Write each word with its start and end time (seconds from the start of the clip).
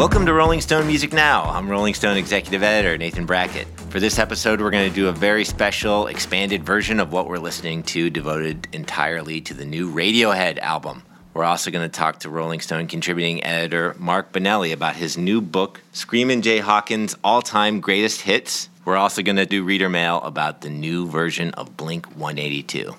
Welcome 0.00 0.24
to 0.24 0.32
Rolling 0.32 0.62
Stone 0.62 0.86
Music 0.86 1.12
Now. 1.12 1.42
I'm 1.42 1.68
Rolling 1.68 1.92
Stone 1.92 2.16
executive 2.16 2.62
editor 2.62 2.96
Nathan 2.96 3.26
Brackett. 3.26 3.68
For 3.90 4.00
this 4.00 4.18
episode, 4.18 4.58
we're 4.58 4.70
going 4.70 4.88
to 4.88 4.94
do 4.94 5.08
a 5.08 5.12
very 5.12 5.44
special, 5.44 6.06
expanded 6.06 6.64
version 6.64 7.00
of 7.00 7.12
what 7.12 7.28
we're 7.28 7.36
listening 7.36 7.82
to, 7.82 8.08
devoted 8.08 8.66
entirely 8.72 9.42
to 9.42 9.52
the 9.52 9.66
new 9.66 9.92
Radiohead 9.92 10.58
album. 10.60 11.02
We're 11.34 11.44
also 11.44 11.70
going 11.70 11.86
to 11.86 11.94
talk 11.94 12.20
to 12.20 12.30
Rolling 12.30 12.60
Stone 12.60 12.86
contributing 12.86 13.44
editor 13.44 13.94
Mark 13.98 14.32
Binelli 14.32 14.72
about 14.72 14.96
his 14.96 15.18
new 15.18 15.42
book, 15.42 15.82
Screamin' 15.92 16.40
Jay 16.40 16.60
Hawkins 16.60 17.14
All 17.22 17.42
Time 17.42 17.80
Greatest 17.80 18.22
Hits. 18.22 18.70
We're 18.86 18.96
also 18.96 19.20
going 19.20 19.36
to 19.36 19.44
do 19.44 19.64
reader 19.64 19.90
mail 19.90 20.22
about 20.22 20.62
the 20.62 20.70
new 20.70 21.08
version 21.08 21.50
of 21.50 21.76
Blink 21.76 22.06
182. 22.16 22.94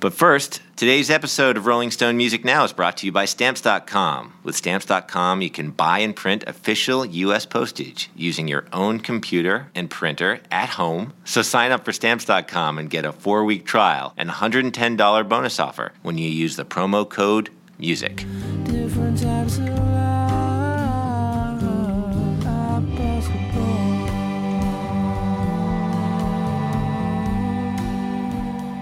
But 0.00 0.14
first, 0.14 0.62
today's 0.76 1.10
episode 1.10 1.56
of 1.56 1.66
Rolling 1.66 1.90
Stone 1.90 2.16
Music 2.16 2.44
Now 2.44 2.62
is 2.62 2.72
brought 2.72 2.96
to 2.98 3.06
you 3.06 3.10
by 3.10 3.24
Stamps.com. 3.24 4.32
With 4.44 4.54
Stamps.com, 4.54 5.42
you 5.42 5.50
can 5.50 5.72
buy 5.72 5.98
and 5.98 6.14
print 6.14 6.44
official 6.46 7.04
U.S. 7.04 7.44
postage 7.44 8.08
using 8.14 8.46
your 8.46 8.66
own 8.72 9.00
computer 9.00 9.70
and 9.74 9.90
printer 9.90 10.38
at 10.52 10.68
home. 10.70 11.14
So 11.24 11.42
sign 11.42 11.72
up 11.72 11.84
for 11.84 11.92
Stamps.com 11.92 12.78
and 12.78 12.88
get 12.88 13.04
a 13.04 13.12
four 13.12 13.44
week 13.44 13.66
trial 13.66 14.14
and 14.16 14.30
$110 14.30 15.28
bonus 15.28 15.58
offer 15.58 15.92
when 16.02 16.16
you 16.16 16.30
use 16.30 16.54
the 16.54 16.64
promo 16.64 17.08
code 17.08 17.50
MUSIC. 17.80 18.24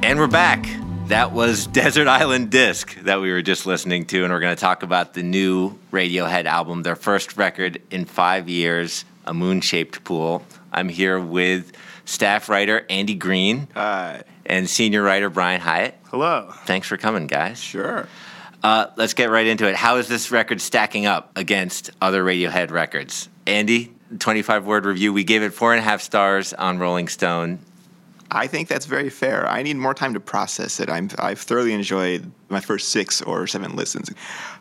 And 0.03 0.21
we're 0.21 0.29
back. 0.29 0.86
That 1.09 1.31
was 1.31 1.67
Desert 1.69 2.09
Island 2.09 2.51
Disc 2.51 2.95
that 3.03 3.21
we 3.21 3.31
were 3.31 3.43
just 3.43 3.65
listening 3.65 4.07
to, 4.07 4.25
and 4.25 4.33
we're 4.33 4.41
going 4.41 4.57
to 4.57 4.61
talk 4.61 4.83
about 4.83 5.15
the 5.15 5.23
new 5.23 5.79
Radiohead 5.93 6.47
album, 6.47 6.83
their 6.83 6.97
first 6.97 7.37
record 7.37 7.81
in 7.93 8.05
five 8.05 8.49
years, 8.49 9.05
A 9.25 9.33
Moon 9.33 9.61
Shaped 9.61 10.03
Pool. 10.03 10.45
I'm 10.73 10.89
here 10.89 11.21
with 11.21 11.73
staff 12.05 12.49
writer 12.49 12.85
Andy 12.91 13.15
Greene. 13.15 13.69
Hi. 13.75 14.25
And 14.45 14.69
senior 14.69 15.03
writer 15.03 15.31
Brian 15.31 15.61
Hiatt. 15.61 15.95
Hello. 16.11 16.53
Thanks 16.65 16.89
for 16.89 16.97
coming, 16.97 17.29
guys. 17.29 17.61
Sure. 17.61 18.09
Uh, 18.63 18.89
let's 18.97 19.15
get 19.15 19.31
right 19.31 19.47
into 19.47 19.69
it. 19.69 19.77
How 19.77 19.99
is 19.99 20.09
this 20.09 20.33
record 20.33 20.61
stacking 20.61 21.07
up 21.07 21.31
against 21.37 21.91
other 22.01 22.25
Radiohead 22.25 22.73
records? 22.73 23.29
Andy, 23.47 23.95
25 24.19 24.67
word 24.67 24.85
review. 24.85 25.13
We 25.13 25.23
gave 25.23 25.43
it 25.43 25.53
four 25.55 25.73
and 25.73 25.79
a 25.79 25.85
half 25.85 26.03
stars 26.03 26.53
on 26.53 26.79
Rolling 26.79 27.07
Stone. 27.07 27.61
I 28.31 28.47
think 28.47 28.69
that's 28.69 28.87
very 28.87 29.09
fair. 29.11 29.49
I 29.49 29.63
need 29.63 29.77
more 29.77 29.95
time 29.95 30.15
to 30.15 30.21
process 30.21 30.81
it. 30.81 30.91
I'm, 30.91 31.11
I've 31.19 31.39
thoroughly 31.41 31.73
enjoyed 31.73 32.31
my 32.49 32.61
first 32.61 32.89
six 32.89 33.23
or 33.23 33.47
seven 33.47 33.77
listens. 33.77 34.11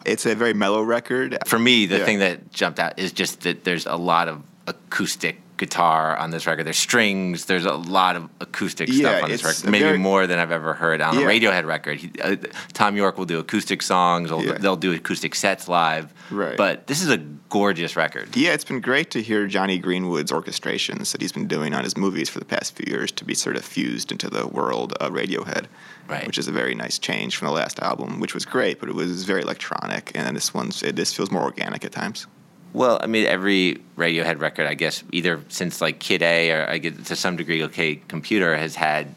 It's 0.06 0.26
a 0.26 0.36
very 0.36 0.54
mellow 0.54 0.82
record. 0.84 1.38
For 1.46 1.58
me, 1.60 1.86
the 1.86 1.98
Yeah. 2.00 2.06
thing 2.06 2.20
that 2.20 2.52
jumped 2.52 2.80
out 2.80 3.00
is 3.00 3.12
just 3.12 3.42
that 3.42 3.64
there's 3.64 3.86
a 3.86 3.96
lot 3.96 4.28
of 4.28 4.44
acoustic 4.68 5.42
guitar 5.58 6.18
on 6.18 6.32
this 6.32 6.46
record. 6.48 6.66
There's 6.66 6.78
strings. 6.78 7.46
There's 7.46 7.66
a 7.66 7.74
lot 7.74 8.16
of 8.16 8.30
acoustic 8.42 8.90
Yeah, 8.90 8.96
stuff 9.10 9.24
on 9.24 9.30
this 9.30 9.44
record. 9.44 9.70
Maybe 9.70 9.84
very- 9.84 9.98
more 9.98 10.28
than 10.28 10.40
I've 10.40 10.52
ever 10.52 10.74
heard 10.74 11.02
on 11.02 11.18
Yeah. 11.20 11.26
a 11.26 11.30
Radiohead 11.30 11.66
record. 11.66 12.00
He, 12.00 12.12
uh, 12.22 12.36
Tom 12.74 12.96
Yorke 12.96 13.18
will 13.18 13.26
do 13.26 13.40
acoustic 13.40 13.82
songs. 13.82 14.30
They'll, 14.30 14.44
Yeah. 14.44 14.58
they'll 14.60 14.76
do 14.76 14.94
acoustic 14.94 15.36
sets 15.36 15.68
live. 15.68 16.14
Right. 16.30 16.58
But 16.58 16.88
this 16.88 17.02
is 17.02 17.10
a 17.10 17.18
gorgeous 17.50 17.96
record. 17.96 18.36
Yeah, 18.36 18.52
it's 18.54 18.64
been 18.66 18.82
great 18.82 19.12
to 19.12 19.22
hear 19.22 19.48
Jonny 19.48 19.78
Greenwood's 19.78 20.32
orchestrations 20.32 21.12
that 21.12 21.22
he's 21.22 21.32
been 21.32 21.48
doing 21.48 21.74
on 21.74 21.84
his 21.84 21.96
movies 21.96 22.30
for 22.30 22.40
the 22.40 22.46
past 22.46 22.76
few 22.76 22.86
years 22.92 23.12
to 23.14 23.24
be 23.24 23.34
sort 23.34 23.56
of 23.56 23.64
fused 23.64 24.12
into 24.12 24.30
the 24.30 24.48
world 24.48 24.94
of 24.94 25.14
Radiohead. 25.14 25.66
Right. 26.08 26.28
Which 26.28 26.38
is 26.38 26.48
a 26.48 26.52
very 26.52 26.76
nice 26.76 27.00
change 27.00 27.36
from 27.36 27.48
the 27.48 27.54
last 27.54 27.80
album, 27.80 28.20
which 28.20 28.34
was 28.36 28.46
great, 28.46 28.80
but 28.80 28.90
it 28.90 28.96
was 28.96 29.24
very 29.24 29.42
electronic, 29.42 30.12
and 30.14 30.36
this 30.36 30.54
one's 30.54 30.84
it, 30.84 30.96
this 30.96 31.12
feels 31.14 31.32
more 31.32 31.42
organic 31.42 31.84
at 31.84 31.92
times. 31.94 32.28
Well, 32.76 33.00
I 33.02 33.08
mean, 33.08 33.26
every 33.26 33.82
Radiohead 33.98 34.42
record, 34.42 34.68
I 34.68 34.74
guess, 34.74 35.02
either 35.14 35.40
since 35.48 35.80
like 35.80 36.00
Kid 36.00 36.22
A 36.22 36.52
or 36.52 36.70
I 36.70 36.78
get 36.78 37.06
to 37.06 37.16
some 37.16 37.38
degree, 37.38 37.64
OK 37.64 38.02
Computer 38.10 38.56
has 38.58 38.76
had 38.76 39.16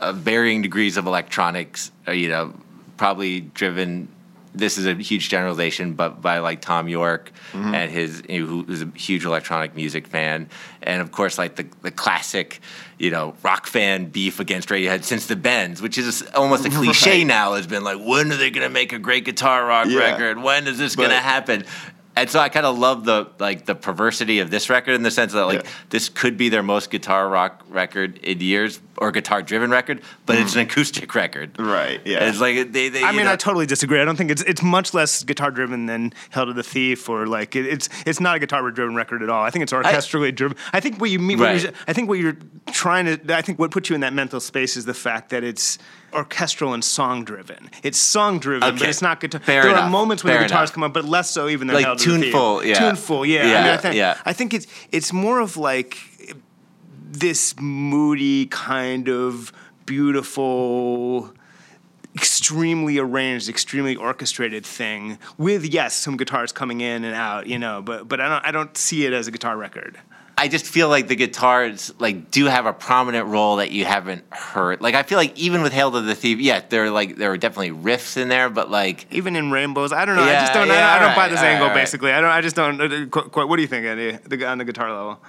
uh, 0.00 0.12
varying 0.12 0.60
degrees 0.60 0.96
of 0.98 1.06
electronics. 1.06 1.90
Uh, 2.06 2.12
you 2.12 2.28
know, 2.28 2.52
probably 2.98 3.40
driven. 3.40 4.08
This 4.54 4.76
is 4.76 4.86
a 4.86 4.94
huge 4.94 5.28
generalization, 5.28 5.92
but 5.94 6.20
by 6.20 6.40
like 6.40 6.60
Tom 6.60 6.88
Yorke 6.88 7.30
and 7.54 7.90
his, 7.90 8.22
you 8.28 8.40
know, 8.40 8.46
who- 8.46 8.62
who's 8.64 8.82
a 8.82 8.90
huge 8.96 9.24
electronic 9.24 9.76
music 9.76 10.06
fan, 10.08 10.48
and 10.82 11.00
of 11.00 11.12
course 11.12 11.38
like 11.38 11.56
the 11.56 11.66
the 11.82 11.90
classic, 11.90 12.60
you 12.98 13.10
know, 13.10 13.34
rock 13.42 13.66
fan 13.66 14.06
beef 14.06 14.40
against 14.40 14.68
Radiohead 14.68 15.04
since 15.04 15.26
the 15.26 15.36
Bends, 15.36 15.80
which 15.80 15.96
is 15.96 16.22
almost 16.34 16.64
a 16.66 16.70
cliche 16.70 17.10
Right. 17.18 17.26
now. 17.26 17.54
Has 17.54 17.66
been 17.66 17.84
like, 17.84 17.98
when 18.04 18.32
are 18.32 18.36
they 18.36 18.50
gonna 18.50 18.68
make 18.68 18.92
a 18.92 18.98
great 18.98 19.24
guitar 19.24 19.64
rock 19.64 19.86
Yeah. 19.88 20.00
record? 20.10 20.42
When 20.42 20.66
is 20.66 20.76
this 20.76 20.94
gonna 20.96 21.20
happen? 21.20 21.64
And 22.20 22.30
so 22.30 22.40
I 22.40 22.48
kind 22.48 22.66
of 22.66 22.76
love 22.78 23.04
the 23.04 23.28
like 23.38 23.64
the 23.66 23.74
perversity 23.74 24.40
of 24.40 24.50
this 24.50 24.68
record 24.68 24.92
in 24.94 25.02
the 25.02 25.10
sense 25.10 25.32
that 25.32 25.46
like 25.46 25.62
Yeah. 25.64 25.70
this 25.90 26.08
could 26.08 26.36
be 26.36 26.48
their 26.48 26.62
most 26.62 26.90
guitar 26.90 27.28
rock 27.28 27.64
record 27.68 28.18
in 28.18 28.40
years 28.40 28.80
or 28.96 29.12
guitar 29.12 29.42
driven 29.42 29.70
record, 29.70 30.02
but 30.26 30.36
it's 30.36 30.56
an 30.56 30.66
mm. 30.66 30.70
acoustic 30.70 31.14
record. 31.14 31.56
Right, 31.58 32.00
yeah. 32.04 32.28
It's 32.28 32.40
like 32.40 32.72
they. 32.72 32.88
they 32.88 33.04
I 33.04 33.12
mean, 33.12 33.26
know- 33.26 33.32
I 33.32 33.36
totally 33.36 33.66
disagree. 33.66 34.00
I 34.00 34.04
don't 34.04 34.16
think 34.16 34.30
it's 34.32 34.42
it's 34.42 34.62
much 34.62 34.92
less 34.92 35.22
guitar 35.22 35.50
driven 35.52 35.86
than 35.86 36.12
Hail 36.30 36.46
to 36.46 36.52
the 36.52 36.64
Thief 36.64 37.08
or 37.08 37.26
like 37.26 37.54
it, 37.54 37.66
it's 37.66 37.88
it's 38.04 38.20
not 38.20 38.36
a 38.36 38.38
guitar 38.40 38.68
driven 38.70 38.96
record 38.96 39.22
at 39.22 39.30
all. 39.30 39.44
I 39.44 39.50
think 39.50 39.62
it's 39.62 39.72
orchestrally 39.72 40.34
driven. 40.34 40.56
I 40.72 40.80
think 40.80 41.00
what 41.00 41.10
you 41.10 41.18
mean. 41.20 41.38
What 41.38 41.44
Right. 41.46 41.62
you're, 41.62 41.72
I 41.86 41.92
think 41.92 42.08
what 42.08 42.18
you're 42.18 42.36
trying 42.72 43.06
to. 43.06 43.36
I 43.36 43.42
think 43.42 43.58
what 43.58 43.70
puts 43.70 43.88
you 43.88 43.94
in 43.94 44.00
that 44.00 44.12
mental 44.12 44.40
space 44.40 44.76
is 44.76 44.84
the 44.84 44.94
fact 44.94 45.30
that 45.30 45.44
it's 45.44 45.78
orchestral 46.12 46.72
and 46.72 46.82
song 46.82 47.24
driven. 47.24 47.70
It's 47.82 47.98
song 47.98 48.38
driven, 48.38 48.76
but 48.78 48.88
it's 48.88 49.02
not 49.02 49.20
guitar. 49.20 49.40
Fair 49.40 49.62
there 49.62 49.72
enough. 49.72 49.84
are 49.84 49.90
moments 49.90 50.24
when 50.24 50.32
Fair 50.32 50.38
the 50.40 50.46
guitars 50.48 50.70
enough. 50.70 50.74
come 50.74 50.82
up, 50.84 50.94
but 50.94 51.04
less 51.04 51.30
so 51.30 51.48
even 51.48 51.66
than 51.66 51.76
Like 51.76 51.84
Hail 51.84 51.96
to 51.96 52.04
the 52.04 52.04
Thief. 52.06 52.07
Tuneful, 52.08 52.64
yeah. 52.64 52.74
Tuneful, 52.74 53.26
yeah. 53.26 53.40
I, 53.40 53.44
mean, 53.44 53.72
I 53.72 53.76
think, 53.76 53.94
yeah. 53.94 54.18
I 54.24 54.32
think 54.32 54.54
it's 54.54 54.66
it's 54.92 55.12
more 55.12 55.40
of 55.40 55.56
like 55.56 55.98
this 57.10 57.54
moody 57.58 58.46
kind 58.46 59.08
of 59.08 59.52
beautiful 59.86 61.32
extremely 62.14 62.98
arranged, 62.98 63.48
extremely 63.48 63.94
orchestrated 63.94 64.66
thing 64.66 65.18
with 65.36 65.64
yes, 65.64 65.94
some 65.94 66.16
guitars 66.16 66.50
coming 66.52 66.80
in 66.80 67.04
and 67.04 67.14
out, 67.14 67.46
you 67.46 67.58
know, 67.58 67.80
but 67.82 68.08
but 68.08 68.20
I 68.20 68.28
don't 68.28 68.46
I 68.46 68.50
don't 68.50 68.76
see 68.76 69.06
it 69.06 69.12
as 69.12 69.28
a 69.28 69.30
guitar 69.30 69.56
record. 69.56 69.98
I 70.38 70.48
just 70.48 70.66
feel 70.66 70.88
like 70.88 71.08
the 71.08 71.16
guitars 71.16 71.92
like 71.98 72.30
do 72.30 72.44
have 72.46 72.64
a 72.66 72.72
prominent 72.72 73.26
role 73.26 73.56
that 73.56 73.70
you 73.72 73.84
haven't 73.84 74.24
heard. 74.32 74.80
Like 74.80 74.94
I 74.94 75.02
feel 75.02 75.18
like 75.18 75.36
even 75.36 75.62
with 75.62 75.72
Hail 75.72 75.90
to 75.90 76.00
the 76.00 76.14
Thief, 76.14 76.38
yeah, 76.38 76.60
there 76.68 76.84
are 76.84 76.90
like 76.90 77.16
there 77.16 77.32
are 77.32 77.36
definitely 77.36 77.72
riffs 77.72 78.16
in 78.16 78.28
there, 78.28 78.48
but 78.48 78.70
like 78.70 79.06
Even 79.12 79.34
in 79.36 79.50
rainbows, 79.50 79.92
I 79.92 80.04
don't 80.04 80.16
know. 80.16 80.22
I 80.22 80.26
Yeah, 80.30 80.40
just 80.42 80.52
don't. 80.54 80.70
I 80.70 80.74
yeah, 80.74 80.94
don't, 80.94 81.02
I 81.02 81.06
don't 81.06 81.16
buy 81.16 81.28
this 81.28 81.40
angle. 81.40 81.68
alright. 81.68 81.82
Basically, 81.82 82.12
I 82.12 82.20
don't. 82.20 82.30
I 82.30 82.40
just 82.40 82.56
don't. 82.56 82.80
uh, 82.80 83.06
Quite, 83.10 83.32
quite, 83.32 83.48
what 83.48 83.56
do 83.56 83.62
you 83.62 83.68
think, 83.68 83.84
Andy? 83.84 84.12
The, 84.12 84.46
on 84.46 84.58
the 84.58 84.64
guitar 84.64 84.90
level. 84.92 85.20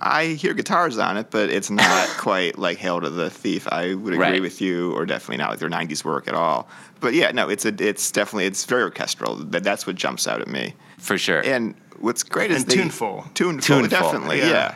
I 0.00 0.26
hear 0.26 0.54
guitars 0.54 0.98
on 0.98 1.16
it, 1.16 1.30
but 1.30 1.48
it's 1.50 1.70
not 1.70 2.08
quite 2.18 2.58
like 2.58 2.78
Hail 2.78 3.00
to 3.00 3.08
the 3.10 3.30
Thief. 3.30 3.68
I 3.70 3.94
would 3.94 4.12
agree 4.14 4.18
Right. 4.26 4.42
with 4.42 4.60
you, 4.60 4.92
or 4.92 5.06
definitely 5.06 5.36
not 5.36 5.50
like 5.50 5.60
their 5.60 5.70
'90s 5.70 6.04
work 6.04 6.26
at 6.26 6.34
all. 6.34 6.68
But 7.04 7.14
yeah, 7.14 7.30
no, 7.32 7.48
it's 7.48 7.64
a, 7.66 7.74
it's 7.78 8.10
definitely 8.10 8.46
it's 8.46 8.64
very 8.64 8.82
orchestral. 8.82 9.36
That 9.36 9.62
that's 9.62 9.86
what 9.86 9.94
jumps 9.96 10.26
out 10.26 10.40
at 10.40 10.48
me. 10.48 10.74
for 10.98 11.18
sure. 11.18 11.40
And 11.44 11.74
what's 12.00 12.22
great 12.22 12.50
is 12.50 12.62
And 12.62 12.70
they, 12.70 12.76
tuneful. 12.76 13.24
tuneful, 13.34 13.76
Tuneful, 13.80 13.88
definitely, 13.88 14.38
yeah. 14.38 14.48
yeah. 14.50 14.74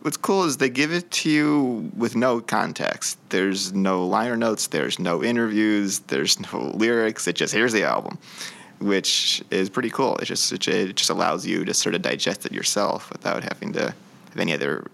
What's 0.00 0.16
cool 0.16 0.44
is 0.44 0.56
they 0.56 0.70
give 0.70 0.92
it 0.92 1.10
to 1.10 1.30
you 1.30 1.90
with 1.96 2.14
no 2.16 2.40
context. 2.40 3.18
There's 3.30 3.72
no 3.72 4.06
liner 4.06 4.36
notes. 4.36 4.68
There's 4.68 4.98
no 4.98 5.22
interviews. 5.22 5.98
There's 6.06 6.38
no 6.40 6.70
lyrics. 6.74 7.26
It 7.28 7.34
just 7.36 7.52
here's 7.52 7.72
the 7.72 7.84
album, 7.84 8.16
which 8.80 9.42
is 9.50 9.68
pretty 9.68 9.90
cool. 9.90 10.16
It 10.18 10.24
just 10.26 10.52
it, 10.52 10.66
it 10.68 10.96
just 10.96 11.10
allows 11.10 11.44
you 11.46 11.64
to 11.64 11.74
sort 11.74 11.94
of 11.94 12.02
digest 12.02 12.46
it 12.46 12.52
yourself 12.52 13.10
without 13.12 13.42
having 13.42 13.72
to 13.74 13.82
have 14.30 14.36
any 14.38 14.52
other 14.54 14.86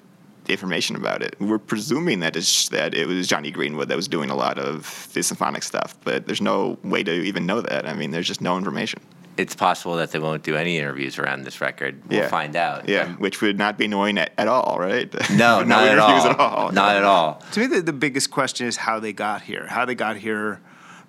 information 0.48 0.96
about 0.96 1.22
it. 1.22 1.36
We're 1.40 1.58
presuming 1.58 2.20
that 2.20 2.36
it's 2.36 2.68
that 2.68 2.94
it 2.94 3.06
was 3.06 3.26
Jonny 3.26 3.50
Greenwood 3.50 3.88
that 3.88 3.96
was 3.96 4.08
doing 4.08 4.30
a 4.30 4.36
lot 4.36 4.58
of 4.58 5.08
the 5.14 5.22
symphonic 5.22 5.62
stuff, 5.62 5.96
but 6.04 6.26
there's 6.26 6.40
no 6.40 6.78
way 6.84 7.02
to 7.02 7.12
even 7.12 7.46
know 7.46 7.60
that. 7.60 7.86
I 7.88 7.94
mean, 7.94 8.10
there's 8.10 8.26
just 8.28 8.40
no 8.40 8.56
information. 8.58 9.00
it's 9.36 9.56
possible 9.56 9.96
that 9.96 10.12
they 10.12 10.18
won't 10.20 10.44
do 10.44 10.54
any 10.54 10.78
interviews 10.78 11.18
around 11.18 11.42
this 11.42 11.60
record. 11.60 12.00
We'll 12.08 12.20
Yeah. 12.20 12.28
find 12.28 12.54
out. 12.54 12.88
Yeah, 12.88 13.02
Um, 13.06 13.14
which 13.16 13.40
would 13.42 13.58
not 13.58 13.76
be 13.76 13.86
annoying 13.86 14.16
at, 14.16 14.30
at 14.38 14.46
all, 14.46 14.76
right? 14.78 15.12
no, 15.30 15.58
no 15.62 15.64
not 15.64 15.88
at 15.88 15.98
all. 15.98 16.08
interviews 16.10 16.30
at 16.34 16.38
all. 16.38 16.70
Not 16.70 16.94
at 16.94 17.02
all. 17.02 17.42
To 17.50 17.58
me, 17.60 17.66
the, 17.66 17.80
the 17.82 17.92
biggest 17.92 18.30
question 18.30 18.68
is 18.68 18.76
how 18.76 19.00
they 19.00 19.12
got 19.12 19.42
here. 19.42 19.66
How 19.66 19.84
they 19.84 19.96
got 19.96 20.18
here 20.18 20.60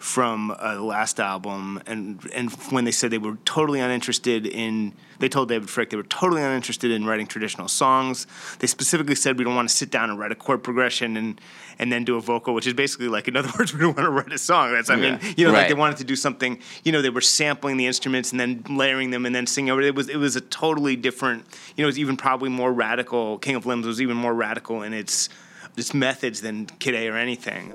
from 0.05 0.51
uh, 0.51 0.75
the 0.75 0.83
last 0.83 1.19
album, 1.19 1.81
and 1.87 2.19
and 2.33 2.51
when 2.71 2.85
they 2.85 2.91
said 2.91 3.09
they 3.09 3.17
were 3.17 3.37
totally 3.43 3.79
uninterested 3.79 4.45
in, 4.45 4.93
they 5.17 5.27
told 5.27 5.49
David 5.49 5.67
Fricke 5.67 5.89
they 5.89 5.97
were 5.97 6.03
totally 6.03 6.43
uninterested 6.43 6.91
in 6.91 7.05
writing 7.07 7.25
traditional 7.25 7.67
songs. 7.67 8.27
They 8.59 8.67
specifically 8.67 9.15
said 9.15 9.39
we 9.39 9.43
don't 9.43 9.55
want 9.55 9.67
to 9.67 9.75
sit 9.75 9.89
down 9.89 10.11
and 10.11 10.19
write 10.19 10.31
a 10.31 10.35
chord 10.35 10.63
progression 10.63 11.17
and 11.17 11.41
and 11.79 11.91
then 11.91 12.03
do 12.05 12.17
a 12.17 12.21
vocal, 12.21 12.53
which 12.53 12.67
is 12.67 12.73
basically 12.75 13.07
like, 13.07 13.27
in 13.27 13.35
other 13.35 13.49
words, 13.57 13.73
we 13.73 13.79
don't 13.79 13.97
want 13.97 14.05
to 14.05 14.11
write 14.11 14.31
a 14.31 14.37
song. 14.37 14.71
That's 14.73 14.91
I 14.91 14.95
mean, 14.95 15.19
you 15.37 15.45
know, 15.47 15.51
Right. 15.51 15.61
like 15.61 15.67
they 15.69 15.73
wanted 15.73 15.97
to 15.97 16.03
do 16.03 16.15
something. 16.15 16.59
You 16.83 16.91
know, 16.91 17.01
they 17.01 17.09
were 17.09 17.19
sampling 17.19 17.77
the 17.77 17.87
instruments 17.87 18.29
and 18.31 18.39
then 18.39 18.63
layering 18.69 19.09
them 19.09 19.25
and 19.25 19.33
then 19.33 19.47
singing 19.47 19.71
over. 19.71 19.81
it. 19.81 19.87
It 19.87 19.95
was 19.95 20.07
it 20.07 20.17
was 20.17 20.35
a 20.35 20.41
totally 20.41 20.95
different. 20.95 21.45
You 21.75 21.81
know, 21.81 21.87
it 21.87 21.93
was 21.93 21.99
even 21.99 22.15
probably 22.15 22.49
more 22.49 22.71
radical. 22.71 23.39
King 23.39 23.55
of 23.55 23.65
Limbs 23.65 23.87
was 23.87 23.99
even 23.99 24.17
more 24.17 24.35
radical 24.35 24.83
in 24.83 24.93
its 24.93 25.29
its 25.75 25.95
methods 25.95 26.41
than 26.41 26.67
Kid 26.67 26.93
A 26.93 27.07
or 27.07 27.17
anything. 27.17 27.73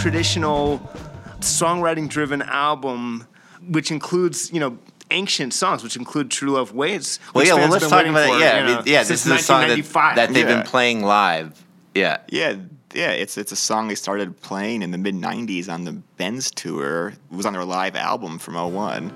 Traditional 0.00 0.78
songwriting 1.40 2.08
driven 2.08 2.42
album, 2.42 3.26
which 3.68 3.90
includes, 3.90 4.52
you 4.52 4.60
know, 4.60 4.78
ancient 5.10 5.52
songs, 5.52 5.82
which 5.82 5.96
include 5.96 6.30
True 6.30 6.50
Love 6.50 6.72
Waits. 6.72 7.18
Well, 7.34 7.44
yeah, 7.44 7.54
well, 7.54 7.62
fans 7.62 7.72
let's 7.72 7.88
talk 7.88 8.06
about 8.06 8.14
waiting 8.30 8.36
it. 8.36 8.40
Yeah, 8.40 8.54
you 8.58 8.62
I 8.62 8.66
mean, 8.66 8.76
know, 8.76 8.82
yeah, 8.86 9.02
this 9.02 9.26
is 9.26 9.32
a 9.32 9.38
song 9.38 9.68
that, 9.68 10.14
that 10.16 10.32
they've 10.32 10.48
Yeah. 10.48 10.56
been 10.56 10.62
playing 10.66 11.02
live. 11.02 11.64
Yeah. 11.94 12.18
Yeah, 12.28 12.56
yeah, 12.94 13.10
it's 13.10 13.36
it's 13.36 13.52
a 13.52 13.56
song 13.56 13.88
they 13.88 13.94
started 13.96 14.40
playing 14.40 14.82
in 14.82 14.92
the 14.92 14.98
mid 14.98 15.14
'90s 15.14 15.68
on 15.68 15.84
the 15.84 15.92
Bends 15.92 16.50
tour. 16.50 17.08
It 17.30 17.36
was 17.36 17.44
on 17.44 17.52
their 17.52 17.64
live 17.64 17.96
album 17.96 18.38
from 18.38 18.54
'01. 18.54 19.12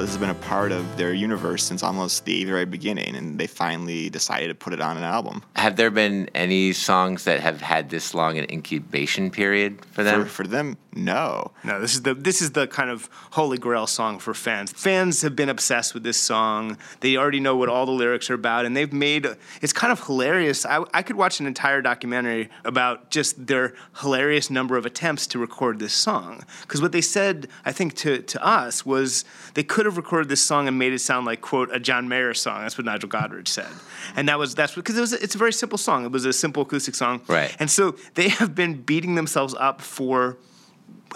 This 0.00 0.10
has 0.10 0.18
been 0.18 0.30
a 0.30 0.34
part 0.34 0.72
of 0.72 0.96
their 0.96 1.12
universe 1.12 1.62
since 1.62 1.82
almost 1.82 2.24
the 2.24 2.44
very 2.44 2.64
beginning, 2.64 3.14
and 3.14 3.38
they 3.38 3.46
finally 3.46 4.10
decided 4.10 4.48
to 4.48 4.54
put 4.54 4.72
it 4.72 4.80
on 4.80 4.96
an 4.96 5.02
album. 5.02 5.42
Have 5.56 5.76
there 5.76 5.90
been 5.90 6.28
any 6.34 6.72
songs 6.72 7.24
that 7.24 7.40
have 7.40 7.60
had 7.60 7.90
this 7.90 8.14
long 8.14 8.38
an 8.38 8.46
incubation 8.50 9.30
period 9.30 9.84
for 9.84 10.02
them? 10.02 10.24
For, 10.24 10.28
for 10.28 10.46
them, 10.46 10.76
no. 10.94 11.52
No, 11.62 11.80
this 11.80 11.94
is 11.94 12.02
the 12.02 12.14
this 12.14 12.42
is 12.42 12.52
the 12.52 12.66
kind 12.66 12.90
of 12.90 13.08
holy 13.32 13.58
grail 13.58 13.86
song 13.86 14.18
for 14.18 14.34
fans. 14.34 14.72
Fans 14.72 15.22
have 15.22 15.36
been 15.36 15.48
obsessed 15.48 15.94
with 15.94 16.02
this 16.02 16.16
song. 16.16 16.78
They 17.00 17.16
already 17.16 17.38
know 17.38 17.56
what 17.56 17.68
all 17.68 17.86
the 17.86 17.92
lyrics 17.92 18.28
are 18.30 18.34
about, 18.34 18.64
and 18.64 18.76
they've 18.76 18.92
made 18.92 19.26
it's 19.62 19.72
kind 19.72 19.92
of 19.92 20.04
hilarious. 20.04 20.66
I, 20.66 20.84
I 20.92 21.02
could 21.02 21.16
watch 21.16 21.38
an 21.38 21.46
entire 21.46 21.80
documentary 21.80 22.48
about 22.64 23.10
just 23.10 23.46
their 23.46 23.74
hilarious 24.00 24.50
number 24.50 24.76
of 24.76 24.84
attempts 24.84 25.26
to 25.28 25.38
record 25.38 25.78
this 25.78 25.92
song. 25.92 26.44
Because 26.62 26.82
what 26.82 26.92
they 26.92 27.00
said, 27.00 27.46
I 27.64 27.72
think, 27.72 27.94
to 27.98 28.22
to 28.22 28.44
us 28.44 28.84
was 28.84 29.24
they 29.54 29.62
could 29.62 29.86
have 29.86 29.96
recorded 29.96 30.28
this 30.28 30.42
song 30.42 30.66
and 30.66 30.78
made 30.78 30.92
it 30.92 31.00
sound 31.00 31.24
like 31.24 31.40
quote 31.40 31.70
a 31.72 31.78
John 31.78 32.08
Mayer 32.08 32.34
song. 32.34 32.62
That's 32.62 32.76
what 32.76 32.84
Nigel 32.84 33.08
Godrich 33.08 33.48
said, 33.48 33.70
and 34.16 34.28
that 34.28 34.38
was 34.38 34.54
that's 34.56 34.74
because 34.74 34.96
it 34.96 35.00
was 35.00 35.12
it's 35.12 35.34
a 35.36 35.38
very 35.38 35.52
simple 35.52 35.78
song. 35.78 36.04
It 36.04 36.10
was 36.10 36.24
a 36.24 36.32
simple 36.32 36.62
acoustic 36.62 36.94
song, 36.96 37.20
Right. 37.28 37.54
And 37.60 37.70
so 37.70 37.96
they 38.14 38.28
have 38.28 38.54
been 38.54 38.82
beating 38.82 39.14
themselves 39.14 39.54
up 39.54 39.80
for 39.80 40.36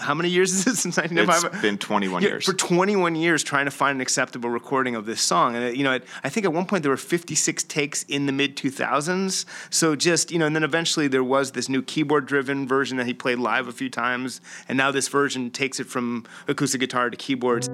how 0.01 0.13
many 0.13 0.29
years 0.29 0.51
is 0.51 0.61
it 0.61 0.75
since 0.75 0.97
1995? 0.97 1.53
It's 1.53 1.61
been 1.61 1.77
21 1.77 2.21
Yeah, 2.21 2.29
years. 2.29 2.45
For 2.45 2.53
21 2.53 3.15
years 3.15 3.43
trying 3.43 3.65
to 3.65 3.71
find 3.71 3.95
an 3.95 4.01
acceptable 4.01 4.49
recording 4.49 4.95
of 4.95 5.05
this 5.05 5.21
song. 5.21 5.55
And, 5.55 5.65
uh, 5.65 5.67
you 5.69 5.83
know, 5.83 5.93
it, 5.93 6.05
I 6.23 6.29
think 6.29 6.45
at 6.45 6.53
one 6.53 6.65
point 6.65 6.83
there 6.83 6.91
were 6.91 6.97
56 6.97 7.63
takes 7.63 8.03
in 8.03 8.25
the 8.25 8.31
mid 8.31 8.55
2000s. 8.55 9.45
So 9.69 9.95
just, 9.95 10.31
you 10.31 10.39
know, 10.39 10.45
and 10.45 10.55
then 10.55 10.63
eventually 10.63 11.07
there 11.07 11.23
was 11.23 11.51
this 11.51 11.69
new 11.69 11.81
keyboard 11.81 12.25
driven 12.25 12.67
version 12.67 12.97
that 12.97 13.05
he 13.05 13.13
played 13.13 13.39
live 13.39 13.67
a 13.67 13.71
few 13.71 13.89
times. 13.89 14.41
And 14.67 14.77
now 14.77 14.91
this 14.91 15.07
version 15.07 15.51
takes 15.51 15.79
it 15.79 15.87
from 15.87 16.25
acoustic 16.47 16.81
guitar 16.81 17.09
to 17.09 17.17
keyboards. 17.17 17.69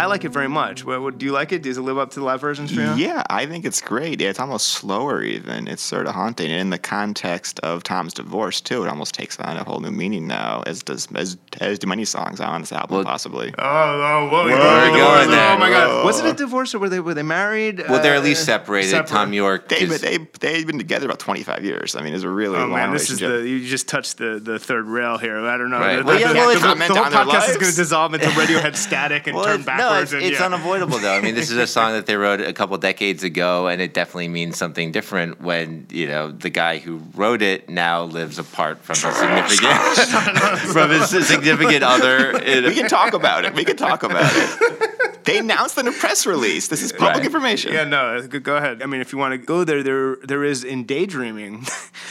I 0.00 0.06
like 0.06 0.24
it 0.24 0.30
very 0.30 0.48
much. 0.48 0.84
What, 0.84 1.02
what, 1.02 1.18
do 1.18 1.26
you 1.26 1.32
like 1.32 1.52
it? 1.52 1.62
Does 1.62 1.76
it 1.78 1.82
live 1.82 1.98
up 1.98 2.10
to 2.12 2.20
the 2.20 2.24
live 2.26 2.40
versions 2.40 2.72
for 2.72 2.80
you? 2.80 2.94
Yeah, 2.94 3.22
I 3.28 3.46
think 3.46 3.64
it's 3.64 3.80
great. 3.80 4.20
It's 4.20 4.40
almost 4.40 4.68
slower, 4.68 5.22
even. 5.22 5.68
It's 5.68 5.82
sort 5.82 6.06
of 6.06 6.14
haunting. 6.14 6.50
And 6.50 6.60
in 6.60 6.70
the 6.70 6.78
context 6.78 7.60
of 7.60 7.82
Tom's 7.82 8.14
divorce, 8.14 8.60
too, 8.60 8.82
it 8.84 8.88
almost 8.88 9.14
takes 9.14 9.38
on 9.38 9.56
a 9.56 9.64
whole 9.64 9.80
new 9.80 9.90
meaning 9.90 10.26
now, 10.26 10.62
as 10.66 10.82
does 10.82 11.06
as, 11.14 11.36
as 11.60 11.78
do 11.78 11.86
many 11.86 12.04
songs 12.04 12.40
on 12.40 12.62
this 12.62 12.72
album, 12.72 12.96
Well- 12.96 13.04
possibly. 13.04 13.54
Oh, 13.58 13.62
oh, 13.62 14.28
whoa, 14.30 14.44
Where 14.46 14.56
are 14.56 14.90
we 14.90 14.96
going 14.98 15.30
there? 15.30 15.54
Oh 15.54 15.58
my 15.58 15.70
God! 15.70 15.88
Whoa. 15.88 16.04
Was 16.06 16.20
it 16.20 16.26
a 16.26 16.32
divorce 16.44 16.74
or 16.74 16.78
were 16.78 16.88
they 16.88 17.00
were 17.00 17.14
they 17.14 17.22
married? 17.22 17.78
well, 17.88 18.02
they're 18.02 18.14
at 18.14 18.20
Uh, 18.20 18.24
least 18.24 18.44
separated. 18.44 18.90
separate. 18.90 19.08
Tom 19.08 19.32
Yorke. 19.32 19.68
They've 19.68 19.90
is- 19.90 20.00
been, 20.02 20.28
they, 20.40 20.52
they've 20.54 20.66
been 20.66 20.78
together 20.78 21.06
about 21.06 21.18
25 21.18 21.64
years. 21.64 21.94
I 21.96 22.02
mean, 22.02 22.14
it's 22.14 22.24
a 22.24 22.28
really 22.28 22.56
Oh 22.56 22.60
long 22.60 22.70
man, 22.72 22.92
this 22.92 23.10
is 23.10 23.20
relationship. 23.20 23.42
the 23.44 23.50
you 23.50 23.66
just 23.68 23.88
touched 23.88 24.18
the, 24.18 24.40
the 24.42 24.58
third 24.58 24.86
rail 24.86 25.18
here. 25.18 25.38
I 25.38 25.56
don't 25.58 25.70
know. 25.70 25.78
Right. 25.78 25.96
The, 25.96 26.04
Well, 26.04 26.14
the- 26.14 26.20
yeah, 26.20 26.28
the- 26.28 26.34
well, 26.34 26.46
the- 26.46 26.52
it's- 26.56 26.62
the, 26.88 26.94
whole 26.94 27.04
on 27.04 27.12
their 27.12 27.24
podcast 27.24 27.48
is 27.50 27.56
going 27.56 27.70
to 27.70 27.76
dissolve 27.76 28.14
into 28.14 28.26
Radiohead 28.40 28.76
static 28.76 29.26
and 29.26 29.36
Well, 29.36 29.44
turn 29.44 29.56
it's, 29.56 29.66
backwards. 29.66 29.89
No, 29.94 30.00
it's, 30.02 30.12
it's 30.12 30.38
yeah. 30.40 30.46
unavoidable 30.46 30.98
though. 30.98 31.12
I 31.14 31.20
mean, 31.20 31.34
this 31.34 31.50
is 31.50 31.56
a 31.56 31.66
song 31.78 31.92
that 31.92 32.06
they 32.06 32.16
wrote 32.16 32.40
a 32.40 32.52
couple 32.52 32.76
decades 32.78 33.22
ago, 33.22 33.68
and 33.68 33.80
it 33.80 33.94
definitely 33.94 34.28
means 34.28 34.56
something 34.56 34.92
different 34.92 35.40
when 35.40 35.86
you 35.90 36.06
know 36.06 36.30
the 36.30 36.50
guy 36.50 36.78
who 36.78 37.00
wrote 37.14 37.42
it 37.42 37.68
now 37.68 38.04
lives 38.04 38.38
apart 38.38 38.80
from 38.82 38.94
his 38.96 39.16
significant 39.16 40.58
from 40.72 40.90
his 40.90 41.08
significant 41.28 41.82
other. 41.82 42.38
in- 42.40 42.64
we 42.64 42.74
can 42.74 42.88
talk 42.88 43.12
about 43.14 43.44
it. 43.44 43.54
We 43.54 43.64
can 43.64 43.76
talk 43.76 44.02
about 44.02 44.30
it. 44.34 45.24
They 45.24 45.38
announced 45.38 45.76
in 45.76 45.86
a 45.86 45.92
press 45.92 46.26
release. 46.26 46.68
This 46.68 46.82
is 46.82 46.92
public 46.92 47.16
Right. 47.16 47.24
information. 47.26 47.72
Yeah, 47.74 47.84
no, 47.84 48.26
go 48.26 48.40
go 48.40 48.56
ahead. 48.56 48.82
I 48.82 48.86
mean, 48.86 49.00
if 49.02 49.12
you 49.12 49.18
want 49.18 49.32
to 49.32 49.38
go 49.38 49.64
there, 49.64 49.82
there 49.82 50.16
there 50.16 50.42
is 50.44 50.64
in 50.64 50.84
daydreaming. 50.84 51.66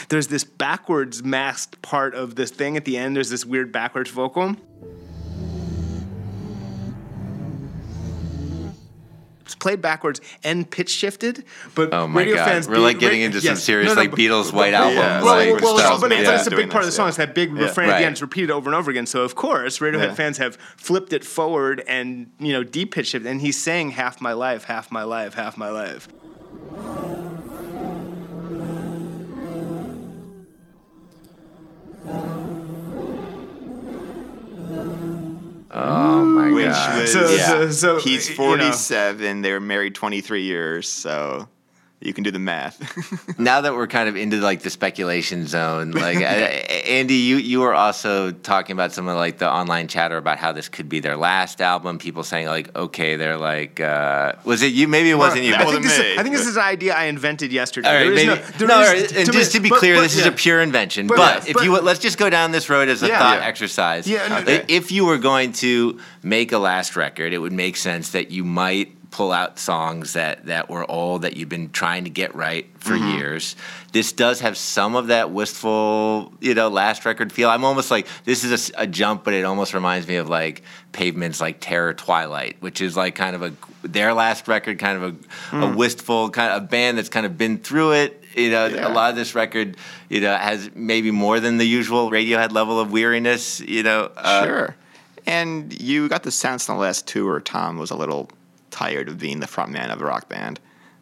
there's 0.10 0.28
this 0.28 0.44
backwards 0.44 1.24
masked 1.24 1.82
part 1.82 2.14
of 2.14 2.36
this 2.36 2.52
thing 2.52 2.78
at 2.78 2.86
the 2.86 2.98
end. 2.98 3.16
There's 3.16 3.30
this 3.32 3.46
weird 3.46 3.72
backwards 3.72 4.12
vocal. 4.12 4.56
Played 9.56 9.82
backwards 9.82 10.22
and 10.44 10.70
pitch 10.70 10.90
shifted, 10.90 11.44
but 11.76 11.94
Oh 11.94 12.08
my 12.08 12.22
radio 12.22 12.36
God. 12.36 12.46
fans 12.50 12.68
We're, 12.68 12.76
be- 12.76 12.82
like, 12.82 13.00
getting 13.00 13.20
ra- 13.22 13.26
into 13.28 13.42
some 13.42 13.56
yes. 13.56 13.64
serious, 13.64 13.88
No, 13.90 13.96
no, 13.96 14.02
like, 14.02 14.12
but- 14.12 14.20
Beatles 14.20 14.52
White 14.54 14.74
Album, 14.74 14.96
Well, 14.98 15.24
like, 15.24 15.62
well, 15.62 15.76
well, 15.76 16.00
but, 16.00 16.12
it's, 16.12 16.22
Yeah. 16.22 16.26
but 16.32 16.36
it's 16.36 16.48
a 16.48 16.52
big 16.52 16.70
part 16.70 16.84
of 16.84 16.88
the 16.88 16.92
song. 16.92 17.06
yeah. 17.06 17.10
It's 17.10 17.18
that 17.18 17.34
big 17.36 17.56
Yeah. 17.56 17.64
refrain 17.64 17.90
Right. 17.90 18.04
end. 18.04 18.14
It's 18.14 18.22
repeated 18.22 18.52
over 18.52 18.70
and 18.70 18.76
over 18.76 18.90
again. 18.92 19.06
So 19.06 19.22
of 19.24 19.36
course, 19.36 19.80
Radiohead 19.80 20.10
Yeah. 20.10 20.14
fans 20.14 20.38
have 20.38 20.58
flipped 20.78 21.14
it 21.14 21.24
forward 21.26 21.84
and 21.88 22.28
you 22.40 22.54
know 22.54 22.64
deep 22.64 22.94
pitched 22.94 23.16
it, 23.16 23.26
and 23.26 23.42
he's 23.42 23.58
saying 23.62 23.92
half 23.92 24.22
my 24.22 24.34
life, 24.34 24.66
half 24.66 24.92
my 24.92 25.04
life, 25.04 25.34
half 25.36 25.58
my 25.58 25.70
life. 25.70 26.08
Oh 35.72 36.26
my 36.26 36.52
Which 36.52 36.66
god! 36.66 37.02
was, 37.02 37.14
So- 37.14 37.30
yeah. 37.30 37.48
so- 37.48 37.70
so, 37.72 38.00
he's 38.00 38.30
you 38.30 38.36
know. 38.38 38.44
47. 38.44 39.42
They 39.42 39.52
were 39.52 39.60
married 39.60 39.94
23 39.96 40.44
years, 40.44 40.90
so 40.90 41.48
you 42.02 42.14
can 42.14 42.24
do 42.24 42.32
the 42.32 42.40
math. 42.40 42.80
now 43.40 43.60
that 43.62 43.74
we're 43.74 43.88
kind 43.88 44.08
of 44.08 44.16
into 44.16 44.38
like 44.38 44.62
the 44.62 44.70
speculation 44.70 45.46
zone, 45.48 45.92
like 45.92 46.18
uh, 46.18 46.20
Andy, 46.90 47.16
you 47.16 47.36
you 47.36 47.60
were 47.60 47.74
also 47.74 48.32
talking 48.32 48.74
about 48.74 48.94
some 48.94 49.08
of 49.10 49.18
like 49.18 49.38
the 49.38 49.52
online 49.52 49.88
chatter 49.90 50.16
about 50.18 50.38
how 50.38 50.52
this 50.54 50.70
could 50.70 50.88
be 50.88 51.02
their 51.02 51.18
last 51.18 51.60
album. 51.62 51.98
People 51.98 52.24
saying 52.24 52.48
like, 52.48 52.74
okay, 52.76 53.18
they're 53.18 53.38
like, 53.38 53.80
uh, 53.82 54.34
was 54.46 54.62
it 54.62 54.68
you? 54.72 54.88
Maybe 54.88 55.10
it 55.10 55.16
wasn't 55.16 55.44
you. 55.44 55.54
I 55.56 55.66
wasn't 55.66 55.84
think, 55.86 55.96
this 55.96 56.00
me. 56.00 56.12
is, 56.14 56.20
I 56.20 56.24
think 56.24 56.36
this 56.36 56.48
is 56.48 56.56
an 56.56 56.64
idea 56.64 56.94
I 56.96 57.04
invented 57.06 57.52
yesterday. 57.52 57.90
All 57.90 57.96
right, 57.96 58.04
There 58.04 58.14
is 58.14 58.28
maybe. 58.28 58.42
no, 58.42 58.48
there 58.58 58.68
no, 58.68 58.82
is- 58.82 58.88
all 58.88 58.94
right, 58.94 59.16
and 59.18 59.26
to 59.26 59.32
just 59.34 59.54
me- 59.54 59.58
to 59.60 59.64
be 59.64 59.70
but- 59.70 59.80
clear, 59.80 59.96
but- 59.96 60.02
this 60.04 60.16
is 60.18 60.26
a 60.26 60.32
pure 60.32 60.62
invention. 60.62 61.08
But 61.08 61.18
But, 61.18 61.36
yes, 61.36 61.48
if 61.50 61.54
but- 61.56 61.64
you 61.66 61.72
would, 61.74 61.84
let's 61.84 62.00
just 62.00 62.18
go 62.18 62.30
down 62.30 62.52
this 62.52 62.70
road 62.70 62.88
as 62.88 63.04
a 63.04 63.08
Yeah. 63.08 63.20
thought 63.20 63.40
Yeah. 63.40 63.46
exercise. 63.46 64.08
Yeah, 64.08 64.40
okay. 64.42 64.64
If 64.70 64.92
you 64.94 65.04
were 65.06 65.18
going 65.18 65.52
to 65.54 66.00
make 66.24 66.54
a 66.54 66.58
last 66.60 66.96
record, 66.96 67.34
it 67.34 67.40
would 67.40 67.52
make 67.54 67.76
sense 67.76 68.12
that 68.12 68.32
you 68.32 68.46
might 68.46 68.96
pull 69.12 69.32
out 69.32 69.58
songs 69.58 70.14
that 70.14 70.46
that 70.46 70.70
were 70.70 70.90
old 70.90 71.24
that 71.24 71.36
you've 71.36 71.50
been 71.50 71.70
trying 71.72 72.04
to 72.04 72.10
get 72.12 72.34
right 72.36 72.68
for 72.78 72.94
Mm-hmm. 72.94 73.18
years. 73.18 73.56
This 73.92 74.12
does 74.12 74.40
have 74.42 74.56
some 74.56 74.96
of 74.96 75.08
that 75.08 75.32
wistful, 75.32 76.32
you 76.40 76.54
know, 76.54 76.68
last 76.70 77.06
record 77.06 77.32
feel. 77.32 77.50
I'm 77.50 77.66
almost 77.66 77.90
like 77.92 78.08
this 78.26 78.44
is 78.44 78.72
a 78.78 78.86
jump, 78.88 79.24
but 79.24 79.34
it 79.34 79.44
almost 79.46 79.74
reminds 79.74 80.08
me 80.08 80.18
of 80.18 80.30
like 80.30 80.62
Pavement's 80.92 81.42
like 81.42 81.58
Terror 81.60 81.94
Twilight, 81.94 82.58
which 82.60 82.82
is 82.82 82.96
like 82.96 83.16
kind 83.16 83.36
of 83.36 83.42
a 83.42 83.54
their 83.82 84.14
last 84.14 84.48
record, 84.48 84.78
kind 84.78 85.02
of 85.02 85.04
a, 85.04 85.16
Hmm. 85.50 85.64
a 85.64 85.76
wistful 85.76 86.30
kind 86.30 86.52
of 86.54 86.64
a 86.64 86.66
band 86.68 86.98
that's 86.98 87.10
kind 87.10 87.26
of 87.26 87.38
been 87.38 87.58
through 87.58 87.94
it. 87.94 88.24
You 88.36 88.52
know, 88.52 88.68
Yeah. 88.68 88.88
a 88.88 88.94
lot 88.94 89.10
of 89.10 89.16
this 89.16 89.34
record, 89.36 89.76
you 90.08 90.22
know, 90.22 90.36
has 90.36 90.70
maybe 90.76 91.10
more 91.12 91.40
than 91.40 91.58
the 91.58 91.66
usual 91.68 92.12
Radiohead 92.12 92.52
level 92.52 92.80
of 92.80 92.92
weariness. 92.92 93.60
You 93.60 93.82
know, 93.84 94.12
uh, 94.16 94.44
sure. 94.46 94.76
And 95.26 95.80
you 95.82 96.08
got 96.10 96.24
the 96.24 96.32
sense 96.32 96.68
in 96.70 96.76
the 96.76 96.82
last 96.82 97.08
tour 97.08 97.40
Tom 97.40 97.78
was 97.78 97.90
a 97.92 97.96
little 97.96 98.30
tired 98.80 99.10
of 99.10 99.18
being 99.18 99.40
the 99.42 99.46
frontman 99.48 99.90
of 99.92 100.02
a 100.02 100.06
rock 100.06 100.30
band, 100.30 100.60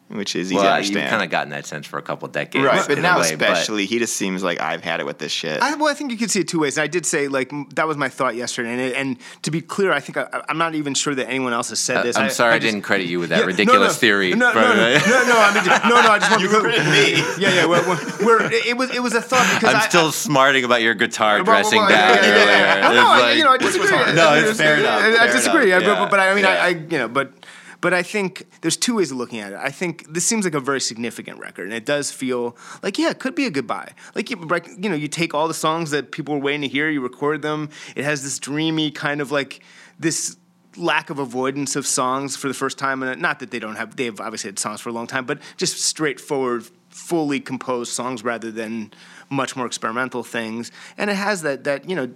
which 0.09 0.35
is 0.35 0.47
easy 0.47 0.55
to 0.55 0.61
Well, 0.61 0.73
understand. 0.73 1.01
you've 1.03 1.09
kind 1.11 1.23
of 1.23 1.29
gotten 1.29 1.49
that 1.51 1.65
sense 1.67 1.85
for 1.85 1.99
a 1.99 2.01
couple 2.01 2.27
decades, 2.29 2.65
right, 2.65 2.87
but 2.87 2.97
now 2.97 3.19
way, 3.19 3.35
but- 3.35 3.51
especially, 3.51 3.85
he 3.85 3.99
just 3.99 4.15
seems 4.15 4.41
like 4.41 4.59
I've 4.61 4.81
had 4.83 4.99
it 5.01 5.05
with 5.05 5.19
this 5.19 5.31
shit. 5.33 5.61
I, 5.61 5.75
well, 5.75 5.89
I 5.89 5.93
think 5.93 6.11
you 6.11 6.17
could 6.17 6.31
see 6.31 6.39
it 6.39 6.47
two 6.47 6.59
ways. 6.61 6.77
And 6.77 6.83
I 6.83 6.87
did 6.87 7.05
say 7.05 7.27
like 7.27 7.51
that 7.75 7.87
was 7.87 7.97
my 7.97 8.09
thought 8.09 8.35
yesterday, 8.35 8.71
and, 8.71 8.81
it, 8.81 8.95
and 8.95 9.17
to 9.43 9.51
be 9.51 9.61
clear, 9.61 9.91
I 9.91 9.99
think 9.99 10.17
I, 10.17 10.25
I'm 10.49 10.57
not 10.57 10.73
even 10.75 10.93
sure 10.95 11.13
that 11.13 11.27
anyone 11.29 11.53
else 11.53 11.69
has 11.69 11.79
said 11.79 12.01
this. 12.03 12.15
Uh, 12.17 12.21
I'm 12.21 12.29
sorry 12.31 12.53
I, 12.55 12.59
just- 12.59 12.71
didn't 12.73 12.83
credit 12.85 13.05
you 13.07 13.19
with 13.19 13.29
that 13.29 13.39
Yeah, 13.41 13.45
ridiculous 13.45 13.93
no, 13.95 13.99
theory. 13.99 14.33
No, 14.33 14.51
no, 14.53 14.61
no, 14.61 14.73
no, 14.73 15.19
no, 15.31 15.37
I 15.37 15.51
mean, 15.53 15.65
no, 15.91 16.01
no. 16.01 16.09
I 16.09 16.19
just 16.19 16.31
want 16.31 16.41
You 16.41 16.49
to 16.49 16.59
credit 16.61 16.85
me. 16.85 17.05
Yeah, 17.43 17.53
yeah. 17.53 17.65
We're, 17.67 17.85
we're, 17.87 18.25
we're, 18.25 18.51
it 18.51 18.75
was 18.77 18.89
it 18.95 19.03
was 19.03 19.13
a 19.13 19.21
thought 19.21 19.45
because 19.53 19.69
I'm 19.75 19.81
I, 19.81 19.87
still 19.87 20.11
smarting 20.11 20.63
about 20.63 20.81
your 20.81 20.95
guitar 20.95 21.35
Well, 21.43 21.45
well, 21.45 21.61
dressing 21.61 21.79
well, 21.79 21.89
back 21.89 22.21
yeah, 22.23 22.27
yeah, 22.27 22.35
yeah, 22.45 22.73
earlier. 22.73 22.81
No, 22.81 23.01
no, 23.03 23.07
I, 23.11 23.19
like- 23.19 23.37
you 23.37 23.43
know, 23.43 23.51
I 23.51 23.57
disagree. 23.57 23.87
No, 24.15 24.33
it's 24.35 24.57
fair 24.57 24.79
enough. 24.79 25.01
I, 25.19 25.23
I 25.25 25.27
disagree. 25.27 25.69
but, 25.71 26.19
I 26.19 26.33
mean. 26.33 26.45
I, 26.45 26.57
I, 26.57 26.67
you 26.69 26.97
know, 26.97 27.07
but 27.09 27.33
but 27.81 27.93
I 27.93 28.03
think 28.03 28.47
there's 28.61 28.77
two 28.77 28.95
ways 28.95 29.11
of 29.11 29.17
looking 29.17 29.39
at 29.39 29.53
it. 29.53 29.59
I 29.61 29.69
think 29.69 30.11
this 30.13 30.25
seems 30.25 30.45
like 30.45 30.53
a 30.53 30.59
very 30.59 30.81
significant 30.81 31.39
record, 31.39 31.65
and 31.65 31.73
it 31.73 31.85
does 31.85 32.11
feel 32.11 32.57
like 32.83 32.97
yeah, 32.97 33.09
it 33.09 33.19
could 33.19 33.35
be 33.35 33.45
a 33.45 33.51
goodbye. 33.51 33.91
Like 34.15 34.29
you, 34.29 34.37
you 34.77 34.89
know, 34.89 34.95
you 34.95 35.07
take 35.07 35.33
all 35.33 35.47
the 35.47 35.53
songs 35.53 35.91
that 35.91 36.11
people 36.11 36.35
were 36.35 36.41
waiting 36.41 36.61
to 36.61 36.67
hear, 36.67 36.89
you 36.89 37.01
record 37.01 37.41
them. 37.41 37.69
It 37.95 38.03
has 38.03 38.23
this 38.23 38.39
dreamy 38.39 38.91
kind 38.91 39.21
of 39.21 39.31
like 39.31 39.63
this 39.99 40.37
lack 40.75 41.09
of 41.09 41.17
avoidance 41.17 41.75
of 41.75 41.87
songs 41.87 42.35
for 42.35 42.47
the 42.47 42.53
first 42.53 42.77
time 42.77 43.01
and 43.01 43.19
not 43.19 43.39
that 43.39 43.49
they 43.49 43.57
don't 43.57 43.77
have 43.77 43.95
they've 43.95 44.21
obviously 44.21 44.47
had 44.47 44.59
songs 44.59 44.79
for 44.79 44.89
a 44.89 44.91
long 44.91 45.07
time 45.07 45.25
but 45.25 45.39
just 45.57 45.81
straightforward 45.81 46.69
fully 46.89 47.39
composed 47.39 47.93
songs 47.93 48.23
rather 48.23 48.51
than 48.51 48.91
much 49.29 49.55
more 49.55 49.65
experimental 49.65 50.23
things, 50.23 50.71
and 50.97 51.09
it 51.09 51.15
has 51.15 51.41
that 51.43 51.63
that 51.63 51.89
you 51.89 51.95
know 51.95 52.09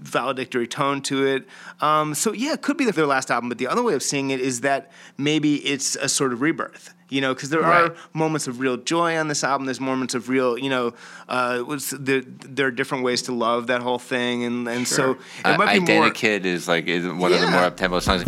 valedictory 0.00 0.66
tone 0.66 1.00
to 1.02 1.26
it. 1.26 1.46
Um, 1.80 2.14
so 2.14 2.32
yeah, 2.32 2.52
it 2.54 2.62
could 2.62 2.76
be 2.76 2.84
their 2.90 3.06
last 3.06 3.30
album, 3.30 3.48
but 3.48 3.58
the 3.58 3.66
other 3.68 3.82
way 3.82 3.94
of 3.94 4.02
seeing 4.02 4.30
it 4.30 4.40
is 4.40 4.60
that 4.62 4.90
maybe 5.18 5.56
it's 5.56 5.96
a 5.96 6.08
sort 6.08 6.32
of 6.32 6.40
rebirth. 6.40 6.94
You 7.12 7.20
know, 7.20 7.34
because 7.34 7.50
there 7.50 7.60
Right. 7.60 7.90
are 7.90 7.94
moments 8.14 8.46
of 8.46 8.60
real 8.60 8.76
joy 8.76 9.16
on 9.18 9.26
this 9.26 9.42
album. 9.42 9.66
There's 9.66 9.80
moments 9.80 10.14
of 10.14 10.28
real, 10.28 10.56
you 10.56 10.70
know, 10.70 10.94
uh, 11.28 11.64
was 11.66 11.90
there, 11.90 12.22
there 12.24 12.68
are 12.68 12.70
different 12.70 13.02
ways 13.02 13.22
to 13.22 13.32
love 13.32 13.66
that 13.66 13.82
whole 13.82 13.98
thing, 13.98 14.44
and 14.44 14.68
and 14.68 14.86
so 14.86 15.18
it 15.44 15.58
might 15.58 15.72
be 15.74 15.80
more. 15.92 16.08
Identikit 16.08 16.44
is 16.44 16.68
like 16.68 16.86
is 16.86 17.04
one 17.08 17.32
of 17.32 17.40
the 17.40 17.48
more 17.50 17.62
up 17.62 17.76
tempo 17.76 17.98
songs. 17.98 18.22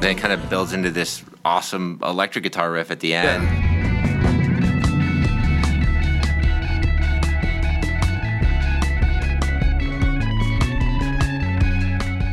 Then 0.00 0.10
it 0.16 0.18
kind 0.18 0.32
of 0.32 0.48
builds 0.50 0.72
into 0.72 0.90
this 0.90 1.22
awesome 1.44 1.98
electric 2.02 2.44
guitar 2.44 2.70
riff 2.70 2.90
at 2.90 3.00
the 3.00 3.14
end. 3.14 3.71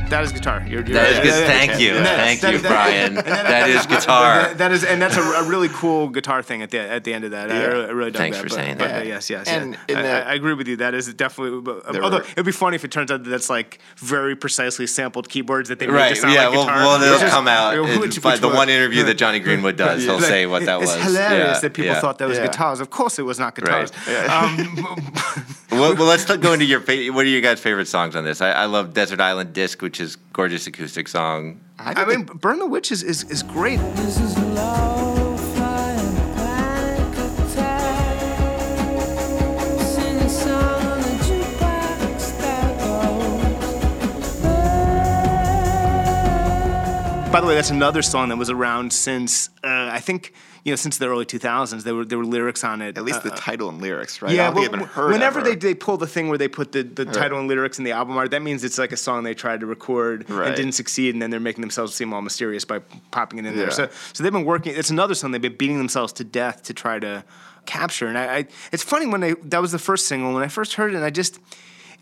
That 0.10 0.24
is 0.24 0.32
guitar. 0.32 0.64
You're, 0.68 0.82
you're 0.84 0.94
That 0.96 1.12
is 1.12 1.18
right. 1.18 1.24
good. 1.24 1.48
Thank 1.48 1.80
you, 1.80 1.94
That- 1.94 2.16
thank 2.18 2.42
that- 2.42 2.52
you, 2.54 2.58
that- 2.60 2.70
Brian. 2.70 3.14
That 3.16 3.70
is 3.70 3.86
guitar. 3.86 4.42
That, 4.42 4.58
that 4.58 4.72
is, 4.72 4.84
and 4.84 5.00
that's 5.02 5.18
a, 5.18 5.22
a 5.22 5.44
really 5.48 5.70
cool 5.70 6.10
guitar 6.10 6.42
thing 6.42 6.62
at 6.64 6.72
the 6.72 6.80
at 6.80 7.04
the 7.04 7.14
end 7.14 7.26
of 7.26 7.32
that. 7.32 7.52
I, 7.52 7.54
Yeah. 7.60 7.66
really, 7.68 7.86
I 7.86 7.90
really 7.92 8.12
dug 8.12 8.18
Thanks 8.20 8.38
that. 8.38 8.44
for 8.44 8.50
but, 8.50 8.56
saying 8.56 8.78
but, 8.80 8.88
that. 8.88 9.02
uh, 9.04 9.06
yes, 9.06 9.30
yes, 9.30 9.48
And 9.48 9.78
yes. 9.88 9.98
I, 9.98 10.02
that- 10.02 10.28
I, 10.28 10.32
I 10.32 10.34
agree 10.34 10.54
with 10.56 10.68
you. 10.68 10.78
That 10.78 10.94
is 10.96 11.14
definitely. 11.14 11.62
But, 11.62 11.86
although 12.02 12.18
were- 12.18 12.24
it'd 12.24 12.46
be 12.46 12.52
funny 12.52 12.76
if 12.76 12.84
it 12.84 12.92
turns 12.92 13.12
out 13.12 13.24
that 13.24 13.30
that's 13.30 13.50
like 13.50 13.78
very 13.98 14.36
precisely 14.36 14.88
sampled 14.88 15.30
keyboards 15.30 15.70
that 15.70 15.78
they 15.80 15.86
made 15.88 16.10
to 16.10 16.16
sound 16.16 16.34
yeah, 16.34 16.48
like 16.48 16.56
well, 16.58 16.66
guitar. 16.66 16.78
well, 16.80 17.00
Which 17.00 17.22
it'll 17.22 17.30
come 17.30 17.48
out. 17.48 17.80
which- 18.00 18.16
in- 18.18 18.22
by 18.24 18.32
which 18.32 18.42
the 18.42 18.50
one 18.50 18.70
interview 18.70 19.04
that 19.04 19.14
Jonny 19.16 19.40
Greenwood 19.40 19.78
does, 19.78 20.04
he'll 20.04 20.20
say 20.20 20.46
what 20.48 20.66
that 20.66 20.80
was. 20.80 20.90
it's 20.90 20.98
was. 21.06 21.06
hilarious 21.16 21.60
that 21.62 21.74
people 21.74 21.96
thought 21.96 22.18
that 22.18 22.28
was 22.28 22.40
guitars. 22.40 22.80
Of 22.80 22.90
course, 22.90 23.20
it 23.20 23.24
was 23.24 23.38
not 23.40 23.54
guitars. 23.56 23.92
Well, 25.80 25.96
well, 25.96 26.06
let's 26.08 26.26
go 26.38 26.54
into 26.54 26.66
your. 26.66 26.82
fa- 26.82 27.08
What 27.12 27.26
are 27.26 27.30
your 27.30 27.42
guys' 27.42 27.60
favorite 27.60 27.88
songs 27.88 28.16
on 28.16 28.24
this? 28.26 28.42
I, 28.42 28.52
I 28.52 28.66
love 28.66 28.94
Desert 28.94 29.20
Island 29.22 29.54
Disc, 29.54 29.82
which 29.82 30.00
is 30.00 30.16
gorgeous 30.34 30.68
acoustic 30.68 31.08
song. 31.08 31.60
I, 31.80 31.92
I 31.92 32.06
think 32.06 32.28
mean, 32.30 32.38
Burn 32.38 32.60
the 32.60 32.68
Witch 32.68 32.92
is, 32.92 33.04
is, 33.04 33.24
is 33.26 33.42
great. 33.44 33.78
This 33.96 34.20
is 34.20 34.38
low 34.38 35.38
flying 35.56 36.16
panic 36.36 37.18
attack. 37.18 38.20
Sing 39.82 40.18
a 40.18 40.30
song 40.30 40.82
on 40.86 41.02
the 41.02 41.16
jukebox 41.24 42.38
that 42.40 42.80
goes. 47.24 47.32
By 47.32 47.40
the 47.42 47.48
way, 47.48 47.56
that's 47.56 47.70
another 47.70 48.02
song 48.02 48.30
that 48.30 48.38
was 48.38 48.50
around 48.50 48.92
since 48.92 49.50
uh, 49.64 49.90
I 49.92 50.00
think 50.00 50.34
you 50.64 50.72
know 50.72 50.76
since 50.76 50.98
the 50.98 51.08
early 51.08 51.26
2000s. 51.26 51.84
There 51.84 51.96
were 51.96 52.06
there 52.06 52.18
were 52.18 52.26
lyrics 52.26 52.64
on 52.64 52.82
it. 52.82 52.98
at 52.98 53.04
least 53.04 53.24
the 53.24 53.32
Uh, 53.34 53.36
title 53.38 53.70
and 53.70 53.82
lyrics, 53.82 54.22
right? 54.22 54.34
Yeah, 54.34 54.50
well, 54.50 54.70
whenever 54.70 55.40
ever. 55.40 55.42
they, 55.42 55.56
they 55.56 55.74
pull 55.76 55.98
the 55.98 56.08
thing 56.08 56.30
where 56.30 56.38
they 56.38 56.48
put 56.48 56.72
the, 56.72 56.84
the 56.84 57.06
title 57.06 57.40
and 57.40 57.48
lyrics 57.48 57.78
in 57.78 57.84
the 57.86 57.92
album 57.92 58.18
art, 58.18 58.32
that 58.32 58.42
means 58.42 58.64
it's 58.64 58.78
like 58.78 58.92
a 58.92 58.98
song 58.98 59.24
they 59.24 59.34
tried 59.34 59.60
to 59.62 59.66
record 59.66 60.30
Right. 60.30 60.48
and 60.48 60.56
didn't 60.56 60.74
succeed, 60.74 61.16
and 61.16 61.22
then 61.22 61.30
they're 61.30 61.40
making 61.40 61.62
themselves 61.62 61.94
seem 61.96 62.14
all 62.14 62.22
mysterious 62.22 62.66
by 62.66 62.80
popping 63.12 63.40
it 63.40 63.46
in 63.46 63.56
there. 63.56 63.72
So, 63.72 63.90
so 64.14 64.24
they've 64.24 64.34
been 64.34 64.46
working. 64.46 64.74
It's 64.76 64.90
another 64.90 65.16
song 65.16 65.32
they've 65.32 65.42
been 65.42 65.56
beating 65.58 65.78
themselves 65.78 66.14
to 66.14 66.24
death 66.24 66.64
to 66.64 66.74
try 66.74 67.00
to 67.00 67.24
capture. 67.66 68.08
And 68.08 68.18
I, 68.18 68.38
I 68.38 68.48
it's 68.72 68.84
funny 68.84 69.06
when 69.06 69.22
they 69.22 69.34
that 69.46 69.62
was 69.62 69.72
the 69.72 69.80
first 69.80 70.08
single. 70.08 70.34
When 70.34 70.44
I 70.44 70.48
first 70.48 70.74
heard 70.74 70.92
it, 70.94 70.96
and 70.98 71.06
I 71.06 71.10
just. 71.10 71.40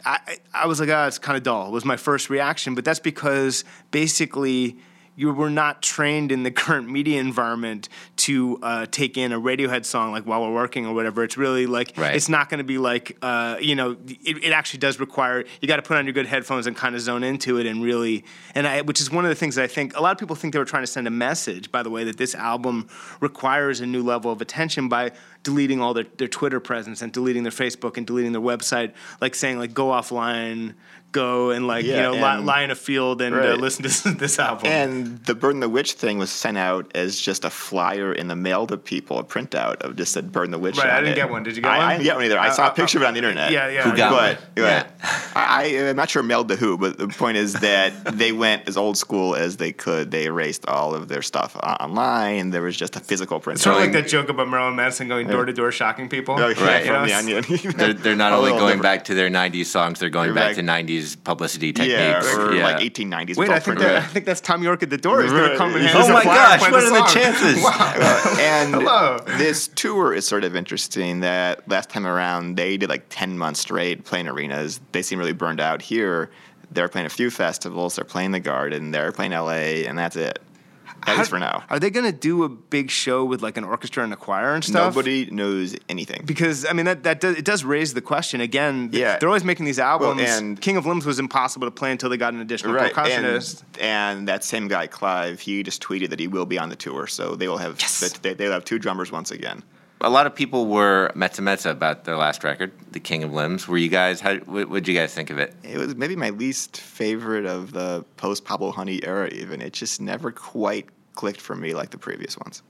I, 0.06 0.20
I 0.28 0.38
I 0.64 0.68
was 0.68 0.80
like, 0.80 0.90
ah, 0.92 1.08
it's 1.08 1.18
kind 1.18 1.36
of 1.36 1.42
dull. 1.44 1.72
Was 1.72 1.84
my 1.84 1.98
first 1.98 2.30
reaction, 2.30 2.76
but 2.76 2.86
that's 2.86 3.00
because 3.00 3.64
basically 3.92 4.78
you 5.18 5.34
were 5.34 5.50
not 5.50 5.82
trained 5.82 6.32
in 6.32 6.44
the 6.44 6.52
current 6.64 6.88
media 6.90 7.20
environment 7.20 7.90
to 8.18 8.60
uh, 8.62 8.86
take 8.92 9.18
in 9.18 9.32
a 9.34 9.40
Radiohead 9.42 9.84
song 9.84 10.12
like 10.12 10.24
while 10.26 10.42
we're 10.42 10.54
working 10.54 10.86
or 10.86 10.94
whatever. 10.94 11.24
It's 11.24 11.38
really 11.38 11.66
like 11.66 11.92
Right. 11.98 12.16
it's 12.16 12.30
not 12.30 12.50
going 12.50 12.60
to 12.60 12.64
be 12.64 12.78
like 12.78 13.18
uh, 13.22 13.58
you 13.60 13.76
know 13.76 13.98
it, 14.08 14.44
it 14.46 14.52
actually 14.54 14.80
does 14.80 15.00
require 15.00 15.44
you 15.60 15.68
got 15.68 15.78
to 15.78 15.82
put 15.82 15.98
on 15.98 16.06
your 16.06 16.14
good 16.14 16.28
headphones 16.28 16.68
and 16.68 16.76
kind 16.78 16.94
of 16.96 17.02
zone 17.02 17.24
into 17.24 17.58
it 17.58 17.66
and 17.66 17.84
really 17.84 18.24
and 18.56 18.68
I 18.68 18.82
which 18.82 19.02
is 19.02 19.12
one 19.12 19.26
of 19.26 19.30
the 19.30 19.36
things 19.36 19.56
that 19.56 19.64
I 19.64 19.68
think 19.68 19.98
a 19.98 20.02
lot 20.02 20.12
of 20.12 20.18
people 20.20 20.36
think 20.36 20.54
they 20.54 20.60
were 20.60 20.66
trying 20.66 20.84
to 20.84 20.88
send 20.88 21.08
a 21.08 21.12
message 21.12 21.72
by 21.72 21.82
the 21.82 21.90
way 21.90 22.04
that 22.04 22.18
this 22.18 22.36
album 22.36 22.88
requires 23.20 23.82
a 23.82 23.88
new 23.88 24.04
level 24.04 24.32
of 24.32 24.40
attention 24.42 24.88
by 24.88 25.12
deleting 25.44 25.82
all 25.82 25.94
their, 25.94 26.06
their 26.18 26.28
Twitter 26.28 26.60
presence 26.60 27.02
and 27.02 27.12
deleting 27.12 27.42
their 27.44 27.52
Facebook 27.52 27.98
and 27.98 28.06
deleting 28.06 28.34
their 28.34 28.42
website 28.42 28.92
like 29.22 29.34
saying 29.34 29.58
like 29.58 29.74
go 29.74 29.88
offline 29.88 30.76
go 31.14 31.52
and 31.52 31.66
like 31.68 31.86
you 31.86 31.94
know 31.96 32.14
lie, 32.14 32.36
and- 32.36 32.46
lie 32.46 32.62
in 32.64 32.70
a 32.72 32.76
field 32.76 33.22
and 33.22 33.34
uh, 33.36 33.54
listen 33.56 33.84
to 33.84 33.90
this, 33.90 34.02
this 34.20 34.40
album 34.40 34.68
And 34.68 35.24
the 35.26 35.34
Burn 35.34 35.60
the 35.62 35.70
Witch 35.70 35.94
thing 35.94 36.18
was 36.18 36.30
sent 36.30 36.58
out 36.58 36.92
as 36.96 37.20
just 37.20 37.46
a 37.46 37.50
flyer 37.50 38.12
in 38.14 38.28
the 38.28 38.36
mail 38.36 38.68
to 38.68 38.78
people, 38.78 39.18
a 39.18 39.24
printout 39.24 39.78
of 39.82 39.96
just 39.96 40.12
said 40.12 40.32
Burn 40.32 40.52
the 40.52 40.60
Witch. 40.60 40.78
Right, 40.78 40.90
I 40.90 40.98
didn't 41.00 41.14
it. 41.14 41.16
get 41.16 41.30
one. 41.30 41.44
Did 41.44 41.56
you 41.56 41.62
get 41.62 41.72
I, 41.72 41.78
one? 41.78 41.86
I 41.88 41.92
didn't 41.94 42.04
get 42.06 42.16
one 42.16 42.26
either. 42.26 42.38
I 42.40 42.48
Uh, 42.50 42.52
saw 42.52 42.66
uh, 42.68 42.70
a 42.70 42.74
picture 42.74 42.98
of 42.98 43.04
it 43.04 43.08
on 43.08 43.14
the 43.14 43.20
internet. 43.20 43.52
yeah, 43.52 43.70
yeah. 43.70 43.84
Who 43.90 43.96
got 43.98 44.12
but, 44.12 44.38
one? 44.38 44.48
but 44.56 44.92
I, 45.36 45.88
I'm 45.90 45.96
not 45.96 46.10
sure 46.10 46.24
mailed 46.24 46.50
to 46.50 46.56
who, 46.56 46.78
but 46.78 46.98
the 46.98 47.08
point 47.08 47.38
is 47.38 47.54
that 47.54 47.94
they 48.18 48.32
went 48.32 48.68
as 48.68 48.76
old 48.78 48.98
school 48.98 49.36
as 49.36 49.58
they 49.58 49.72
could. 49.72 50.12
They 50.12 50.26
erased 50.26 50.68
all 50.68 50.94
of 50.94 51.08
their 51.08 51.22
stuff 51.22 51.56
o- 51.56 51.60
online. 51.60 52.50
There 52.52 52.62
was 52.62 52.76
just 52.78 52.96
a 52.96 53.00
physical 53.00 53.40
printout. 53.40 53.54
It's 53.54 53.64
sort 53.64 53.76
of 53.78 53.82
like 53.82 53.92
that 53.94 54.08
joke 54.08 54.30
about 54.30 54.50
Marilyn 54.50 54.76
Manson 54.76 55.08
going 55.08 55.28
door 55.28 55.46
to 55.46 55.54
door 55.54 55.72
shocking 55.72 56.10
people. 56.10 56.36
Oh, 56.38 56.48
yeah, 56.50 56.66
Right. 56.66 56.86
You 56.86 56.92
know, 56.92 57.00
from 57.00 57.08
the 57.08 57.14
onion. 57.14 57.74
They're, 57.78 57.94
they're 57.94 58.16
not 58.16 58.34
only 58.34 58.52
going 58.52 58.62
different. 58.78 58.82
back 58.84 59.04
to 59.06 59.14
their 59.14 59.30
90s 59.30 59.66
songs, 59.66 60.00
they're 60.00 60.10
going 60.10 60.28
They're 60.34 60.36
back, 60.36 60.56
back- 60.56 60.66
to 60.66 60.94
90s 60.94 60.97
publicity 61.16 61.68
yeah, 61.75 62.20
techniques. 62.20 62.36
or 62.38 62.56
yeah. 62.56 62.63
like 62.63 62.77
1890s. 62.77 63.38
Wait, 63.38 63.50
I 63.50 63.60
think 63.60 63.80
that, 63.80 64.04
I 64.04 64.06
think 64.08 64.25
that's 64.25 64.42
Tom 64.42 64.63
Yorke 64.63 64.84
at 64.84 64.89
the 64.89 64.98
door. 64.98 65.22
He's 65.22 65.32
going 65.32 65.44
to 65.44 65.50
Right. 65.50 65.58
come 65.58 65.74
and 65.75 65.86
hand 65.86 65.98
Oh 65.98 66.13
my 66.13 66.24
gosh, 66.24 66.62
and 66.63 66.72
play 66.72 66.72
what 66.72 66.84
are 66.84 66.89
the 66.89 67.20
chances? 67.20 67.63
Wow. 67.63 68.36
and 68.39 68.74
Hello. 68.74 69.20
this 69.38 69.68
tour 69.70 70.13
is 70.13 70.27
sort 70.27 70.44
of 70.44 70.56
interesting 70.56 71.22
that 71.22 71.68
last 71.70 71.89
time 71.89 72.06
around 72.06 72.56
they 72.56 72.77
did 72.77 72.89
like 72.89 73.06
10 73.10 73.38
months 73.38 73.60
straight 73.62 74.04
playing 74.06 74.27
arenas 74.27 74.80
they 74.92 75.01
seem 75.01 75.20
really 75.20 75.34
burned 75.34 75.60
out 75.60 75.82
here 75.82 76.30
they're 76.72 76.89
playing 76.89 77.08
a 77.08 77.10
few 77.10 77.30
festivals 77.30 77.96
they're 77.96 78.06
playing 78.06 78.32
the 78.32 78.39
garden 78.39 78.92
they're 78.92 79.12
playing 79.12 79.32
la 79.32 79.50
and 79.51 79.98
that's 79.98 80.16
it 80.16 80.39
at 81.08 81.18
least 81.18 81.30
for 81.30 81.40
now 81.40 81.64
Are 81.70 81.80
they 81.80 81.90
going 81.90 82.06
to 82.06 82.18
do 82.18 82.44
a 82.44 82.50
big 82.50 82.90
show 82.92 83.24
with 83.26 83.42
like 83.42 83.58
an 83.58 83.64
orchestra 83.64 84.04
and 84.04 84.14
a 84.14 84.16
choir 84.16 84.54
and 84.54 84.64
stuff? 84.64 84.94
nobody 84.96 85.30
knows 85.32 85.76
anything 85.90 86.24
Because 86.26 86.66
I 86.66 86.74
mean 86.74 86.86
that 86.86 87.04
that 87.04 87.22
does, 87.22 87.38
it 87.38 87.46
does 87.46 87.64
raise 87.64 87.94
the 87.94 88.02
question 88.02 88.42
again. 88.42 88.90
Yeah. 88.92 89.18
they're 89.18 89.30
always 89.30 89.44
making 89.44 89.66
these 89.66 89.80
albums. 89.80 90.22
and- 90.22 90.60
King 90.62 90.78
of 90.78 90.86
Limbs 90.86 91.06
was 91.06 91.20
impossible 91.20 91.68
to 91.68 91.72
play 91.72 91.92
until 91.92 92.10
they 92.10 92.18
got 92.18 92.34
an 92.34 92.42
additional 92.42 92.74
right 92.74 92.94
percussionist. 92.94 93.64
and, 93.80 94.18
and 94.20 94.28
that 94.28 94.44
same 94.44 94.68
guy 94.68 94.88
clive 94.88 95.40
he 95.40 95.64
just 95.64 95.82
tweeted 95.82 96.10
that 96.10 96.20
he 96.20 96.28
will 96.28 96.46
be 96.46 96.60
on 96.60 96.70
the 96.70 96.76
tour 96.76 97.08
so 97.08 97.36
they 97.36 97.48
will 97.48 97.58
have 97.58 97.78
yes. 97.80 98.18
they, 98.20 98.34
they'll 98.34 98.52
have 98.52 98.66
two 98.66 98.80
drummers 98.80 99.12
once 99.12 99.32
again 99.32 99.64
A 100.02 100.10
lot 100.12 100.28
of 100.28 100.36
people 100.36 100.68
were 100.68 101.12
mezza 101.16 101.42
mezza 101.42 101.72
about 101.72 102.04
their 102.04 102.18
last 102.18 102.44
record, 102.44 102.72
The 102.92 103.00
King 103.00 103.24
of 103.24 103.34
Limbs. 103.34 103.68
Were 103.68 103.80
you 103.80 103.90
guys, 103.90 104.22
how, 104.22 104.36
what 104.38 104.70
did 104.72 104.88
you 104.88 104.94
guys 104.94 105.12
think 105.14 105.32
of 105.32 105.40
it? 105.40 105.56
it 105.64 105.78
was 105.80 105.96
maybe 105.96 106.16
my 106.16 106.30
least 106.30 106.78
favorite 106.78 107.46
of 107.48 107.72
the 107.72 108.06
post 108.16 108.46
Pablo 108.46 108.70
Honey 108.72 109.00
era. 109.04 109.28
Even 109.30 109.60
it 109.60 109.74
just 109.74 110.00
never 110.00 110.32
quite 110.32 110.86
clicked 111.18 111.42
for 111.42 111.56
me 111.56 111.74
like 111.74 111.90
the 111.90 111.98
previous 111.98 112.38
ones. 112.38 112.62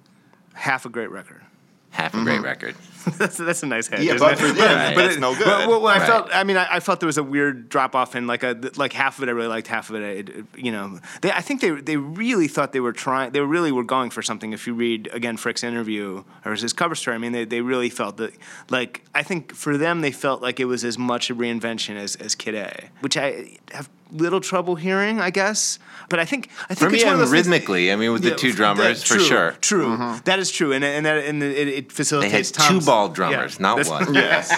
Half 0.56 0.86
a 0.88 0.90
great 0.90 1.12
record. 1.12 1.44
Half 1.92 2.14
a 2.14 2.24
great 2.24 2.36
mm-hmm. 2.36 2.44
record. 2.46 2.76
that's 3.18 3.38
that's 3.38 3.64
a 3.64 3.66
nice 3.66 3.88
head. 3.88 4.04
Yeah, 4.04 4.18
but 4.20 4.34
it? 4.34 4.40
for 4.40 4.48
them, 4.48 4.96
that's 4.96 5.16
it- 5.16 5.20
no 5.20 5.34
good. 5.36 5.48
Well, 5.48 5.82
well, 5.82 5.88
I 5.88 5.98
Right. 6.00 6.08
felt. 6.08 6.30
I 6.32 6.44
mean, 6.44 6.58
I, 6.58 6.76
I 6.76 6.80
felt 6.80 7.00
there 7.00 7.08
was 7.08 7.18
a 7.18 7.24
weird 7.24 7.70
drop 7.70 7.96
off 7.96 8.16
in 8.16 8.28
like 8.28 8.44
a 8.44 8.56
like 8.76 8.94
half 8.94 9.18
of 9.18 9.24
it. 9.24 9.30
I 9.30 9.32
really 9.32 9.48
liked 9.48 9.68
half 9.68 9.90
of 9.90 9.96
it. 9.96 10.04
it, 10.04 10.30
it- 10.30 10.46
you 10.58 10.72
know, 10.72 11.00
they, 11.22 11.32
I 11.32 11.42
think 11.42 11.62
they 11.62 11.72
they 11.72 11.98
really 11.98 12.48
thought 12.48 12.72
they 12.72 12.82
were 12.82 12.94
trying. 12.94 13.32
They 13.32 13.40
really 13.42 13.72
were 13.72 13.84
going 13.84 14.10
for 14.12 14.22
something. 14.22 14.54
If 14.54 14.68
you 14.68 14.74
read 14.74 15.10
again 15.14 15.38
Fricke's 15.38 15.64
interview 15.64 16.24
or 16.46 16.56
his 16.56 16.74
cover 16.74 16.94
story, 16.96 17.16
I 17.16 17.18
mean, 17.20 17.32
they, 17.32 17.46
they 17.46 17.62
really 17.62 17.90
felt 17.90 18.18
that. 18.18 18.34
Like 18.70 19.04
I 19.16 19.24
think 19.24 19.54
for 19.56 19.78
them, 19.78 20.02
they 20.02 20.12
felt 20.12 20.42
like 20.42 20.60
it 20.60 20.66
was 20.66 20.84
as 20.84 20.98
much 20.98 21.30
a 21.30 21.36
reinvention 21.36 21.96
as 21.96 22.16
as 22.18 22.36
Kid 22.36 22.56
A, 22.56 22.90
which 23.00 23.18
I 23.18 23.58
have 23.72 23.90
little 24.12 24.40
trouble 24.40 24.76
hearing. 24.76 25.20
I 25.20 25.30
guess, 25.30 25.80
but 26.10 26.20
I 26.20 26.26
think 26.26 26.50
I 26.70 26.74
think 26.74 26.80
For 26.80 26.90
me, 26.90 26.96
it's 26.98 27.06
one 27.06 27.14
of 27.16 27.20
and 27.20 27.28
those 27.28 27.32
things- 27.34 27.48
rhythmically, 27.48 27.92
I 27.92 27.96
mean, 27.96 28.12
with 28.14 28.24
the 28.24 28.30
Yeah, 28.30 28.36
two 28.36 28.52
that- 28.52 28.58
drummers, 28.58 29.04
for 29.04 29.16
true, 29.16 29.24
sure. 29.24 29.52
True, 29.62 30.20
That 30.26 30.40
is 30.40 30.52
true, 30.52 30.72
and 30.74 30.84
and 30.84 31.06
that 31.06 31.26
and 31.26 31.42
it, 31.44 31.68
it 31.68 31.90
They 31.90 31.94
facilitates 31.94 32.50
had 32.56 32.64
two 32.68 32.74
Tom's- 32.74 32.86
ball 32.86 33.10
drummers, 33.10 33.56
yeah, 33.56 33.62
not 33.62 33.88
one. 33.88 34.14
Yes. 34.14 34.52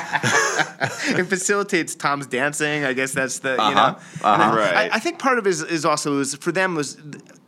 it 1.18 1.24
facilitates 1.26 1.96
Tom's 1.96 2.28
dancing. 2.28 2.86
I 2.86 2.94
guess 2.94 3.12
that's 3.12 3.40
the 3.40 3.52
you 3.54 3.56
Uh-huh, 3.58 3.92
know. 3.92 3.98
And 4.34 4.42
I- 4.44 4.56
Right. 4.56 4.92
I, 4.92 4.96
I 4.96 5.00
think 5.00 5.20
part 5.20 5.38
of 5.38 5.46
it 5.46 5.50
is, 5.50 5.62
is 5.62 5.86
also 5.86 6.20
is 6.20 6.36
for 6.36 6.52
them 6.52 6.76
was 6.76 6.98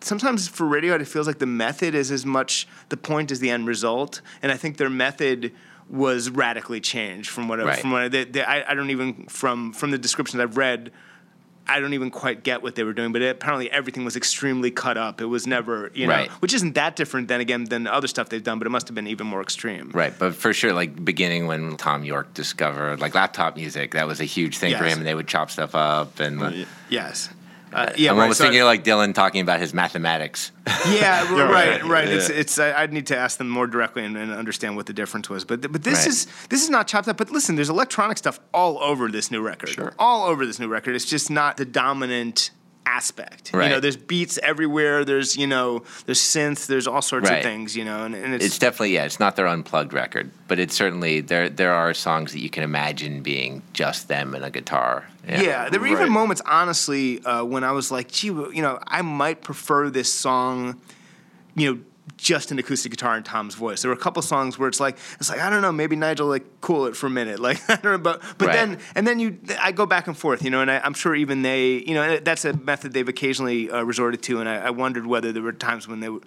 sometimes 0.01 0.47
for 0.47 0.65
Radiohead 0.65 1.01
it 1.01 1.07
feels 1.07 1.27
like 1.27 1.39
the 1.39 1.45
method 1.45 1.93
is 1.95 2.11
as 2.11 2.25
much 2.25 2.67
the 2.89 2.97
point 2.97 3.31
as 3.31 3.39
the 3.39 3.49
end 3.49 3.67
result, 3.67 4.21
and 4.41 4.51
I 4.51 4.57
think 4.57 4.77
their 4.77 4.89
method 4.89 5.51
was 5.89 6.29
radically 6.29 6.79
changed 6.79 7.29
from 7.29 7.47
what 7.49 7.59
I- 7.59 7.63
Right. 7.65 7.79
from 7.79 7.91
what 7.91 8.01
I, 8.03 8.07
they, 8.07 8.23
they, 8.23 8.43
I, 8.43 8.71
I 8.71 8.73
don't 8.75 8.89
even 8.91 9.25
from 9.27 9.73
from 9.73 9.91
the 9.91 9.97
descriptions 9.97 10.41
I've 10.41 10.57
read. 10.57 10.91
I 11.71 11.79
don't 11.79 11.93
even 11.93 12.11
quite 12.11 12.43
get 12.43 12.61
what 12.61 12.75
they 12.75 12.83
were 12.83 12.93
doing, 12.93 13.11
but 13.13 13.21
apparently 13.21 13.71
everything 13.71 14.03
was 14.03 14.15
extremely 14.15 14.71
cut 14.71 14.97
up. 14.97 15.21
It 15.21 15.25
was 15.25 15.47
never, 15.47 15.89
you 15.93 16.05
know, 16.05 16.13
Right. 16.13 16.29
which 16.41 16.53
isn't 16.53 16.75
that 16.75 16.95
different 16.95 17.27
then 17.29 17.39
again 17.41 17.63
than 17.65 17.87
other 17.87 18.07
stuff 18.07 18.29
they've 18.29 18.43
done, 18.43 18.59
but 18.59 18.67
it 18.67 18.71
must 18.71 18.87
have 18.89 18.95
been 18.95 19.07
even 19.07 19.27
more 19.27 19.41
extreme. 19.41 19.89
Right, 19.93 20.13
but 20.17 20.35
for 20.35 20.53
sure, 20.53 20.73
like 20.73 21.03
beginning 21.03 21.47
when 21.47 21.77
Tom 21.77 22.03
Yorke 22.03 22.33
discovered 22.33 22.99
like 22.99 23.15
laptop 23.15 23.55
music, 23.55 23.91
that 23.93 24.05
was 24.07 24.19
a 24.19 24.25
huge 24.25 24.57
thing 24.57 24.75
for 24.77 24.83
him, 24.83 24.97
and 24.99 25.07
they 25.07 25.15
would 25.15 25.27
chop 25.27 25.49
stuff 25.51 25.73
up. 25.75 26.19
And 26.19 26.65
Yes. 26.89 27.29
Uh, 27.73 27.91
yeah, 27.95 28.11
I'm 28.11 28.17
right, 28.17 28.23
almost 28.23 28.39
so- 28.39 28.43
thinking 28.45 28.61
of 28.61 28.65
like 28.65 28.83
Dylan 28.83 29.13
talking 29.13 29.41
about 29.41 29.59
his 29.59 29.73
mathematics. 29.73 30.51
Yeah, 30.89 31.25
r- 31.29 31.35
right, 31.35 31.81
right. 31.81 31.83
right. 31.83 32.07
It's, 32.07 32.29
Yeah. 32.29 32.35
it's. 32.35 32.59
I, 32.59 32.81
I'd 32.83 32.91
need 32.93 33.07
to 33.07 33.17
ask 33.17 33.37
them 33.37 33.49
more 33.49 33.65
directly 33.67 34.03
and, 34.03 34.17
and 34.17 34.31
understand 34.31 34.75
what 34.75 34.85
the 34.87 34.93
difference 34.93 35.29
was. 35.29 35.45
But 35.45 35.61
but 35.71 35.83
this 35.83 35.99
Right. 35.99 36.07
is 36.07 36.27
this 36.49 36.63
is 36.63 36.69
not 36.69 36.87
chopped 36.87 37.07
up. 37.07 37.17
But 37.17 37.31
listen, 37.31 37.55
there's 37.55 37.69
electronic 37.69 38.17
stuff 38.17 38.39
all 38.53 38.77
over 38.83 39.09
this 39.09 39.31
new 39.31 39.41
record. 39.41 39.69
Sure. 39.69 39.93
All 39.97 40.25
over 40.27 40.45
this 40.45 40.59
new 40.59 40.67
record. 40.67 40.95
It's 40.95 41.05
just 41.05 41.29
not 41.31 41.57
the 41.57 41.65
dominant 41.65 42.51
aspect. 42.85 43.51
You 43.53 43.59
know, 43.59 43.79
there's 43.79 43.95
beats 43.97 44.37
everywhere. 44.41 45.05
There's 45.05 45.37
you 45.37 45.47
know, 45.47 45.83
there's 46.05 46.19
synth. 46.19 46.67
There's 46.67 46.87
all 46.87 47.01
sorts 47.01 47.29
Right. 47.29 47.37
of 47.37 47.43
things. 47.43 47.75
You 47.75 47.85
know, 47.85 48.03
and, 48.05 48.15
and 48.15 48.33
it's, 48.33 48.45
It's 48.45 48.59
definitely 48.59 48.93
yeah, 48.95 49.05
it's 49.05 49.19
not 49.19 49.35
their 49.35 49.47
unplugged 49.47 49.93
record, 49.93 50.31
but 50.47 50.59
it's 50.59 50.75
certainly 50.75 51.21
there. 51.21 51.49
There 51.49 51.73
are 51.73 51.93
songs 51.93 52.31
that 52.33 52.39
you 52.39 52.49
can 52.49 52.63
imagine 52.63 53.21
being 53.21 53.61
just 53.73 54.07
them 54.07 54.33
and 54.33 54.43
a 54.43 54.49
guitar. 54.49 55.05
Yeah, 55.27 55.69
there 55.69 55.79
were 55.79 55.85
Right. 55.85 55.93
even 55.93 56.11
moments, 56.11 56.41
honestly, 56.45 57.23
uh, 57.23 57.43
when 57.43 57.63
I 57.63 57.71
was 57.71 57.91
like, 57.91 58.11
gee, 58.11 58.27
you 58.27 58.61
know, 58.61 58.79
I 58.87 59.01
might 59.03 59.41
prefer 59.41 59.89
this 59.91 60.11
song, 60.11 60.81
you 61.55 61.73
know, 61.75 61.79
just 62.21 62.51
an 62.51 62.59
acoustic 62.59 62.91
guitar 62.91 63.15
and 63.15 63.25
Tom's 63.25 63.55
voice. 63.55 63.81
There 63.81 63.89
were 63.89 63.95
a 63.95 63.99
couple 63.99 64.21
songs 64.21 64.59
where 64.59 64.69
it's 64.69 64.79
like, 64.79 64.97
it's 65.19 65.29
like 65.29 65.39
I 65.39 65.49
don't 65.49 65.63
know, 65.63 65.71
maybe 65.71 65.95
Nigel 65.95 66.27
like 66.27 66.45
cool 66.61 66.85
it 66.85 66.95
for 66.95 67.07
a 67.07 67.09
minute, 67.09 67.39
like 67.47 67.59
I 67.69 67.75
don't 67.77 67.83
know, 67.93 67.97
but 67.97 68.21
but 68.37 68.47
Right. 68.49 68.53
then 68.55 68.79
and 68.95 69.07
then 69.07 69.19
you, 69.19 69.39
I 69.59 69.71
go 69.71 69.85
back 69.87 70.05
and 70.07 70.15
forth, 70.15 70.43
you 70.43 70.51
know, 70.51 70.61
and 70.61 70.69
I, 70.69 70.79
I'm 70.79 70.93
sure 70.93 71.15
even 71.15 71.41
they, 71.41 71.77
you 71.87 71.95
know, 71.95 72.17
that's 72.17 72.45
a 72.45 72.53
method 72.53 72.93
they've 72.93 73.09
occasionally 73.09 73.71
uh, 73.71 73.81
resorted 73.83 74.21
to, 74.23 74.39
and 74.39 74.47
I, 74.47 74.57
I 74.67 74.69
wondered 74.69 75.05
whether 75.07 75.31
there 75.31 75.41
were 75.41 75.51
times 75.51 75.87
when 75.87 75.99
they, 75.99 76.09
would- 76.09 76.25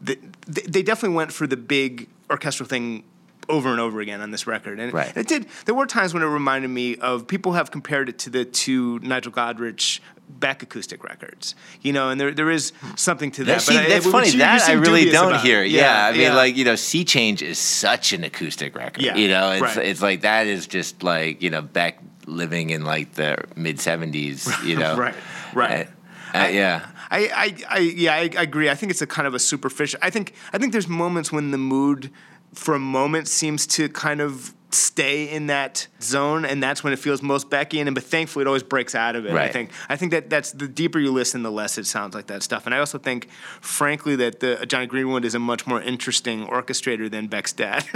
they, 0.00 0.16
they 0.46 0.82
definitely 0.82 1.16
went 1.16 1.32
for 1.32 1.46
the 1.46 1.56
big 1.56 2.08
orchestral 2.28 2.68
thing 2.68 3.04
over 3.48 3.70
and 3.70 3.78
over 3.80 4.00
again 4.00 4.20
on 4.20 4.32
this 4.32 4.46
record. 4.48 4.80
And 4.80 4.92
Right. 4.92 5.16
it 5.16 5.28
did. 5.28 5.46
There 5.64 5.74
were 5.76 5.86
times 5.86 6.12
when 6.12 6.24
it 6.24 6.26
reminded 6.26 6.68
me 6.68 6.96
of 6.96 7.28
people 7.28 7.52
have 7.52 7.70
compared 7.70 8.08
it 8.08 8.18
to 8.20 8.30
the 8.30 8.44
two 8.44 8.98
Nigel 8.98 9.30
Godrich 9.30 10.00
Beck 10.28 10.62
acoustic 10.62 11.02
records. 11.04 11.54
You 11.82 11.92
know, 11.92 12.10
and 12.10 12.20
there 12.20 12.32
there 12.32 12.50
is 12.50 12.72
something 12.96 13.30
to 13.32 13.44
that. 13.44 13.52
That, 13.54 13.62
see, 13.62 13.76
I- 13.78 13.88
that's 13.88 14.04
which 14.06 14.12
funny. 14.12 14.30
that 14.38 14.68
I 14.68 14.72
really 14.72 15.10
don't 15.10 15.32
about. 15.32 15.44
hear. 15.44 15.62
Yeah, 15.62 16.06
I 16.06 16.12
mean, 16.12 16.20
yeah. 16.22 16.34
like 16.34 16.56
you 16.56 16.64
know, 16.64 16.76
Sea 16.76 17.04
Change 17.04 17.42
is 17.42 17.58
such 17.58 18.12
an 18.12 18.24
acoustic 18.24 18.74
record. 18.76 19.02
Yeah, 19.02 19.16
you 19.16 19.28
know, 19.28 19.52
it's 19.52 19.62
right. 19.62 19.78
it's 19.86 20.02
like 20.02 20.22
that 20.22 20.46
is 20.46 20.66
just 20.66 21.02
like 21.02 21.42
you 21.42 21.50
know 21.50 21.62
Beck 21.62 21.98
living 22.26 22.70
in 22.70 22.84
like 22.84 23.14
the 23.14 23.36
mid 23.54 23.76
'70s. 23.78 24.64
You 24.64 24.76
know, 24.80 24.96
Right, 24.96 25.14
right. 25.54 25.88
Uh, 26.34 26.38
uh, 26.38 26.46
yeah. 26.48 26.86
I, 27.08 27.18
I, 27.28 27.56
I 27.70 27.78
yeah, 27.78 28.14
I, 28.14 28.30
I 28.36 28.42
agree. 28.42 28.68
I 28.68 28.74
think 28.74 28.90
it's 28.90 29.00
a 29.00 29.06
kind 29.06 29.28
of 29.28 29.34
a 29.34 29.38
superficial. 29.38 30.00
I 30.02 30.10
think 30.10 30.34
I 30.52 30.58
think 30.58 30.72
there's 30.72 30.88
moments 30.88 31.30
when 31.30 31.52
the 31.52 31.58
mood, 31.58 32.10
for 32.52 32.74
a 32.74 32.80
moment, 32.80 33.28
seems 33.28 33.64
to 33.68 33.88
kind 33.88 34.20
of 34.20 34.52
stay 34.70 35.30
in 35.30 35.46
that 35.46 35.86
zone, 36.02 36.44
and 36.44 36.62
that's 36.62 36.82
when 36.84 36.92
it 36.92 36.98
feels 36.98 37.22
most 37.22 37.50
Beckian. 37.50 37.86
And 37.86 37.94
but 37.94 38.04
thankfully, 38.04 38.42
it 38.42 38.46
always 38.46 38.62
breaks 38.62 38.94
out 38.94 39.16
of 39.16 39.26
it. 39.26 39.32
I 39.32 39.48
think 39.48 39.70
I 39.88 39.96
think 39.96 40.12
that 40.12 40.30
that's 40.30 40.52
the 40.52 40.68
deeper 40.68 40.98
you 40.98 41.12
listen, 41.12 41.42
the 41.42 41.50
less 41.50 41.78
it 41.78 41.86
sounds 41.86 42.14
like 42.14 42.26
that 42.26 42.42
stuff. 42.42 42.66
And 42.66 42.74
I 42.74 42.78
also 42.78 42.98
think, 42.98 43.28
frankly, 43.60 44.16
that 44.16 44.40
the 44.40 44.64
Jonny 44.66 44.86
Greenwood 44.86 45.24
is 45.24 45.34
a 45.34 45.38
much 45.38 45.66
more 45.66 45.80
interesting 45.80 46.46
orchestrator 46.46 47.10
than 47.10 47.26
Beck's 47.28 47.52
dad. 47.52 47.84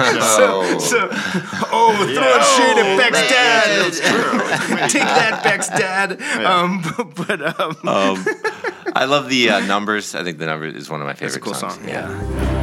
Oh. 0.00 0.78
so, 0.78 1.08
oh, 1.10 1.92
throwing 1.96 2.44
shade 2.54 2.78
at 2.78 2.96
Beck's 2.98 3.28
dad. 3.28 4.88
Take 4.90 5.02
that, 5.02 5.40
Beck's 5.42 5.68
dad. 5.68 6.22
Um, 6.44 6.82
but 7.26 7.42
um, 7.60 7.76
Um, 7.88 8.24
I 8.94 9.06
love 9.06 9.28
the 9.28 9.50
uh, 9.50 9.60
numbers. 9.66 10.14
I 10.14 10.22
think 10.22 10.38
the 10.38 10.46
number 10.46 10.66
is 10.66 10.88
one 10.88 11.00
of 11.00 11.06
my 11.08 11.14
favorite 11.14 11.28
it's 11.28 11.36
a 11.36 11.40
cool 11.40 11.54
songs. 11.54 11.74
song. 11.74 11.88
Yeah. 11.88 12.06
Call 12.06 12.57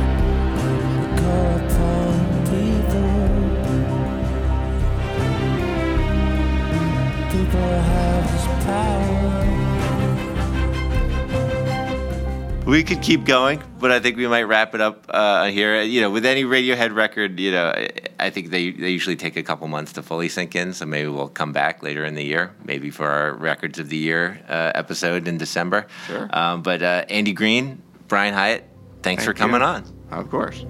We 12.66 12.84
could 12.84 13.04
keep 13.04 13.26
going, 13.26 13.62
but 13.80 13.92
I 13.92 14.00
think 14.00 14.18
we 14.18 14.28
might 14.28 14.44
wrap 14.44 14.74
it 14.74 14.82
up 14.82 15.06
uh, 15.10 15.46
here. 15.50 15.84
You 15.84 16.02
know, 16.02 16.10
with 16.10 16.26
any 16.26 16.44
Radiohead 16.46 16.96
record, 16.96 17.40
you 17.40 17.52
know, 17.52 17.72
I- 18.20 18.30
think 18.32 18.50
they, 18.50 18.72
they 18.72 18.90
usually 18.90 19.16
take 19.16 19.38
a 19.38 19.44
couple 19.44 19.68
months 19.68 19.94
to 19.94 20.02
fully 20.02 20.30
sink 20.30 20.56
in. 20.56 20.74
So 20.74 20.88
maybe 20.88 21.08
we'll 21.08 21.30
come 21.30 21.54
back 21.54 21.84
later 21.84 22.04
in 22.04 22.16
the 22.16 22.24
year, 22.24 22.56
maybe 22.64 22.90
for 22.90 23.08
our 23.08 23.34
Records 23.34 23.78
of 23.78 23.90
the 23.90 23.98
Year 23.98 24.44
uh, 24.50 24.72
episode 24.74 25.28
in 25.28 25.38
December. 25.38 25.86
Sure. 26.08 26.28
Um, 26.34 26.64
but 26.64 26.82
uh, 26.82 27.06
Andy 27.08 27.34
Greene, 27.34 27.84
Brian 28.08 28.34
Hiatt, 28.34 28.64
thanks 29.04 29.24
for 29.24 29.34
coming 29.36 29.62
you. 29.62 29.68
on. 29.68 29.86
Of 30.10 30.32
course. 30.32 30.66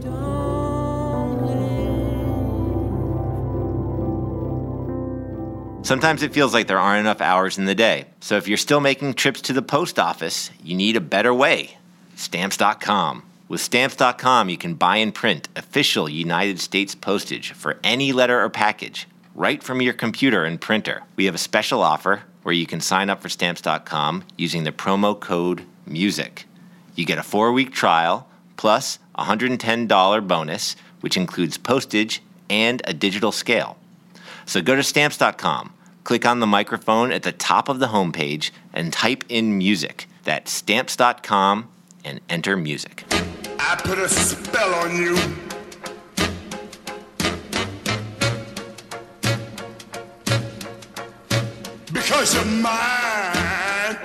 Sometimes 5.85 6.23
it 6.23 6.33
feels 6.33 6.51
like 6.51 6.65
there 6.65 6.79
aren't 6.79 7.01
enough 7.01 7.21
hours 7.21 7.59
in 7.59 7.65
the 7.65 7.75
day. 7.75 8.05
So 8.19 8.37
if 8.37 8.47
you're 8.47 8.57
still 8.57 8.79
making 8.79 9.13
trips 9.13 9.39
to 9.41 9.53
the 9.53 9.61
post 9.61 9.99
office, 9.99 10.49
you 10.63 10.75
need 10.75 10.95
a 10.95 10.99
better 10.99 11.31
way. 11.31 11.77
Stamps.com. 12.15 13.21
With 13.47 13.61
Stamps.com, 13.61 14.49
you 14.49 14.57
can 14.57 14.73
buy 14.73 14.97
and 14.97 15.13
print 15.13 15.47
official 15.55 16.09
United 16.09 16.59
States 16.59 16.95
postage 16.95 17.51
for 17.51 17.77
any 17.83 18.11
letter 18.11 18.43
or 18.43 18.49
package 18.49 19.07
right 19.35 19.61
from 19.61 19.79
your 19.79 19.93
computer 19.93 20.43
and 20.43 20.59
printer. 20.59 21.03
We 21.17 21.25
have 21.25 21.35
a 21.35 21.49
special 21.49 21.83
offer 21.83 22.23
where 22.41 22.55
you 22.55 22.65
can 22.65 22.81
sign 22.81 23.11
up 23.11 23.21
for 23.21 23.29
Stamps.com 23.29 24.23
using 24.39 24.63
the 24.63 24.71
promo 24.71 25.19
code 25.19 25.67
MUSIC. 25.87 26.45
You 26.95 27.05
get 27.05 27.19
a 27.19 27.23
four 27.23 27.51
week 27.51 27.71
trial 27.71 28.27
plus 28.57 28.97
a 29.13 29.25
$110 29.25 30.27
bonus, 30.27 30.75
which 31.01 31.15
includes 31.15 31.59
postage 31.59 32.23
and 32.49 32.81
a 32.85 32.93
digital 32.95 33.31
scale. 33.31 33.77
So 34.45 34.61
go 34.61 34.75
to 34.75 34.83
stamps.com, 34.83 35.73
click 36.05 36.25
on 36.25 36.39
the 36.39 36.47
microphone 36.47 37.11
at 37.11 37.23
the 37.23 37.31
top 37.33 37.67
of 37.67 37.79
the 37.79 37.87
homepage, 37.87 38.51
and 38.71 38.93
type 38.93 39.25
in 39.27 39.57
music. 39.57 40.07
That's 40.23 40.51
stamps.com 40.51 41.67
and 42.05 42.21
enter 42.29 42.55
music. 42.55 43.03
I 43.11 43.75
put 43.83 43.97
a 43.97 44.07
spell 44.07 44.73
on 44.75 44.95
you. 44.95 45.15
Because 51.91 52.35
you're 52.35 52.45
mine. 52.45 53.97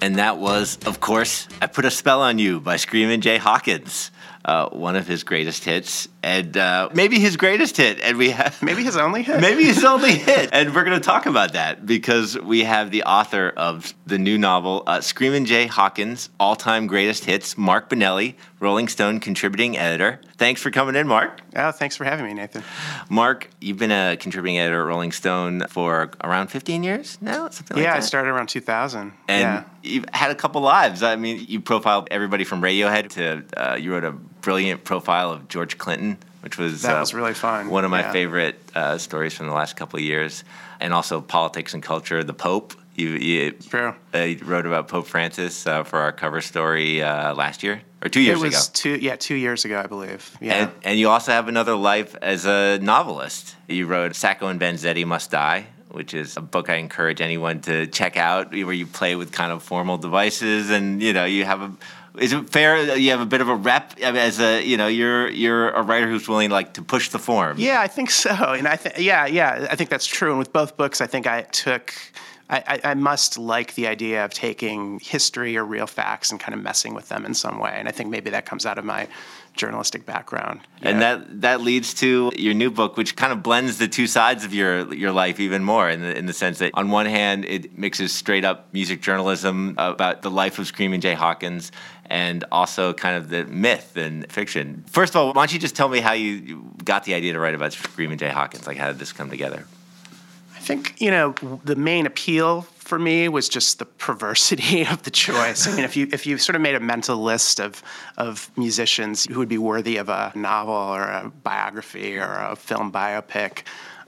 And 0.00 0.16
that 0.16 0.38
was, 0.38 0.78
of 0.84 0.98
course, 0.98 1.46
I 1.60 1.68
Put 1.68 1.84
a 1.84 1.90
Spell 1.90 2.22
on 2.22 2.40
You 2.40 2.58
by 2.58 2.76
Screamin' 2.76 3.20
Jay 3.20 3.36
Hawkins, 3.36 4.10
uh, 4.44 4.68
one 4.70 4.96
of 4.96 5.06
his 5.06 5.22
greatest 5.22 5.64
hits, 5.64 6.08
and 6.22 6.56
uh, 6.56 6.88
maybe 6.94 7.18
his 7.18 7.36
greatest 7.36 7.76
hit. 7.76 8.00
And 8.00 8.16
we 8.16 8.30
have 8.30 8.62
Maybe 8.62 8.84
his 8.84 8.96
only 8.96 9.22
hit. 9.22 9.40
Maybe 9.40 9.64
his 9.64 9.84
only 9.92 10.12
hit. 10.12 10.50
And 10.52 10.74
we're 10.74 10.84
going 10.84 10.98
to 10.98 11.04
talk 11.04 11.26
about 11.26 11.54
that 11.54 11.84
because 11.84 12.38
we 12.38 12.64
have 12.64 12.90
the 12.90 13.02
author 13.04 13.52
of 13.56 13.92
the 14.06 14.18
new 14.18 14.38
novel, 14.38 14.84
uh, 14.86 15.00
Screamin' 15.00 15.46
Jay 15.46 15.66
Hawkins, 15.66 16.30
All 16.38 16.54
Time 16.54 16.86
Greatest 16.86 17.24
Hits, 17.24 17.58
Mark 17.58 17.90
Binelli, 17.90 18.36
Rolling 18.60 18.86
Stone 18.86 19.18
contributing 19.20 19.76
editor. 19.76 20.20
Thanks 20.36 20.62
for 20.62 20.70
coming 20.70 20.94
in, 20.94 21.08
Mark. 21.08 21.40
Oh, 21.56 21.72
thanks 21.72 21.96
for 21.96 22.04
having 22.04 22.24
me, 22.24 22.34
Nathan. 22.34 22.62
Mark, 23.08 23.48
you've 23.60 23.78
been 23.78 23.90
a 23.90 24.16
contributing 24.16 24.58
editor 24.58 24.82
at 24.82 24.86
Rolling 24.86 25.12
Stone 25.12 25.64
for 25.68 26.12
around 26.22 26.48
15 26.48 26.84
years 26.84 27.18
now? 27.20 27.48
Something 27.48 27.76
like 27.76 27.84
yeah, 27.84 27.92
that? 27.92 27.98
I 27.98 28.00
started 28.00 28.30
around 28.30 28.48
2000. 28.48 29.12
And 29.28 29.40
yeah. 29.40 29.64
you've 29.82 30.04
had 30.12 30.30
a 30.30 30.34
couple 30.36 30.60
lives. 30.60 31.02
I 31.02 31.16
mean, 31.16 31.44
you 31.48 31.60
profiled 31.60 32.08
everybody 32.10 32.44
from 32.44 32.62
Radiohead 32.62 33.10
to 33.10 33.44
uh, 33.56 33.74
you 33.74 33.92
wrote 33.92 34.04
a 34.04 34.14
brilliant 34.42 34.84
profile 34.84 35.30
of 35.30 35.48
George 35.48 35.78
Clinton, 35.78 36.18
which 36.40 36.58
was 36.58 36.82
That 36.82 36.96
uh, 36.96 37.00
was 37.00 37.14
really 37.14 37.34
fun, 37.34 37.70
One 37.70 37.84
of 37.84 37.90
my 37.90 38.00
yeah. 38.00 38.12
favorite 38.12 38.60
uh, 38.74 38.98
stories 38.98 39.34
from 39.34 39.46
the 39.46 39.54
last 39.54 39.76
couple 39.76 39.98
of 39.98 40.04
years, 40.04 40.44
and 40.80 40.92
also 40.92 41.20
politics 41.20 41.74
and 41.74 41.82
culture. 41.82 42.22
The 42.22 42.34
Pope. 42.34 42.74
You, 42.94 43.08
you, 43.08 43.50
True. 43.52 43.94
uh, 44.14 44.18
you 44.18 44.38
wrote 44.44 44.66
about 44.66 44.88
Pope 44.88 45.06
Francis 45.06 45.66
uh, 45.66 45.82
for 45.82 46.00
our 46.00 46.12
cover 46.12 46.42
story 46.42 47.02
uh, 47.02 47.34
last 47.34 47.62
year 47.62 47.80
or 48.02 48.10
two 48.10 48.20
years 48.20 48.38
it 48.38 48.44
was 48.44 48.54
ago. 48.54 48.70
two, 48.74 48.96
yeah, 48.96 49.16
two 49.16 49.34
years 49.34 49.64
ago, 49.64 49.80
I 49.80 49.86
believe. 49.86 50.36
Yeah. 50.42 50.54
And, 50.54 50.70
and 50.84 50.98
you 50.98 51.08
also 51.08 51.32
have 51.32 51.48
another 51.48 51.74
life 51.74 52.14
as 52.20 52.44
a 52.44 52.78
novelist. 52.82 53.56
You 53.66 53.86
wrote 53.86 54.14
Sacco 54.14 54.48
and 54.48 54.60
Vanzetti 54.60 55.06
Must 55.06 55.30
Die, 55.30 55.66
which 55.90 56.12
is 56.12 56.36
a 56.36 56.42
book 56.42 56.68
I 56.68 56.74
encourage 56.74 57.20
anyone 57.22 57.60
to 57.62 57.86
check 57.86 58.18
out, 58.18 58.50
where 58.50 58.72
you 58.72 58.86
play 58.86 59.14
with 59.14 59.32
kind 59.32 59.52
of 59.52 59.62
formal 59.62 59.96
devices, 59.98 60.68
and 60.70 61.02
you 61.02 61.12
know 61.12 61.24
you 61.24 61.44
have 61.44 61.62
a. 61.62 61.72
Is 62.18 62.32
it 62.32 62.50
fair? 62.50 62.86
that 62.86 63.00
You 63.00 63.10
have 63.10 63.20
a 63.20 63.26
bit 63.26 63.40
of 63.40 63.48
a 63.48 63.54
rep 63.54 63.98
as 64.00 64.38
a 64.38 64.62
you 64.62 64.76
know 64.76 64.86
you're 64.86 65.28
you're 65.30 65.70
a 65.70 65.82
writer 65.82 66.08
who's 66.08 66.28
willing 66.28 66.50
like 66.50 66.74
to 66.74 66.82
push 66.82 67.08
the 67.08 67.18
form. 67.18 67.58
Yeah, 67.58 67.80
I 67.80 67.88
think 67.88 68.10
so. 68.10 68.30
And 68.30 68.68
I 68.68 68.76
think, 68.76 68.98
yeah, 68.98 69.26
yeah, 69.26 69.66
I 69.70 69.76
think 69.76 69.90
that's 69.90 70.06
true. 70.06 70.30
And 70.30 70.38
with 70.38 70.52
both 70.52 70.76
books, 70.76 71.00
I 71.00 71.06
think 71.06 71.26
I 71.26 71.42
took, 71.42 71.94
I, 72.50 72.80
I, 72.84 72.94
must 72.94 73.38
like 73.38 73.74
the 73.76 73.86
idea 73.86 74.24
of 74.24 74.34
taking 74.34 75.00
history 75.00 75.56
or 75.56 75.64
real 75.64 75.86
facts 75.86 76.30
and 76.30 76.38
kind 76.38 76.54
of 76.54 76.62
messing 76.62 76.92
with 76.92 77.08
them 77.08 77.24
in 77.24 77.32
some 77.32 77.58
way. 77.58 77.72
And 77.74 77.88
I 77.88 77.92
think 77.92 78.10
maybe 78.10 78.28
that 78.30 78.44
comes 78.44 78.66
out 78.66 78.76
of 78.76 78.84
my 78.84 79.08
journalistic 79.54 80.06
background. 80.06 80.60
And 80.80 81.00
that 81.00 81.42
that 81.42 81.60
leads 81.60 81.94
to 81.94 82.32
your 82.36 82.54
new 82.54 82.70
book, 82.70 82.96
which 82.96 83.16
kind 83.16 83.32
of 83.32 83.42
blends 83.42 83.78
the 83.78 83.88
two 83.88 84.06
sides 84.06 84.44
of 84.44 84.54
your 84.54 84.92
your 84.92 85.12
life 85.12 85.40
even 85.40 85.62
more, 85.62 85.88
in 85.88 86.00
the 86.00 86.16
in 86.16 86.26
the 86.26 86.32
sense 86.32 86.58
that 86.58 86.72
on 86.74 86.90
one 86.90 87.06
hand 87.06 87.44
it 87.44 87.78
mixes 87.78 88.12
straight 88.12 88.44
up 88.44 88.72
music 88.72 89.02
journalism 89.02 89.74
about 89.78 90.22
the 90.22 90.30
life 90.30 90.58
of 90.58 90.66
Screaming 90.66 91.00
Jay 91.00 91.14
Hawkins, 91.14 91.72
and 92.12 92.44
also 92.52 92.92
kind 92.92 93.16
of 93.16 93.30
the 93.30 93.46
myth 93.46 93.96
and 93.96 94.30
fiction. 94.30 94.84
First 94.86 95.14
of 95.14 95.16
all, 95.16 95.28
why 95.28 95.46
don't 95.46 95.52
you 95.54 95.58
just 95.58 95.74
tell 95.74 95.88
me 95.88 96.00
how 96.00 96.12
you 96.12 96.62
got 96.84 97.04
the 97.04 97.14
idea 97.14 97.32
to 97.32 97.40
write 97.40 97.54
about 97.54 97.72
Screaming 97.72 98.18
Jay 98.18 98.28
Hawkins? 98.28 98.66
Like, 98.66 98.76
how 98.76 98.88
did 98.88 98.98
this 98.98 99.14
come 99.14 99.30
together? 99.30 99.64
I 100.54 100.58
think 100.58 101.00
you 101.00 101.10
know 101.10 101.34
the 101.64 101.74
main 101.74 102.04
appeal 102.04 102.62
for 102.76 102.98
me 102.98 103.30
was 103.30 103.48
just 103.48 103.78
the 103.78 103.86
perversity 103.86 104.86
of 104.92 105.02
the 105.04 105.10
choice. 105.10 105.66
I 105.66 105.74
mean, 105.74 105.84
if 105.84 105.96
you 105.96 106.06
if 106.12 106.26
you 106.26 106.36
sort 106.36 106.54
of 106.54 106.60
made 106.60 106.74
a 106.74 106.80
mental 106.80 107.16
list 107.16 107.58
of 107.60 107.82
of 108.18 108.50
musicians 108.58 109.24
who 109.24 109.38
would 109.38 109.48
be 109.48 109.58
worthy 109.58 109.96
of 109.96 110.10
a 110.10 110.32
novel 110.34 110.74
or 110.74 111.04
a 111.04 111.32
biography 111.42 112.18
or 112.18 112.30
a 112.30 112.56
film 112.56 112.92
biopic. 112.92 113.62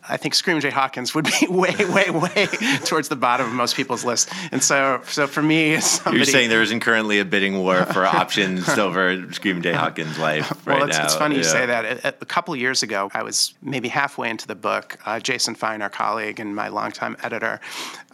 I 0.09 0.17
think 0.17 0.35
Scream 0.35 0.61
Jay 0.61 0.71
Hawkins 0.71 1.15
would 1.15 1.25
be 1.25 1.47
way, 1.49 1.75
way, 1.87 2.11
way 2.11 2.47
towards 2.85 3.09
the 3.09 3.17
bottom 3.17 3.47
of 3.47 3.53
most 3.53 3.75
people's 3.77 4.05
list, 4.05 4.31
and 4.53 4.63
so, 4.63 5.01
so 5.07 5.27
for 5.27 5.43
me, 5.43 5.81
somebody, 5.81 6.19
You're 6.19 6.27
saying 6.27 6.51
there 6.51 6.63
isn't 6.63 6.81
currently 6.81 7.21
a 7.21 7.25
bidding 7.25 7.59
war 7.59 7.85
for 7.87 8.05
options 8.07 8.69
over 8.69 9.33
Screaming 9.33 9.63
Jay 9.63 9.73
Hawkins' 9.73 10.19
life 10.19 10.51
right 10.67 10.79
well, 10.79 10.89
it's, 10.89 10.99
now. 10.99 11.05
it's 11.05 11.15
funny 11.15 11.37
you 11.37 11.45
say 11.45 11.67
that. 11.67 12.05
A, 12.05 12.09
a 12.21 12.27
couple 12.27 12.53
of 12.55 12.61
years 12.61 12.83
ago, 12.83 13.11
I 13.15 13.23
was 13.23 13.55
maybe 13.63 13.89
halfway 13.89 14.31
into 14.31 14.47
the 14.47 14.55
book. 14.55 14.99
Uh, 15.07 15.21
Jason 15.21 15.55
Fine, 15.55 15.83
our 15.83 15.91
colleague 15.91 16.41
and 16.41 16.55
my 16.55 16.69
longtime 16.69 17.17
editor, 17.23 17.61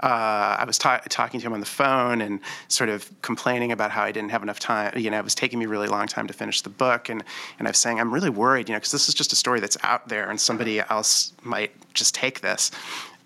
uh, 0.03 0.57
I 0.59 0.65
was 0.67 0.79
ta- 0.79 1.03
talking 1.09 1.41
to 1.41 1.47
him 1.47 1.53
on 1.53 1.61
the 1.61 1.67
phone 1.67 2.21
and 2.21 2.41
sort 2.69 2.89
of 2.89 3.11
complaining 3.23 3.73
about 3.73 3.91
how 3.91 4.03
I 4.03 4.13
didn't 4.13 4.31
have 4.31 4.43
enough 4.43 4.59
time. 4.59 4.97
You 4.97 5.11
know, 5.11 5.19
it 5.19 5.25
was 5.25 5.35
taking 5.35 5.59
me 5.59 5.65
a 5.65 5.69
really 5.69 5.89
long 5.89 6.07
time 6.07 6.27
to 6.27 6.33
finish 6.33 6.61
the 6.63 6.71
book, 6.71 7.09
and 7.09 7.23
and 7.59 7.67
I 7.67 7.71
was 7.71 7.79
saying 7.79 8.01
I'm 8.01 8.13
really 8.13 8.31
worried, 8.31 8.69
you 8.69 8.75
know, 8.75 8.79
because 8.79 8.93
this 8.93 9.09
is 9.09 9.15
just 9.15 9.33
a 9.33 9.37
story 9.37 9.61
that's 9.61 9.77
out 9.83 10.09
there, 10.09 10.31
and 10.31 10.41
somebody 10.41 10.81
else 10.81 11.33
might 11.43 11.73
just 11.95 12.15
take 12.15 12.41
this. 12.41 12.71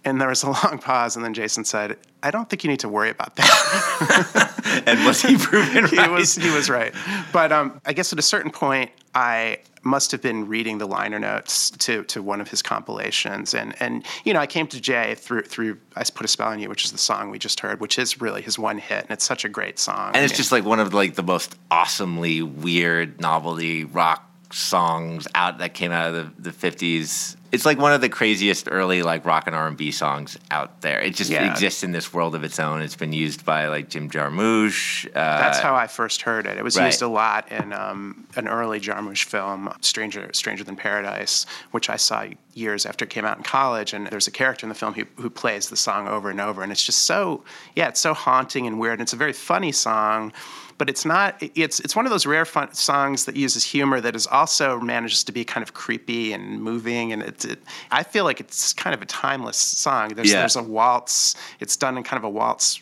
And 0.05 0.21
there 0.21 0.29
was 0.29 0.43
a 0.43 0.51
long 0.65 0.79
pause, 0.79 1.17
and 1.17 1.25
then 1.25 1.35
Jason 1.35 1.65
said, 1.65 1.97
"I 2.23 2.31
don't 2.31 2.49
think 2.49 2.63
you 2.65 2.71
need 2.71 2.81
to 2.81 2.89
worry 2.89 3.11
about 3.11 3.37
that." 3.37 4.83
and 4.87 5.05
was 5.07 5.23
he 5.23 5.37
proven 5.39 5.87
he 5.87 6.09
was 6.09 6.35
he 6.35 6.51
was 6.51 6.69
right. 6.69 6.95
But 7.33 7.53
um, 7.53 7.81
I 7.87 7.93
guess 7.93 8.13
at 8.13 8.19
a 8.19 8.23
certain 8.23 8.51
point, 8.51 8.91
I 9.15 9.59
must 9.83 10.11
have 10.13 10.23
been 10.23 10.49
reading 10.49 10.79
the 10.79 10.87
liner 10.87 11.19
notes 11.19 11.71
to 11.71 12.05
to 12.05 12.23
one 12.23 12.41
of 12.41 12.49
his 12.49 12.63
compilations, 12.63 13.55
and 13.55 13.75
and 13.81 14.05
you 14.25 14.35
know 14.35 14.41
I 14.41 14.47
came 14.47 14.67
to 14.69 14.81
Jay 14.81 15.15
through 15.15 15.43
through 15.43 15.79
I 15.97 16.05
put 16.05 16.25
a 16.25 16.29
spell 16.29 16.49
on 16.49 16.59
you, 16.59 16.69
which 16.69 16.85
is 16.85 16.93
the 16.93 16.99
song 16.99 17.31
we 17.31 17.39
just 17.39 17.61
heard, 17.61 17.81
which 17.81 17.99
is 17.99 18.21
really 18.21 18.43
his 18.43 18.59
one 18.59 18.79
hit, 18.79 19.03
and 19.03 19.11
it's 19.11 19.25
such 19.25 19.45
a 19.45 19.49
great 19.49 19.79
song. 19.79 20.13
And 20.15 20.25
it's 20.25 20.37
just 20.37 20.53
like 20.53 20.65
one 20.65 20.81
of 20.81 20.93
like 20.93 21.15
the 21.15 21.23
most 21.23 21.57
awesomely 21.71 22.43
weird 22.43 23.21
novelty 23.21 23.85
rock 23.85 24.31
songs 24.55 25.27
out 25.35 25.59
that 25.59 25.75
came 25.75 25.93
out 25.93 26.15
of 26.15 26.43
the, 26.43 26.51
the 26.51 26.57
50s. 26.57 27.37
It's 27.55 27.65
like 27.65 27.79
one 27.79 27.93
of 27.93 28.01
the 28.01 28.09
craziest 28.09 28.69
early 28.71 29.03
like 29.03 29.25
rock 29.25 29.47
and 29.47 29.55
R&B 29.55 29.93
songs 29.93 30.37
out 30.51 30.81
there. 30.81 31.01
It 31.01 31.15
just 31.15 31.31
Yeah. 31.31 31.51
exists 31.51 31.85
in 31.85 31.93
this 31.93 32.13
world 32.13 32.35
of 32.35 32.43
its 32.43 32.59
own. 32.59 32.83
It's 32.83 32.97
been 32.97 33.13
used 33.13 33.45
by 33.45 33.69
like 33.69 33.89
Jim 33.89 34.11
Jarmusch. 34.11 35.07
Uh, 35.07 35.11
That's 35.15 35.61
how 35.61 35.75
I 35.75 35.87
first 35.87 36.23
heard 36.23 36.47
it. 36.47 36.59
It 36.59 36.65
was 36.65 36.77
right. 36.77 36.87
used 36.87 37.03
a 37.03 37.09
lot 37.09 37.51
in 37.53 37.73
um, 37.73 38.27
an 38.37 38.49
early 38.49 38.81
Jarmusch 38.81 39.25
film, 39.25 39.73
Stranger 39.81 40.29
Stranger 40.33 40.65
Than 40.65 40.77
Paradise, 40.77 41.47
which 41.71 41.89
I 41.89 41.97
saw 41.97 42.27
years 42.55 42.87
after 42.87 43.05
it 43.05 43.11
came 43.11 43.25
out 43.25 43.37
in 43.37 43.43
college. 43.45 43.93
And 43.93 44.07
there's 44.09 44.27
a 44.27 44.33
character 44.33 44.67
in 44.67 44.69
the 44.69 44.75
film 44.75 44.95
who, 44.95 45.05
who 45.17 45.31
plays 45.31 45.69
the 45.69 45.77
song 45.77 46.09
over 46.09 46.31
and 46.31 46.41
over, 46.41 46.63
and 46.63 46.73
it's 46.73 46.83
just 46.85 47.03
so 47.05 47.45
yeah, 47.77 47.89
it's 47.89 48.01
so 48.01 48.15
haunting 48.15 48.67
and 48.67 48.79
weird. 48.81 48.95
And 48.95 49.03
it's 49.03 49.13
a 49.13 49.17
very 49.17 49.33
funny 49.33 49.73
song. 49.73 50.33
But 50.77 50.91
it's 50.91 51.05
not. 51.05 51.37
It's 51.55 51.79
it's 51.79 51.95
one 51.95 52.05
of 52.05 52.11
those 52.11 52.27
rare 52.27 52.45
fun 52.45 52.75
songs 52.75 53.27
that 53.27 53.37
uses 53.37 53.63
humor 53.65 54.01
that 54.01 54.17
is 54.17 54.27
also 54.27 54.81
manages 54.81 55.23
to 55.23 55.31
be 55.31 55.45
kind 55.45 55.63
of 55.63 55.73
creepy 55.73 56.33
and 56.33 56.61
moving. 56.61 57.13
And 57.13 57.23
It, 57.45 57.59
I 57.91 58.03
feel 58.03 58.25
like 58.25 58.41
it's 58.41 58.73
kind 58.73 58.95
of 58.95 59.03
a 59.03 59.07
timeless 59.07 59.57
song. 59.57 60.11
There's 60.15 60.31
Yeah. 60.31 60.41
there's 60.41 60.57
a 60.57 60.63
waltz. 60.63 61.35
It's 61.61 61.77
done 61.77 61.97
in 61.97 62.03
kind 62.05 62.19
of 62.19 62.25
a 62.25 62.31
waltz, 62.31 62.81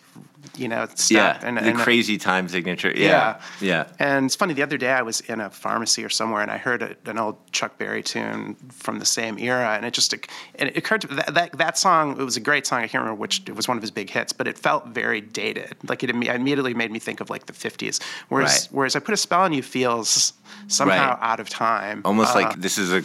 you 0.56 0.68
know, 0.68 0.86
step. 0.94 1.40
yeah, 1.42 1.48
and, 1.48 1.56
the 1.56 1.62
and 1.62 1.78
crazy 1.78 2.18
time 2.18 2.48
signature. 2.48 2.92
Yeah. 2.94 3.40
Yeah. 3.60 3.86
and 3.98 4.26
it's 4.26 4.36
funny, 4.36 4.52
the 4.54 4.62
other 4.62 4.76
day 4.76 4.90
I 4.90 5.02
was 5.02 5.20
in 5.22 5.40
a 5.40 5.48
pharmacy 5.50 6.04
or 6.04 6.08
somewhere 6.08 6.42
and 6.42 6.50
I 6.50 6.58
heard 6.58 6.82
a, 6.82 6.96
an 7.06 7.18
old 7.18 7.36
Chuck 7.52 7.78
Berry 7.78 8.02
tune 8.02 8.56
from 8.70 8.98
the 8.98 9.06
same 9.06 9.38
era. 9.38 9.74
And 9.76 9.86
it 9.86 9.94
just 9.94 10.12
and 10.12 10.68
it 10.68 10.76
occurred 10.76 11.00
to 11.02 11.08
me 11.08 11.16
that, 11.16 11.34
that, 11.34 11.52
that 11.58 11.78
song, 11.78 12.12
it 12.20 12.24
was 12.24 12.36
a 12.36 12.40
great 12.40 12.66
song. 12.66 12.80
I 12.80 12.88
can't 12.88 13.02
remember 13.02 13.20
which, 13.20 13.42
it 13.48 13.56
was 13.56 13.66
one 13.68 13.76
of 13.78 13.82
his 13.82 13.90
big 13.90 14.10
hits, 14.10 14.32
but 14.32 14.46
it 14.46 14.58
felt 14.58 14.88
very 14.88 15.20
dated. 15.20 15.74
Like 15.88 16.02
it 16.02 16.10
imme- 16.10 16.34
immediately 16.34 16.74
made 16.74 16.90
me 16.90 16.98
think 16.98 17.20
of 17.20 17.30
like 17.30 17.46
the 17.46 17.52
50s. 17.54 18.02
Whereas, 18.28 18.52
Right. 18.52 18.68
whereas 18.72 18.96
I 18.96 18.98
Put 18.98 19.14
a 19.14 19.16
Spell 19.16 19.40
on 19.42 19.52
You 19.52 19.62
feels 19.62 20.34
somehow 20.68 21.10
Right. 21.10 21.18
out 21.22 21.40
of 21.40 21.48
time. 21.48 22.02
Almost 22.04 22.32
Uh, 22.36 22.40
like 22.42 22.60
this 22.60 22.76
is 22.78 22.92
a 22.92 23.02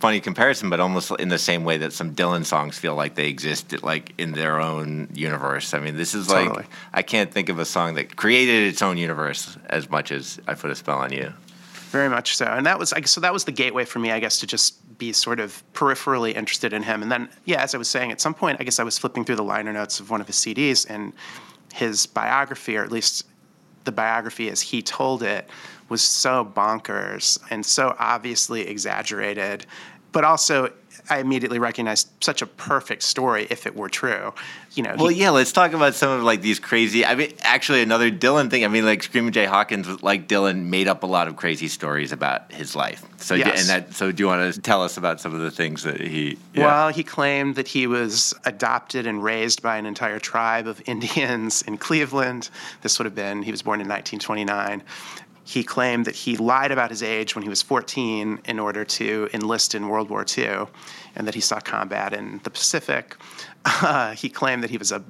funny 0.00 0.20
comparison, 0.20 0.70
but 0.70 0.80
almost 0.80 1.10
in 1.18 1.28
the 1.28 1.38
same 1.38 1.64
way 1.64 1.78
that 1.78 1.92
some 1.92 2.14
Dylan 2.14 2.44
songs 2.44 2.78
feel 2.78 2.94
like 2.94 3.14
they 3.14 3.28
exist 3.28 3.82
like 3.82 4.12
in 4.18 4.32
their 4.32 4.60
own 4.60 5.08
universe. 5.14 5.74
I 5.74 5.80
mean, 5.80 5.96
this 5.96 6.14
is 6.14 6.28
like 6.28 6.46
Totally. 6.48 6.66
I 6.94 7.02
can't 7.02 7.32
think 7.32 7.48
of 7.48 7.58
a 7.58 7.64
song 7.64 7.94
that 7.94 8.14
created 8.14 8.68
its 8.68 8.80
own 8.80 8.96
universe 8.96 9.58
as 9.66 9.90
much 9.90 10.12
as 10.12 10.38
I 10.46 10.54
put 10.54 10.70
a 10.70 10.76
spell 10.76 10.98
on 10.98 11.12
you. 11.12 11.32
Very 11.90 12.08
much 12.08 12.36
so, 12.36 12.46
and 12.46 12.64
that 12.66 12.78
was 12.78 12.94
so. 13.04 13.20
That 13.20 13.32
was 13.32 13.44
the 13.44 13.52
gateway 13.52 13.84
for 13.84 13.98
me, 13.98 14.10
I 14.10 14.20
guess, 14.20 14.38
to 14.40 14.46
just 14.46 14.98
be 14.98 15.12
sort 15.12 15.40
of 15.40 15.62
peripherally 15.74 16.34
interested 16.34 16.72
in 16.72 16.82
him. 16.82 17.02
And 17.02 17.10
then, 17.10 17.28
yeah, 17.44 17.62
as 17.62 17.74
I 17.74 17.78
was 17.78 17.88
saying, 17.88 18.12
at 18.12 18.20
some 18.20 18.34
point, 18.34 18.58
I 18.60 18.64
guess 18.64 18.78
I 18.78 18.84
was 18.84 18.96
flipping 18.96 19.24
through 19.24 19.36
the 19.36 19.44
liner 19.44 19.72
notes 19.72 20.00
of 20.00 20.10
one 20.10 20.20
of 20.20 20.26
his 20.26 20.36
CDs, 20.36 20.88
and 20.88 21.12
his 21.72 22.06
biography, 22.06 22.76
or 22.76 22.84
at 22.84 22.92
least 22.92 23.26
the 23.84 23.92
biography 23.92 24.48
as 24.48 24.60
he 24.60 24.82
told 24.82 25.22
it, 25.22 25.48
was 25.88 26.02
so 26.02 26.44
bonkers 26.44 27.38
and 27.50 27.64
so 27.64 27.94
obviously 27.98 28.66
exaggerated, 28.66 29.66
but 30.12 30.24
also 30.24 30.72
I 31.10 31.18
immediately 31.18 31.58
recognized 31.58 32.08
such 32.22 32.40
a 32.40 32.46
perfect 32.46 33.02
story 33.02 33.46
if 33.50 33.66
it 33.66 33.76
were 33.76 33.88
true. 33.90 34.32
You 34.74 34.82
know, 34.84 34.94
Well, 34.98 35.08
he- 35.08 35.20
yeah, 35.20 35.30
let's 35.30 35.52
talk 35.52 35.72
about 35.74 35.94
some 35.94 36.10
of 36.10 36.22
like 36.22 36.40
these 36.40 36.58
crazy. 36.58 37.04
I 37.04 37.14
mean, 37.14 37.32
actually, 37.42 37.82
another 37.82 38.10
Dylan 38.10 38.50
thing. 38.50 38.64
I 38.64 38.68
mean, 38.68 38.84
like 38.86 39.02
Screaming 39.02 39.32
Jay 39.32 39.44
Hawkins, 39.44 40.02
like 40.02 40.28
Dylan, 40.28 40.64
made 40.66 40.88
up 40.88 41.02
a 41.02 41.06
lot 41.06 41.28
of 41.28 41.36
crazy 41.36 41.68
stories 41.68 42.10
about 42.12 42.50
his 42.52 42.74
life. 42.74 43.02
So, 43.18 43.34
Yes. 43.34 43.60
and 43.60 43.68
that. 43.68 43.94
So, 43.94 44.12
do 44.12 44.22
you 44.22 44.26
want 44.26 44.54
to 44.54 44.60
tell 44.60 44.82
us 44.82 44.96
about 44.96 45.20
some 45.20 45.34
of 45.34 45.40
the 45.42 45.50
things 45.50 45.82
that 45.82 46.00
he? 46.00 46.38
yeah. 46.54 46.64
Well, 46.66 46.88
he 46.88 47.04
claimed 47.04 47.56
that 47.56 47.68
he 47.68 47.86
was 47.86 48.34
adopted 48.44 49.06
and 49.06 49.22
raised 49.22 49.62
by 49.62 49.76
an 49.76 49.86
entire 49.86 50.18
tribe 50.18 50.66
of 50.66 50.80
Indians 50.86 51.62
in 51.62 51.76
Cleveland. 51.78 52.48
This 52.82 52.98
would 52.98 53.04
have 53.04 53.14
been, 53.14 53.42
he 53.42 53.50
was 53.50 53.62
born 53.62 53.80
in 53.80 53.88
1929. 53.88 54.82
He 55.44 55.62
claimed 55.62 56.06
that 56.06 56.16
he 56.16 56.36
lied 56.36 56.72
about 56.72 56.90
his 56.90 57.02
age 57.02 57.34
when 57.34 57.42
he 57.42 57.48
was 57.48 57.60
14 57.60 58.40
in 58.44 58.58
order 58.58 58.84
to 58.84 59.28
enlist 59.34 59.74
in 59.74 59.88
World 59.88 60.08
War 60.08 60.24
II 60.36 60.66
and 61.16 61.26
that 61.26 61.34
he 61.34 61.40
saw 61.40 61.60
combat 61.60 62.12
in 62.12 62.40
the 62.44 62.50
Pacific. 62.50 63.16
Uh, 63.66 64.10
he 64.10 64.28
claimed 64.28 64.62
that 64.62 64.68
he 64.68 64.76
was 64.76 64.92
a 64.92 65.02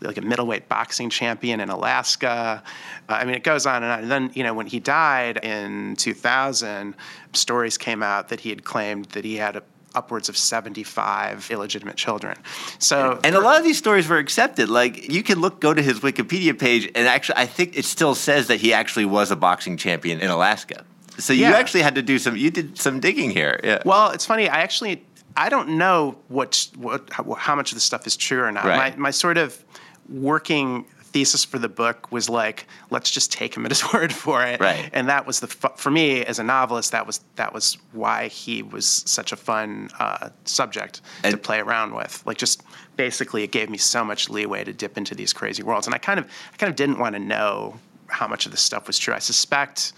like 0.00 0.16
a 0.16 0.20
middleweight 0.20 0.68
boxing 0.68 1.10
champion 1.10 1.60
in 1.60 1.68
Alaska. 1.68 2.62
Uh, 3.08 3.12
I 3.12 3.24
mean, 3.24 3.34
it 3.34 3.44
goes 3.44 3.66
on 3.66 3.82
and 3.82 3.92
on. 3.92 3.98
And 4.00 4.10
then, 4.10 4.30
you 4.34 4.42
know, 4.42 4.54
when 4.54 4.66
he 4.66 4.80
died 4.80 5.38
in 5.44 5.96
2000, 5.96 6.94
stories 7.32 7.78
came 7.78 8.02
out 8.02 8.28
that 8.28 8.40
he 8.40 8.50
had 8.50 8.64
claimed 8.64 9.06
that 9.06 9.24
he 9.24 9.36
had 9.36 9.56
a, 9.56 9.62
upwards 9.94 10.28
of 10.28 10.36
75 10.36 11.50
illegitimate 11.50 11.96
children. 11.96 12.36
So, 12.78 13.18
And 13.24 13.34
a 13.34 13.40
lot 13.40 13.58
of 13.58 13.64
these 13.64 13.78
stories 13.78 14.08
were 14.08 14.18
accepted. 14.18 14.68
Like 14.68 15.10
you 15.10 15.22
can 15.22 15.40
look, 15.40 15.60
go 15.60 15.74
to 15.74 15.82
his 15.82 16.00
Wikipedia 16.00 16.58
page, 16.58 16.86
and 16.94 17.06
actually, 17.08 17.38
I 17.38 17.46
think 17.46 17.76
it 17.76 17.84
still 17.84 18.14
says 18.14 18.46
that 18.48 18.60
he 18.60 18.72
actually 18.72 19.04
was 19.04 19.30
a 19.30 19.36
boxing 19.36 19.76
champion 19.76 20.20
in 20.20 20.30
Alaska. 20.30 20.84
So 21.18 21.32
you 21.32 21.42
Yeah. 21.42 21.52
actually 21.52 21.82
had 21.82 21.94
to 21.96 22.02
do 22.02 22.18
some. 22.18 22.36
You 22.36 22.50
did 22.50 22.78
some 22.78 23.00
digging 23.00 23.30
here. 23.30 23.60
Yeah. 23.62 23.82
Well, 23.84 24.10
it's 24.10 24.24
funny. 24.24 24.48
I 24.48 24.60
actually 24.60 25.04
I 25.36 25.48
don't 25.48 25.70
know 25.78 26.16
what 26.28 26.68
what 26.76 27.08
how, 27.12 27.24
how 27.34 27.54
much 27.54 27.72
of 27.72 27.76
this 27.76 27.84
stuff 27.84 28.06
is 28.06 28.16
true 28.16 28.42
or 28.42 28.52
not. 28.52 28.64
Right. 28.64 28.96
My 28.98 29.02
my 29.02 29.10
sort 29.10 29.38
of 29.38 29.62
working 30.08 30.86
thesis 31.12 31.44
for 31.44 31.58
the 31.58 31.68
book 31.68 32.10
was 32.12 32.28
like 32.28 32.66
let's 32.90 33.10
just 33.10 33.32
take 33.32 33.56
him 33.56 33.64
at 33.64 33.70
his 33.70 33.84
word 33.92 34.12
for 34.12 34.44
it. 34.44 34.60
Right. 34.60 34.88
And 34.92 35.08
that 35.08 35.26
was 35.26 35.40
the 35.40 35.46
for 35.46 35.90
me 35.90 36.24
as 36.24 36.38
a 36.38 36.44
novelist 36.44 36.92
that 36.92 37.06
was 37.06 37.20
that 37.36 37.52
was 37.52 37.78
why 37.92 38.28
he 38.28 38.62
was 38.62 38.86
such 38.86 39.32
a 39.32 39.36
fun 39.36 39.90
uh, 39.98 40.30
subject 40.44 41.00
to 41.22 41.36
play 41.36 41.60
around 41.60 41.94
with. 41.94 42.22
Like 42.26 42.38
just 42.38 42.62
basically 42.96 43.42
it 43.42 43.50
gave 43.50 43.70
me 43.70 43.78
so 43.78 44.04
much 44.04 44.28
leeway 44.28 44.64
to 44.64 44.72
dip 44.72 44.96
into 44.96 45.14
these 45.14 45.32
crazy 45.32 45.62
worlds. 45.62 45.86
And 45.86 45.94
I 45.94 45.98
kind 45.98 46.18
of 46.18 46.26
I 46.52 46.56
kind 46.56 46.70
of 46.70 46.76
didn't 46.76 46.98
want 46.98 47.14
to 47.14 47.20
know 47.20 47.78
how 48.08 48.26
much 48.26 48.46
of 48.46 48.52
this 48.52 48.60
stuff 48.60 48.86
was 48.86 48.98
true. 48.98 49.14
I 49.14 49.18
suspect 49.18 49.92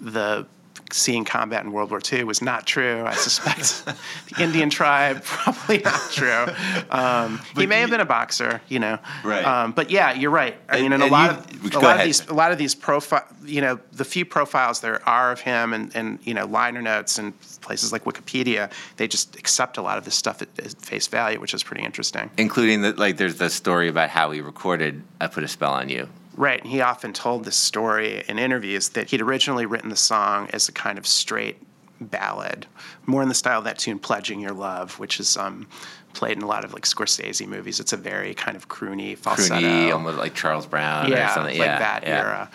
the 0.00 0.46
seeing 0.92 1.24
combat 1.24 1.64
in 1.64 1.72
World 1.72 1.90
War 1.90 2.00
II 2.12 2.24
was 2.24 2.42
not 2.42 2.66
true. 2.66 3.04
I 3.06 3.14
suspect 3.14 3.84
the 4.36 4.42
Indian 4.42 4.70
tribe 4.70 5.22
probably 5.24 5.78
not 5.78 6.00
true. 6.10 6.46
Um, 6.90 7.40
he 7.56 7.66
may 7.66 7.80
have 7.80 7.90
been 7.90 8.00
a 8.00 8.04
boxer, 8.04 8.60
you 8.68 8.78
know. 8.78 8.98
Right. 9.24 9.44
Um, 9.44 9.72
but 9.72 9.90
yeah, 9.90 10.12
you're 10.12 10.30
right. 10.30 10.56
I 10.68 10.74
And- 10.76 10.82
mean, 10.84 10.92
and 10.92 11.02
a 11.02 11.06
lot 11.06 11.50
you- 11.52 11.58
of 11.68 11.74
a 11.74 11.78
lot 11.78 11.84
ahead. 11.84 12.00
of 12.00 12.06
these 12.06 12.26
a 12.28 12.34
lot 12.34 12.52
of 12.52 12.58
these 12.58 12.74
profile, 12.74 13.26
you 13.44 13.60
know, 13.60 13.78
the 13.92 14.04
few 14.04 14.24
profiles 14.24 14.80
there 14.80 15.06
are 15.08 15.32
of 15.32 15.40
him, 15.40 15.72
and 15.72 15.94
and 15.96 16.18
you 16.22 16.34
know, 16.34 16.46
liner 16.46 16.82
notes 16.82 17.18
and 17.18 17.32
places 17.62 17.92
like 17.92 18.04
Wikipedia, 18.04 18.70
they 18.96 19.08
just 19.08 19.36
accept 19.36 19.76
a 19.78 19.82
lot 19.82 19.98
of 19.98 20.04
this 20.04 20.14
stuff 20.14 20.42
at, 20.42 20.48
at 20.58 20.72
face 20.80 21.06
value, 21.06 21.40
which 21.40 21.54
is 21.54 21.62
pretty 21.62 21.82
interesting. 21.84 22.30
Including 22.36 22.82
the 22.82 22.92
like, 22.94 23.16
there's 23.16 23.36
the 23.36 23.48
story 23.50 23.88
about 23.88 24.10
how 24.10 24.30
he 24.30 24.40
recorded 24.40 25.02
"I 25.20 25.26
Put 25.28 25.44
a 25.44 25.48
Spell 25.48 25.72
on 25.72 25.88
You." 25.88 26.08
Right. 26.36 26.60
And 26.60 26.70
he 26.70 26.80
often 26.80 27.12
told 27.12 27.44
this 27.44 27.56
story 27.56 28.24
in 28.28 28.38
interviews 28.38 28.90
that 28.90 29.10
he'd 29.10 29.20
originally 29.20 29.66
written 29.66 29.90
the 29.90 29.96
song 29.96 30.48
as 30.52 30.68
a 30.68 30.72
kind 30.72 30.98
of 30.98 31.06
straight 31.06 31.58
ballad, 32.00 32.66
more 33.06 33.22
in 33.22 33.28
the 33.28 33.34
style 33.34 33.58
of 33.58 33.64
that 33.64 33.78
tune, 33.78 33.98
Pledging 33.98 34.40
Your 34.40 34.52
Love, 34.52 34.98
which 34.98 35.20
is 35.20 35.36
um, 35.36 35.66
played 36.14 36.36
in 36.36 36.42
a 36.42 36.46
lot 36.46 36.64
of 36.64 36.72
like 36.72 36.84
Scorsese 36.84 37.46
movies. 37.46 37.80
It's 37.80 37.92
a 37.92 37.96
very 37.96 38.34
kind 38.34 38.56
of 38.56 38.68
croony 38.68 39.16
falsetto. 39.16 39.64
Croony, 39.64 39.92
almost 39.92 40.18
like 40.18 40.34
Charles 40.34 40.66
Brown 40.66 41.06
or 41.06 41.10
yeah, 41.10 41.34
something. 41.34 41.58
like 41.58 41.66
yeah, 41.66 41.78
that 41.78 42.02
yeah. 42.02 42.18
era. 42.18 42.50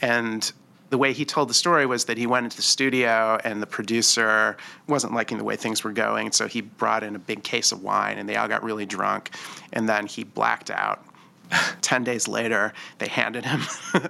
And 0.00 0.50
the 0.90 0.98
way 0.98 1.12
he 1.12 1.24
told 1.24 1.50
the 1.50 1.54
story 1.54 1.84
was 1.86 2.06
that 2.06 2.16
he 2.16 2.26
went 2.26 2.44
into 2.44 2.56
the 2.56 2.62
studio 2.62 3.38
and 3.44 3.60
the 3.60 3.66
producer 3.66 4.56
wasn't 4.86 5.12
liking 5.12 5.36
the 5.36 5.44
way 5.44 5.56
things 5.56 5.84
were 5.84 5.92
going, 5.92 6.32
so 6.32 6.46
he 6.46 6.62
brought 6.62 7.02
in 7.02 7.14
a 7.14 7.18
big 7.18 7.42
case 7.42 7.72
of 7.72 7.82
wine 7.82 8.18
and 8.18 8.28
they 8.28 8.36
all 8.36 8.48
got 8.48 8.62
really 8.62 8.86
drunk, 8.86 9.30
and 9.72 9.88
then 9.88 10.06
he 10.06 10.24
blacked 10.24 10.70
out. 10.70 11.04
10 11.80 12.04
days 12.04 12.28
later, 12.28 12.72
they 12.98 13.08
handed 13.08 13.44
him 13.44 13.60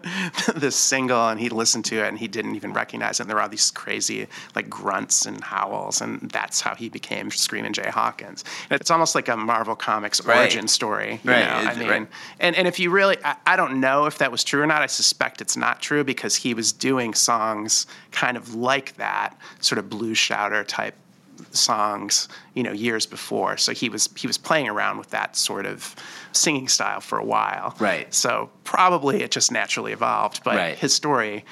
this 0.56 0.76
single 0.76 1.28
and 1.28 1.38
he 1.40 1.48
listened 1.48 1.84
to 1.86 1.96
it 2.04 2.08
and 2.08 2.18
he 2.18 2.28
didn't 2.28 2.56
even 2.56 2.72
recognize 2.72 3.20
it. 3.20 3.22
And 3.24 3.30
there 3.30 3.36
were 3.36 3.42
all 3.42 3.48
these 3.48 3.70
crazy 3.70 4.26
like 4.54 4.68
grunts 4.68 5.26
and 5.26 5.42
howls, 5.42 6.00
and 6.00 6.30
that's 6.30 6.60
how 6.60 6.74
he 6.74 6.88
became 6.88 7.30
Screaming 7.30 7.72
Jay 7.72 7.88
Hawkins. 7.88 8.44
And 8.70 8.80
it's 8.80 8.90
almost 8.90 9.14
like 9.14 9.28
a 9.28 9.36
Marvel 9.36 9.76
Comics 9.76 10.24
Right. 10.24 10.38
origin 10.38 10.68
story. 10.68 11.20
You 11.24 11.30
Right, 11.30 11.44
know? 11.44 11.70
I 11.70 11.74
mean, 11.78 11.88
right. 11.88 12.08
and, 12.40 12.56
and 12.56 12.66
if 12.66 12.78
you 12.78 12.90
really, 12.90 13.16
I, 13.24 13.36
I 13.46 13.56
don't 13.56 13.80
know 13.80 14.06
if 14.06 14.18
that 14.18 14.32
was 14.32 14.42
true 14.44 14.62
or 14.62 14.66
not. 14.66 14.82
I 14.82 14.86
suspect 14.86 15.40
it's 15.40 15.56
not 15.56 15.80
true 15.80 16.04
because 16.04 16.34
he 16.36 16.54
was 16.54 16.72
doing 16.72 17.14
songs 17.14 17.86
kind 18.10 18.36
of 18.36 18.54
like 18.54 18.96
that, 18.96 19.36
sort 19.60 19.78
of 19.78 19.88
blues 19.88 20.18
shouter 20.18 20.64
type 20.64 20.94
songs, 21.56 22.28
you 22.54 22.62
know, 22.62 22.72
years 22.72 23.06
before. 23.06 23.56
So 23.56 23.72
he 23.72 23.88
was 23.88 24.08
he 24.16 24.26
was 24.26 24.38
playing 24.38 24.68
around 24.68 24.98
with 24.98 25.10
that 25.10 25.36
sort 25.36 25.66
of 25.66 25.94
singing 26.32 26.68
style 26.68 27.00
for 27.00 27.18
a 27.18 27.24
while. 27.24 27.74
Right. 27.78 28.12
So 28.14 28.50
probably 28.64 29.22
it 29.22 29.30
just 29.30 29.50
naturally 29.52 29.92
evolved. 29.92 30.42
But 30.44 30.56
Right. 30.56 30.78
his 30.78 30.94
story, 30.94 31.44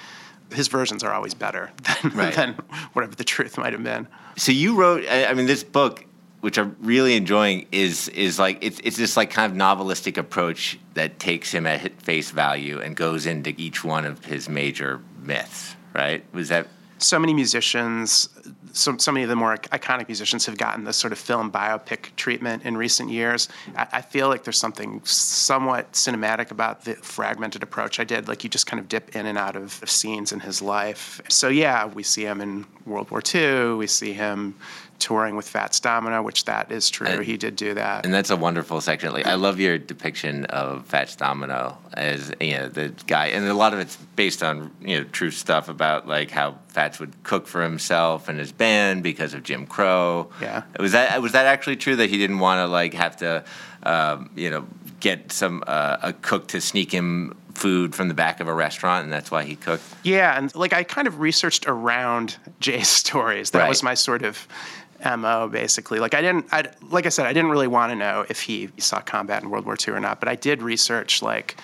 his 0.53 0.69
versions 0.69 1.03
are 1.03 1.13
always 1.13 1.35
better 1.35 1.71
than, 2.03 2.13
Right. 2.13 2.35
than 2.35 2.55
whatever 2.93 3.15
the 3.15 3.25
truth 3.25 3.59
might 3.59 3.73
have 3.73 3.83
been. 3.83 4.07
So 4.37 4.53
you 4.53 4.75
wrote. 4.77 5.05
I 5.09 5.27
I 5.27 5.35
mean, 5.35 5.47
this 5.47 5.65
book, 5.65 6.05
which 6.41 6.59
I'm 6.59 6.77
really 6.81 7.17
enjoying, 7.17 7.67
is 7.73 8.09
is 8.11 8.39
like 8.39 8.59
it's 8.61 8.81
it's 8.85 8.97
this 8.97 9.17
like 9.17 9.31
kind 9.31 9.51
of 9.51 9.59
novelistic 9.59 10.17
approach 10.19 10.79
that 10.95 11.19
takes 11.19 11.51
him 11.53 11.67
at 11.67 12.01
face 12.03 12.31
value 12.31 12.81
and 12.81 12.95
goes 12.97 13.27
into 13.27 13.55
each 13.57 13.83
one 13.85 14.05
of 14.05 14.25
his 14.25 14.49
major 14.49 15.01
myths. 15.23 15.75
Right? 15.95 16.23
Was 16.35 16.51
that 16.51 16.69
so 16.99 17.19
many 17.19 17.35
musicians, 17.35 18.29
so, 18.73 18.97
so 18.97 19.13
many 19.13 19.25
of 19.25 19.29
the 19.29 19.37
more 19.37 19.57
iconic 19.57 20.09
musicians 20.09 20.47
have 20.47 20.57
gotten 20.57 20.85
this 20.85 20.97
sort 20.97 21.13
of 21.13 21.19
film 21.19 21.51
biopic 21.51 22.15
treatment 22.17 22.65
in 22.65 22.77
recent 22.77 23.11
years. 23.11 23.49
I, 23.77 23.87
I 23.93 24.01
feel 24.03 24.29
like 24.29 24.45
there's 24.45 24.59
something 24.59 25.01
somewhat 25.05 25.93
cinematic 25.93 26.51
about 26.51 26.85
the 26.85 26.95
fragmented 26.95 27.63
approach 27.63 28.01
I 28.01 28.05
did. 28.05 28.29
Like 28.29 28.45
you 28.45 28.51
just 28.51 28.67
kind 28.67 28.81
of 28.81 28.89
dip 28.89 29.15
in 29.15 29.27
and 29.27 29.39
out 29.39 29.57
of 29.57 29.73
scenes 29.89 30.33
in 30.33 30.41
his 30.41 30.63
life. 30.63 31.21
So 31.29 31.49
yeah, 31.49 31.87
we 31.87 32.03
see 32.03 32.25
him 32.25 32.41
in 32.41 32.67
World 32.87 33.11
War 33.11 33.23
II. 33.35 33.75
We 33.75 33.87
see 33.87 34.13
him 34.13 34.55
touring 34.99 35.37
with 35.37 35.49
Fats 35.49 35.81
Domino, 35.81 36.23
which 36.23 36.45
that 36.45 36.71
is 36.73 36.89
true. 36.91 37.07
And- 37.07 37.25
he 37.25 37.37
did 37.37 37.57
do 37.57 37.75
that. 37.75 38.05
And 38.05 38.15
that's 38.15 38.31
a 38.31 38.37
wonderful 38.37 38.81
section. 38.81 39.13
Like 39.13 39.27
I 39.27 39.35
love 39.35 39.59
your 39.59 39.79
depiction 39.79 40.45
of 40.47 40.87
Fats 40.87 41.17
Domino 41.17 41.79
as 41.95 42.33
you 42.41 42.57
know 42.57 42.69
the 42.69 42.93
guy, 43.07 43.27
and 43.29 43.47
a 43.47 43.55
lot 43.55 43.73
of 43.73 43.81
it's 43.81 43.97
based 44.17 44.43
on 44.43 44.71
you 44.81 44.99
know 44.99 45.05
true 45.05 45.31
stuff 45.31 45.69
about 45.69 46.07
like 46.07 46.31
how 46.31 46.59
Fats 46.69 46.99
would 47.01 47.23
cook 47.23 47.47
for 47.47 47.63
himself 47.63 48.29
and 48.29 48.39
his 48.39 48.53
band 48.53 49.03
because 49.03 49.35
of 49.35 49.43
Jim 49.43 49.67
Crow. 49.67 50.31
Yeah. 50.41 50.63
was 50.79 50.93
that 50.93 51.21
was 51.23 51.33
that 51.33 51.47
actually 51.47 51.77
true 51.77 51.97
that 51.97 52.11
he 52.11 52.19
didn't 52.19 52.39
want 52.39 52.59
to 52.59 52.67
like 52.67 52.95
have 52.95 53.17
to 53.19 53.45
um, 53.83 54.31
you 54.35 54.51
know 54.51 54.67
get 55.01 55.33
some 55.33 55.63
uh, 55.67 55.99
a 56.03 56.13
cook 56.13 56.49
to 56.49 56.61
sneak 56.61 56.93
him 56.93 57.35
food 57.57 57.95
from 57.95 58.09
the 58.09 58.15
back 58.15 58.41
of 58.41 58.49
a 58.49 58.55
restaurant, 58.55 59.05
and 59.05 59.13
that's 59.13 59.31
why 59.31 59.45
he 59.45 59.57
cooked. 59.57 59.83
Yeah, 60.05 60.37
and 60.37 60.55
like 60.55 60.73
I 60.73 60.83
kind 60.85 61.09
of 61.09 61.21
researched 61.21 61.67
around 61.67 62.37
Jay's 62.61 62.89
stories. 62.89 63.51
That 63.51 63.61
Right. 63.61 63.69
was 63.69 63.83
my 63.83 63.95
sort 63.95 64.23
of 64.23 64.47
mo 65.05 65.49
basically. 65.49 65.99
Like 65.99 66.15
I 66.15 66.21
didn't, 66.21 66.47
I 66.53 66.65
like 66.91 67.07
I 67.07 67.11
said, 67.11 67.27
I 67.27 67.33
didn't 67.33 67.51
really 67.51 67.67
want 67.69 67.91
to 67.93 67.97
know 67.97 68.25
if 68.29 68.41
he 68.43 68.71
saw 68.79 69.01
combat 69.01 69.43
in 69.43 69.51
World 69.51 69.65
War 69.67 69.77
II 69.87 69.95
or 69.95 70.01
not. 70.01 70.21
But 70.21 70.29
I 70.29 70.35
did 70.37 70.63
research. 70.63 71.23
Like 71.23 71.57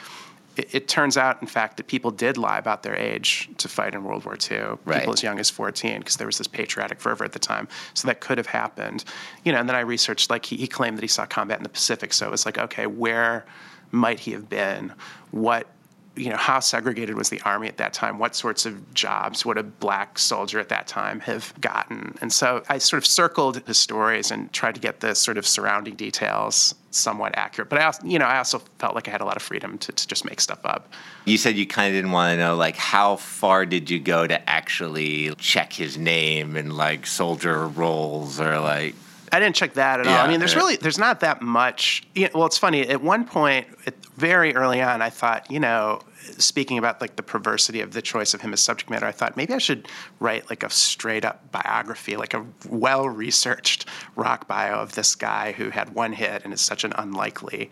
it, 0.57 0.75
it 0.75 0.89
turns 0.89 1.17
out, 1.17 1.41
in 1.41 1.49
fact, 1.49 1.79
that 1.79 1.87
people 1.87 2.11
did 2.11 2.37
lie 2.37 2.59
about 2.59 2.83
their 2.83 2.95
age 2.95 3.49
to 3.57 3.69
fight 3.69 3.95
in 3.95 4.05
World 4.05 4.25
War 4.27 4.37
II. 4.51 4.59
Right. 4.85 4.99
People 5.01 5.15
as 5.15 5.23
young 5.23 5.39
as 5.39 5.49
14, 5.49 5.99
because 6.01 6.17
there 6.17 6.27
was 6.27 6.37
this 6.39 6.47
patriotic 6.47 7.01
fervor 7.01 7.25
at 7.25 7.33
the 7.33 7.39
time. 7.39 7.69
So 7.95 8.07
that 8.09 8.21
could 8.21 8.37
have 8.37 8.47
happened. 8.49 9.05
You 9.45 9.53
know, 9.53 9.61
and 9.61 9.69
then 9.69 9.77
I 9.77 9.81
researched. 9.81 10.29
Like 10.31 10.45
he, 10.45 10.57
he 10.57 10.67
claimed 10.67 10.99
that 10.99 11.03
he 11.03 11.09
saw 11.09 11.25
combat 11.27 11.57
in 11.59 11.63
the 11.63 11.69
Pacific. 11.71 12.13
So 12.13 12.27
it 12.27 12.31
was 12.31 12.45
like, 12.45 12.59
okay, 12.59 12.87
where 12.87 13.45
might 13.93 14.21
he 14.21 14.33
have 14.33 14.49
been? 14.51 14.93
What 15.31 15.67
you 16.15 16.29
know, 16.29 16.37
how 16.37 16.61
segregated 16.61 17.17
was 17.17 17.31
the 17.31 17.41
army 17.43 17.69
at 17.69 17.79
that 17.79 17.93
time? 17.93 18.19
What 18.19 18.37
sorts 18.37 18.67
of 18.67 18.93
jobs 18.93 19.47
would 19.47 19.57
a 19.57 19.63
black 19.63 20.19
soldier 20.19 20.59
at 20.61 20.69
that 20.69 20.87
time 20.87 21.21
have 21.21 21.55
gotten? 21.61 22.17
And 22.21 22.33
so 22.33 22.63
I 22.69 22.79
sort 22.79 22.99
of 22.99 23.07
circled 23.07 23.67
his 23.67 23.79
stories 23.79 24.31
and 24.31 24.53
tried 24.53 24.75
to 24.75 24.81
get 24.81 25.01
the 25.01 25.15
sort 25.15 25.39
of 25.39 25.47
surrounding 25.47 25.95
details 25.95 26.75
somewhat 26.91 27.33
accurate. 27.37 27.71
But 27.71 27.79
I 27.79 27.85
also, 27.85 28.07
you 28.07 28.19
know, 28.19 28.27
I 28.27 28.37
also 28.37 28.59
felt 28.79 28.95
like 28.95 29.09
I 29.09 29.11
had 29.11 29.23
a 29.23 29.25
lot 29.25 29.37
of 29.37 29.43
freedom 29.43 29.79
to, 29.79 29.93
to 29.93 30.07
just 30.07 30.27
make 30.27 30.41
stuff 30.41 30.61
up. 30.65 30.93
You 31.25 31.39
said 31.39 31.57
you 31.57 31.67
kind 31.67 31.89
of 31.89 31.97
didn't 31.97 32.13
want 32.13 32.33
to 32.33 32.37
know, 32.37 32.57
like, 32.57 32.77
how 32.77 33.17
far 33.17 33.65
did 33.65 33.89
you 33.89 33.99
go 33.99 34.27
to 34.27 34.51
actually 34.51 35.35
check 35.37 35.73
his 35.73 35.97
name 35.97 36.57
and 36.57 36.75
like 36.77 37.07
soldier 37.07 37.67
roles 37.69 38.39
or 38.41 38.61
like? 38.61 38.95
I 39.33 39.41
didn't 39.41 39.57
check 39.57 39.75
that 39.75 40.01
at 40.01 40.07
all. 40.07 40.15
I 40.15 40.29
mean, 40.29 40.39
there's 40.41 40.53
yeah. 40.53 40.59
really 40.59 40.77
there's 40.77 40.99
not 40.99 41.21
that 41.21 41.41
much. 41.41 42.03
You 42.15 42.25
know, 42.25 42.31
well, 42.35 42.47
it's 42.47 42.59
funny. 42.59 42.87
At 42.87 43.03
one 43.03 43.25
point, 43.25 43.67
at, 43.87 43.95
very 44.17 44.55
early 44.55 44.83
on, 44.83 45.01
I 45.01 45.09
thought, 45.09 45.51
you 45.51 45.59
know, 45.59 46.01
speaking 46.39 46.77
about 46.77 47.01
like 47.01 47.17
the 47.17 47.23
perversity 47.23 47.81
of 47.81 47.93
the 47.93 48.03
choice 48.03 48.35
of 48.35 48.43
him 48.43 48.53
as 48.53 48.61
subject 48.61 48.91
matter, 48.91 49.07
I 49.07 49.13
thought 49.13 49.37
maybe 49.37 49.55
I 49.55 49.59
should 49.59 49.89
write 50.21 50.51
like 50.51 50.63
a 50.63 50.69
straight 50.71 51.25
up 51.25 51.51
biography, 51.51 52.17
like 52.17 52.35
a 52.35 52.45
well 52.69 53.09
researched 53.09 53.87
rock 54.17 54.47
bio 54.47 54.75
of 54.81 54.95
this 54.95 55.15
guy 55.15 55.53
who 55.53 55.71
had 55.71 55.95
one 55.95 56.13
hit 56.13 56.43
and 56.45 56.53
is 56.53 56.61
such 56.61 56.85
an 56.85 56.93
unlikely 56.99 57.71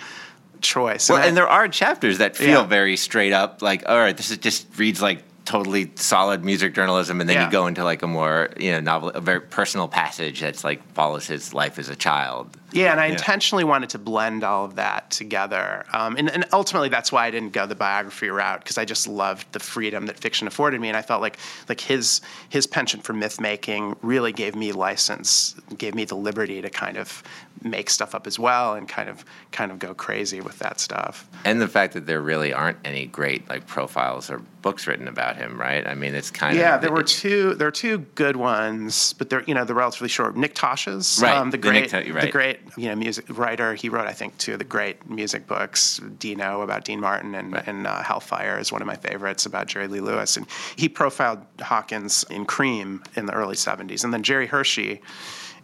choice. 0.63 1.09
Well, 1.11 1.23
I- 1.23 1.27
and 1.27 1.37
there 1.37 1.49
are 1.49 1.69
chapters 1.69 2.19
that 2.19 2.37
feel 2.37 2.63
Yeah. 2.63 2.67
very 2.67 2.97
straight 2.97 3.33
up, 3.33 3.61
like, 3.63 3.83
all 3.89 3.99
right, 3.99 4.17
this 4.17 4.31
is 4.31 4.39
just 4.39 4.67
reads 4.79 5.01
like 5.03 5.23
totally 5.45 5.91
solid 5.97 6.45
music 6.45 6.75
journalism, 6.75 7.21
and 7.21 7.29
then 7.29 7.37
Yeah. 7.37 7.47
you 7.47 7.51
go 7.51 7.67
into 7.67 7.83
like 7.83 8.03
a 8.03 8.07
more 8.07 8.51
you 8.59 8.73
know 8.73 8.81
novel, 8.81 9.11
a 9.11 9.21
very 9.21 9.41
personal 9.41 9.89
passage 9.89 10.41
that's 10.41 10.63
like 10.65 10.81
follows 10.95 11.27
his 11.27 11.53
life 11.55 11.79
as 11.79 11.89
a 11.89 11.97
child. 11.97 12.57
Yeah, 12.73 12.93
and 12.93 13.01
I 13.01 13.07
intentionally 13.07 13.65
wanted 13.65 13.91
to 13.91 13.99
blend 13.99 14.45
all 14.45 14.65
of 14.65 14.77
that 14.77 15.11
together. 15.11 15.85
Um, 15.93 16.15
and, 16.17 16.31
and 16.31 16.45
ultimately, 16.53 16.89
that's 16.89 17.11
why 17.11 17.27
I 17.27 17.31
didn't 17.33 17.53
go 17.53 17.67
the 17.67 17.75
biography 17.75 18.29
route 18.29 18.61
because 18.61 18.79
I 18.79 18.85
just 18.85 19.09
loved 19.09 19.51
the 19.53 19.59
freedom 19.59 20.07
that 20.07 20.17
fiction 20.19 20.47
afforded 20.47 20.81
me, 20.81 20.87
and 20.87 20.97
I 20.97 21.03
felt 21.03 21.21
like 21.21 21.39
like 21.69 21.81
his 21.81 22.21
his 22.49 22.67
penchant 22.69 23.03
for 23.03 23.13
myth 23.13 23.41
making 23.41 23.97
really 24.03 24.33
gave 24.33 24.55
me 24.55 24.71
license, 24.73 25.57
gave 25.79 25.95
me 25.97 26.05
the 26.05 26.15
liberty 26.17 26.63
to 26.63 26.71
kind 26.71 26.97
of 26.97 27.25
make 27.63 27.91
stuff 27.91 28.15
up 28.15 28.27
as 28.27 28.39
well, 28.39 28.75
and 28.75 28.89
kind 28.89 29.09
of 29.09 29.25
kind 29.53 29.71
of 29.71 29.79
go 29.79 29.95
crazy 29.95 30.41
with 30.41 30.59
that 30.61 30.81
stuff. 30.81 31.29
And 31.45 31.61
the 31.61 31.69
fact 31.69 31.95
that 31.95 32.07
there 32.07 32.21
really 32.21 32.53
aren't 32.53 32.79
any 32.85 33.07
great 33.07 33.49
like 33.49 33.67
profiles 33.67 34.31
or 34.31 34.41
books 34.63 34.87
written 34.87 35.09
about 35.09 35.37
him, 35.37 35.59
right? 35.59 35.87
I 35.87 35.95
mean, 35.95 36.15
it's 36.15 36.31
kind 36.31 36.55
Yeah, 36.57 36.75
of 36.75 36.83
yeah. 36.83 36.89
there 36.89 36.93
were 36.93 37.03
two. 37.03 37.55
There 37.55 37.67
were 37.67 37.73
two 37.73 37.99
good 38.15 38.37
ones, 38.37 39.13
but 39.15 39.31
they're 39.31 39.43
you 39.45 39.55
know 39.55 39.65
they're 39.65 39.77
relatively 39.77 40.09
short. 40.09 40.37
Nick 40.37 40.55
Tosches, 40.55 41.23
Right, 41.23 41.37
um, 41.37 41.51
the 41.51 41.57
the 41.59 41.71
Nick 41.73 41.91
great, 41.91 42.05
To- 42.07 42.13
right. 42.13 42.21
the 42.23 42.31
great 42.31 42.61
you 42.77 42.89
know 42.89 42.97
music 42.97 43.25
writer. 43.39 43.75
He 43.75 43.89
wrote 43.89 44.07
I 44.07 44.13
think 44.13 44.37
two 44.39 44.53
of 44.55 44.59
the 44.59 44.65
great 44.65 45.09
music 45.09 45.47
books. 45.47 46.01
Dino 46.19 46.63
about 46.63 46.85
Dean 46.85 47.01
Martin 47.01 47.35
and 47.35 47.57
and 47.67 47.87
uh, 47.87 48.03
Hellfire 48.03 48.59
is 48.59 48.71
one 48.73 48.81
of 48.83 48.87
my 48.87 48.97
favorites 48.97 49.47
about 49.47 49.67
Jerry 49.67 49.87
Lee 49.89 50.01
Lewis. 50.01 50.37
And 50.37 50.47
he 50.77 50.89
profiled 50.89 51.41
Hawkins 51.61 52.25
in 52.31 52.47
Creem 52.47 53.05
in 53.17 53.27
the 53.27 53.33
early 53.33 53.57
'70s, 53.57 54.05
and 54.05 54.13
then 54.13 54.23
Gerri 54.23 54.49
Hirshey. 54.49 55.01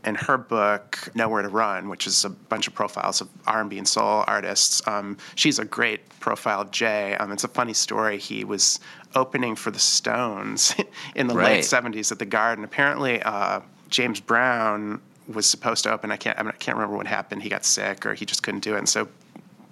In 0.06 0.14
her 0.14 0.38
book 0.38 1.08
"Nowhere 1.14 1.42
to 1.42 1.48
Run," 1.48 1.88
which 1.88 2.06
is 2.06 2.24
a 2.24 2.30
bunch 2.30 2.68
of 2.68 2.74
profiles 2.74 3.20
of 3.20 3.28
R&B 3.46 3.76
and 3.76 3.88
soul 3.88 4.22
artists, 4.28 4.80
um, 4.86 5.16
she's 5.34 5.58
a 5.58 5.64
great 5.64 6.08
profile 6.20 6.60
of 6.60 6.70
Jay. 6.70 7.16
Um, 7.16 7.32
it's 7.32 7.42
a 7.44 7.48
funny 7.48 7.74
story. 7.74 8.16
He 8.18 8.44
was 8.44 8.78
opening 9.16 9.56
for 9.56 9.72
the 9.72 9.80
Stones 9.80 10.74
in 11.16 11.26
the 11.26 11.34
Right. 11.34 11.56
late 11.56 11.64
'70s 11.64 12.12
at 12.12 12.20
the 12.20 12.24
Garden. 12.26 12.64
Apparently, 12.64 13.20
uh, 13.22 13.60
James 13.88 14.20
Brown 14.20 15.00
was 15.26 15.46
supposed 15.46 15.82
to 15.84 15.90
open. 15.92 16.12
I 16.12 16.16
can't. 16.16 16.38
I, 16.38 16.42
mean, 16.42 16.52
I 16.54 16.56
can't 16.58 16.76
remember 16.76 16.96
what 16.96 17.06
happened. 17.08 17.42
He 17.42 17.48
got 17.48 17.64
sick, 17.64 18.06
or 18.06 18.14
he 18.14 18.24
just 18.24 18.44
couldn't 18.44 18.60
do 18.60 18.76
it. 18.76 18.78
And 18.78 18.88
so 18.88 19.08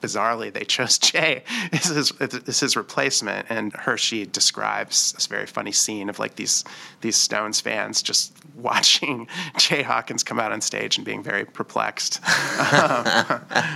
bizarrely, 0.04 0.52
they 0.52 0.64
chose 0.64 0.98
Jay 0.98 1.42
as 1.72 1.86
his, 1.86 2.12
as 2.20 2.60
his 2.60 2.76
replacement. 2.76 3.46
And 3.48 3.72
Hirshey 3.72 4.30
describes 4.30 5.12
this 5.12 5.26
very 5.26 5.46
funny 5.46 5.72
scene 5.72 6.08
of 6.08 6.18
like 6.18 6.36
these 6.36 6.64
these 7.00 7.16
Stones 7.16 7.60
fans 7.60 8.02
just 8.02 8.32
watching 8.54 9.26
Jay 9.58 9.82
Hawkins 9.82 10.22
come 10.22 10.38
out 10.38 10.52
on 10.52 10.60
stage 10.60 10.96
and 10.96 11.04
being 11.04 11.22
very 11.22 11.44
perplexed. 11.44 12.20
Um, 12.72 13.04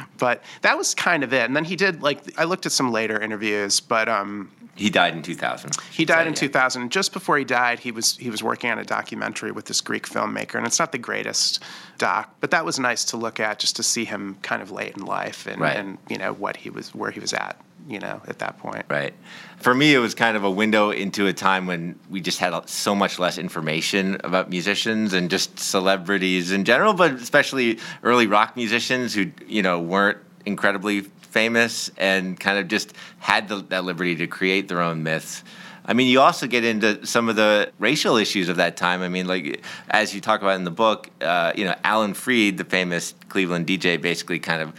but 0.18 0.42
that 0.62 0.76
was 0.76 0.94
kind 0.94 1.24
of 1.24 1.32
it. 1.32 1.44
And 1.44 1.56
then 1.56 1.64
he 1.64 1.76
did 1.76 2.02
like 2.02 2.20
I 2.38 2.44
looked 2.44 2.66
at 2.66 2.72
some 2.72 2.92
later 2.92 3.20
interviews, 3.20 3.80
but 3.80 4.08
um, 4.08 4.50
He 4.78 4.90
died 4.90 5.14
in 5.14 5.22
2000. 5.22 5.76
he 5.90 6.04
died 6.04 6.26
in 6.28 6.32
Yeah. 6.34 6.38
2000. 6.40 6.90
Just 6.90 7.12
before 7.12 7.36
he 7.36 7.44
died, 7.44 7.80
he 7.80 7.90
was 7.90 8.16
he 8.16 8.30
was 8.30 8.42
working 8.42 8.70
on 8.70 8.78
a 8.78 8.84
documentary 8.84 9.50
with 9.52 9.64
this 9.66 9.80
Greek 9.80 10.08
filmmaker, 10.08 10.54
and 10.54 10.66
it's 10.66 10.78
not 10.78 10.92
the 10.92 10.98
greatest 10.98 11.62
doc, 11.98 12.32
but 12.40 12.50
that 12.52 12.64
was 12.64 12.78
nice 12.78 13.04
to 13.06 13.16
look 13.16 13.40
at 13.40 13.58
just 13.58 13.76
to 13.76 13.82
see 13.82 14.04
him 14.04 14.36
kind 14.42 14.62
of 14.62 14.70
late 14.70 14.96
in 14.96 15.04
life 15.04 15.46
and, 15.46 15.60
Right. 15.60 15.76
and 15.76 15.98
you 16.08 16.16
know 16.16 16.32
what 16.32 16.56
he 16.56 16.70
was 16.70 16.94
where 16.94 17.10
he 17.10 17.18
was 17.18 17.32
at, 17.32 17.60
you 17.88 17.98
know, 17.98 18.22
at 18.28 18.38
that 18.38 18.58
point. 18.58 18.84
Right. 18.88 19.14
For 19.58 19.74
me, 19.74 19.92
it 19.94 19.98
was 19.98 20.14
kind 20.14 20.36
of 20.36 20.44
a 20.44 20.50
window 20.50 20.90
into 20.90 21.26
a 21.26 21.32
time 21.32 21.66
when 21.66 21.98
we 22.08 22.20
just 22.20 22.38
had 22.38 22.54
so 22.68 22.94
much 22.94 23.18
less 23.18 23.36
information 23.38 24.16
about 24.22 24.48
musicians 24.48 25.12
and 25.12 25.28
just 25.28 25.58
celebrities 25.58 26.52
in 26.52 26.64
general, 26.64 26.94
but 26.94 27.12
especially 27.14 27.78
early 28.04 28.28
rock 28.28 28.54
musicians 28.56 29.12
who, 29.14 29.32
you 29.48 29.62
know, 29.62 29.80
weren't 29.80 30.18
incredibly 30.46 31.00
famous 31.38 31.88
and 31.96 32.38
kind 32.40 32.58
of 32.58 32.66
just 32.66 32.92
had 33.20 33.46
the, 33.46 33.58
that 33.68 33.84
liberty 33.84 34.16
to 34.16 34.26
create 34.26 34.66
their 34.66 34.80
own 34.80 35.04
myths. 35.04 35.44
I 35.84 35.92
mean, 35.92 36.08
you 36.08 36.20
also 36.20 36.48
get 36.48 36.64
into 36.64 37.06
some 37.06 37.28
of 37.28 37.36
the 37.36 37.70
racial 37.78 38.16
issues 38.16 38.48
of 38.48 38.56
that 38.56 38.76
time. 38.76 39.02
I 39.02 39.08
mean, 39.08 39.28
like 39.28 39.62
as 39.88 40.12
you 40.12 40.20
talk 40.20 40.42
about 40.42 40.56
in 40.56 40.64
the 40.64 40.72
book, 40.72 41.08
uh, 41.20 41.52
you 41.54 41.64
know, 41.64 41.76
Alan 41.84 42.14
Freed, 42.14 42.58
the 42.58 42.64
famous 42.64 43.14
Cleveland 43.28 43.68
DJ, 43.68 44.02
basically 44.02 44.40
kind 44.40 44.62
of 44.62 44.72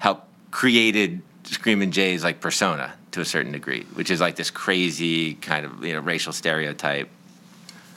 helped 0.00 0.26
created 0.50 1.22
Screaming 1.44 1.92
Jay's 1.92 2.24
like 2.24 2.40
persona 2.40 2.92
to 3.12 3.20
a 3.20 3.24
certain 3.24 3.52
degree, 3.52 3.84
which 3.94 4.10
is 4.10 4.20
like 4.20 4.34
this 4.34 4.50
crazy 4.50 5.34
kind 5.34 5.64
of 5.64 5.84
you 5.84 5.94
know 5.94 6.00
racial 6.00 6.32
stereotype. 6.32 7.08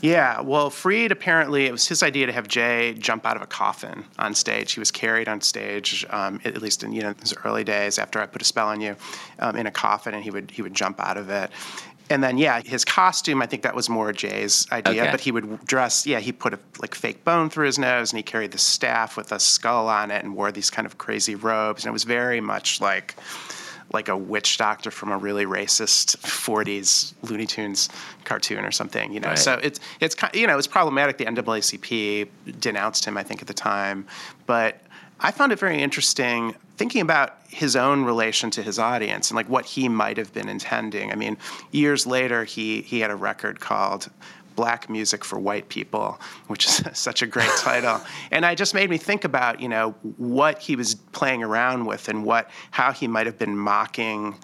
Yeah, 0.04 0.42
well, 0.42 0.70
Freed 0.70 1.14
apparently 1.14 1.66
it 1.66 1.72
was 1.72 1.88
his 1.88 2.04
idea 2.04 2.26
to 2.26 2.34
have 2.34 2.46
Jay 2.50 2.94
jump 3.00 3.26
out 3.26 3.38
of 3.38 3.42
a 3.42 3.48
coffin 3.48 4.04
on 4.20 4.36
stage. 4.36 4.74
He 4.74 4.82
was 4.82 4.92
carried 4.92 5.30
on 5.30 5.40
stage, 5.40 6.06
um, 6.10 6.42
at 6.44 6.62
least 6.62 6.84
in 6.84 6.92
you 6.92 7.02
know 7.02 7.14
his 7.22 7.34
early 7.46 7.64
days 7.64 7.98
after 7.98 8.20
I 8.20 8.26
put 8.26 8.42
a 8.42 8.46
spell 8.46 8.68
on 8.68 8.82
you, 8.82 8.98
um, 9.40 9.56
in 9.56 9.66
a 9.66 9.72
coffin, 9.72 10.14
and 10.14 10.22
he 10.22 10.30
would 10.30 10.52
he 10.52 10.62
would 10.62 10.74
jump 10.74 11.00
out 11.00 11.16
of 11.16 11.30
it. 11.30 11.52
And 12.10 12.22
then 12.22 12.38
yeah, 12.38 12.60
his 12.60 12.84
costume 12.84 13.42
I 13.42 13.46
think 13.46 13.64
that 13.64 13.76
was 13.76 13.88
more 13.88 14.12
Jay's 14.12 14.68
idea, 14.74 15.04
Okay. 15.04 15.12
but 15.12 15.22
he 15.22 15.32
would 15.32 15.64
dress 15.66 16.06
yeah 16.06 16.20
he 16.20 16.34
put 16.34 16.54
a 16.54 16.60
like 16.82 16.96
fake 16.96 17.24
bone 17.24 17.50
through 17.50 17.68
his 17.68 17.80
nose 17.80 18.12
and 18.12 18.18
he 18.18 18.24
carried 18.24 18.52
the 18.52 18.58
staff 18.58 19.16
with 19.16 19.32
a 19.32 19.40
skull 19.40 19.88
on 19.88 20.12
it 20.12 20.22
and 20.22 20.36
wore 20.36 20.52
these 20.52 20.70
kind 20.70 20.86
of 20.86 20.98
crazy 20.98 21.36
robes 21.36 21.86
and 21.86 21.90
it 21.92 21.94
was 21.94 22.04
very 22.04 22.42
much 22.42 22.82
like 22.82 23.16
like 23.94 24.10
a 24.10 24.18
witch 24.18 24.58
doctor 24.58 24.90
from 24.92 25.12
a 25.12 25.18
really 25.18 25.46
racist 25.46 26.18
40s 26.18 27.14
Looney 27.30 27.46
Tunes 27.46 27.90
cartoon 28.24 28.66
or 28.66 28.72
something, 28.72 29.14
you 29.14 29.20
know. 29.20 29.30
Right. 29.30 29.40
So 29.40 29.60
it's 29.62 29.80
it's 30.00 30.16
ki- 30.16 30.40
you 30.40 30.48
know 30.48 30.58
it's 30.58 30.68
problematic. 30.68 31.18
The 31.18 31.26
NAACP 31.26 32.28
denounced 32.60 33.06
him, 33.06 33.18
I 33.18 33.24
think, 33.24 33.42
at 33.42 33.48
the 33.48 33.54
time, 33.54 34.08
but 34.48 34.82
I 35.20 35.32
found 35.32 35.52
it 35.52 35.60
very 35.60 35.80
interesting 35.80 36.56
thinking 36.76 37.02
about 37.02 37.38
his 37.48 37.76
own 37.76 38.04
relation 38.04 38.50
to 38.50 38.64
his 38.64 38.80
audience 38.80 39.30
and 39.30 39.36
like 39.36 39.48
what 39.48 39.66
he 39.66 39.88
might 39.88 40.18
have 40.18 40.34
been 40.34 40.50
intending. 40.50 41.12
I 41.12 41.16
mean, 41.16 41.38
years 41.72 42.08
later, 42.08 42.44
he 42.44 42.82
he 42.82 43.00
had 43.00 43.12
a 43.12 43.16
record 43.16 43.60
called 43.60 44.10
black 44.56 44.90
music 44.90 45.24
for 45.24 45.40
white 45.40 45.70
people, 45.70 46.20
which 46.48 46.66
is 46.66 46.84
such 46.94 47.22
a 47.22 47.28
great 47.28 47.52
title. 47.58 48.02
And 48.32 48.46
I 48.46 48.56
just 48.56 48.74
made 48.74 48.90
me 48.90 48.98
think 48.98 49.24
about, 49.24 49.60
you 49.60 49.70
know, 49.70 49.92
what 50.18 50.60
he 50.60 50.76
was 50.76 50.96
playing 50.96 51.44
around 51.44 51.86
with 51.86 52.10
and 52.10 52.24
what 52.26 52.50
how 52.72 52.92
he 52.92 53.08
might 53.08 53.26
have 53.26 53.38
been 53.38 53.58
mocking 53.58 54.36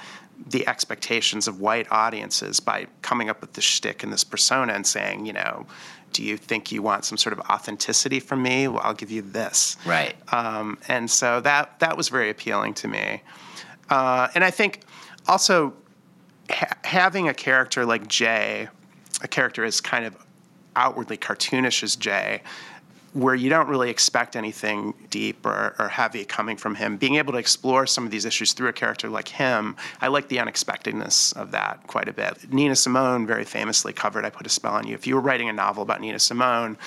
the 0.47 0.67
expectations 0.67 1.47
of 1.47 1.59
white 1.59 1.87
audiences 1.91 2.59
by 2.59 2.87
coming 3.01 3.29
up 3.29 3.41
with 3.41 3.53
this 3.53 3.65
shtick 3.65 4.03
and 4.03 4.13
this 4.13 4.23
persona 4.23 4.73
and 4.73 4.87
saying, 4.87 5.25
you 5.25 5.33
know, 5.33 5.65
do 6.13 6.23
you 6.23 6.37
think 6.37 6.71
you 6.71 6.81
want 6.81 7.05
some 7.05 7.17
sort 7.17 7.33
of 7.33 7.39
authenticity 7.49 8.19
from 8.19 8.41
me? 8.41 8.67
Well, 8.67 8.81
I'll 8.83 8.93
give 8.93 9.11
you 9.11 9.21
this. 9.21 9.77
Right. 9.85 10.15
Um, 10.33 10.77
and 10.87 11.09
so 11.09 11.41
that 11.41 11.79
that 11.79 11.97
was 11.97 12.09
very 12.09 12.29
appealing 12.29 12.73
to 12.75 12.87
me. 12.87 13.21
Uh, 13.89 14.27
and 14.33 14.43
I 14.43 14.51
think 14.51 14.81
also 15.27 15.73
ha- 16.49 16.77
having 16.83 17.27
a 17.27 17.33
character 17.33 17.85
like 17.85 18.07
Jay, 18.07 18.69
a 19.21 19.27
character 19.27 19.63
as 19.63 19.81
kind 19.81 20.05
of 20.05 20.15
outwardly 20.75 21.17
cartoonish 21.17 21.83
as 21.83 21.95
Jay, 21.95 22.41
where 23.13 23.33
you 23.33 23.49
don't 23.49 23.67
really 23.67 23.89
expect 23.89 24.35
anything 24.35 24.93
deep 25.09 25.45
or, 25.45 25.75
or 25.79 25.89
heavy 25.89 26.23
coming 26.23 26.55
from 26.55 26.75
him, 26.75 26.95
being 26.95 27.15
able 27.15 27.33
to 27.33 27.39
explore 27.39 27.87
some 27.87 28.05
of 28.05 28.11
these 28.11 28.23
issues 28.23 28.53
through 28.53 28.69
a 28.69 28.73
character 28.73 29.09
like 29.09 29.27
him, 29.27 29.75
I 29.99 30.07
like 30.07 30.27
the 30.27 30.39
unexpectedness 30.39 31.31
of 31.33 31.51
that 31.51 31.87
quite 31.87 32.07
a 32.07 32.13
bit. 32.13 32.53
Nina 32.53 32.75
Simone 32.75 33.25
very 33.25 33.45
famously 33.45 33.93
covered 33.93 34.25
"I 34.25 34.29
Put 34.29 34.45
a 34.45 34.49
Spell 34.49 34.75
on 34.75 34.85
You." 34.85 34.93
If 34.93 35.07
you 35.07 35.15
were 35.15 35.21
writing 35.21 35.49
a 35.49 35.53
novel 35.53 35.83
about 35.83 36.01
Nina 36.01 36.19
Simone, 36.19 36.77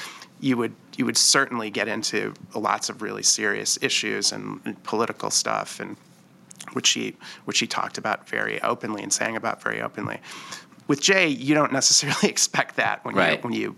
you 0.41 0.57
would 0.57 0.75
you 0.97 1.07
would 1.07 1.17
certainly 1.17 1.71
get 1.71 1.89
into 1.89 2.35
lots 2.55 2.89
of 2.89 3.03
really 3.03 3.23
serious 3.23 3.79
issues 3.83 4.33
and, 4.33 4.61
and 4.65 4.81
political 4.85 5.31
stuff 5.31 5.81
and 5.81 5.97
which 6.75 6.87
she 6.87 7.17
which 7.47 7.57
she 7.57 7.67
talked 7.67 7.99
about 7.99 8.29
very 8.29 8.63
openly 8.63 9.03
and 9.03 9.13
sang 9.13 9.37
about 9.37 9.63
very 9.63 9.83
openly. 9.83 10.21
With 10.93 11.01
Jay, 11.01 11.27
you 11.29 11.55
don't 11.55 11.73
necessarily 11.73 12.29
expect 12.29 12.77
that 12.77 13.03
when 13.03 13.15
Right. 13.15 13.39
you 13.39 13.43
when 13.43 13.55
you 13.55 13.77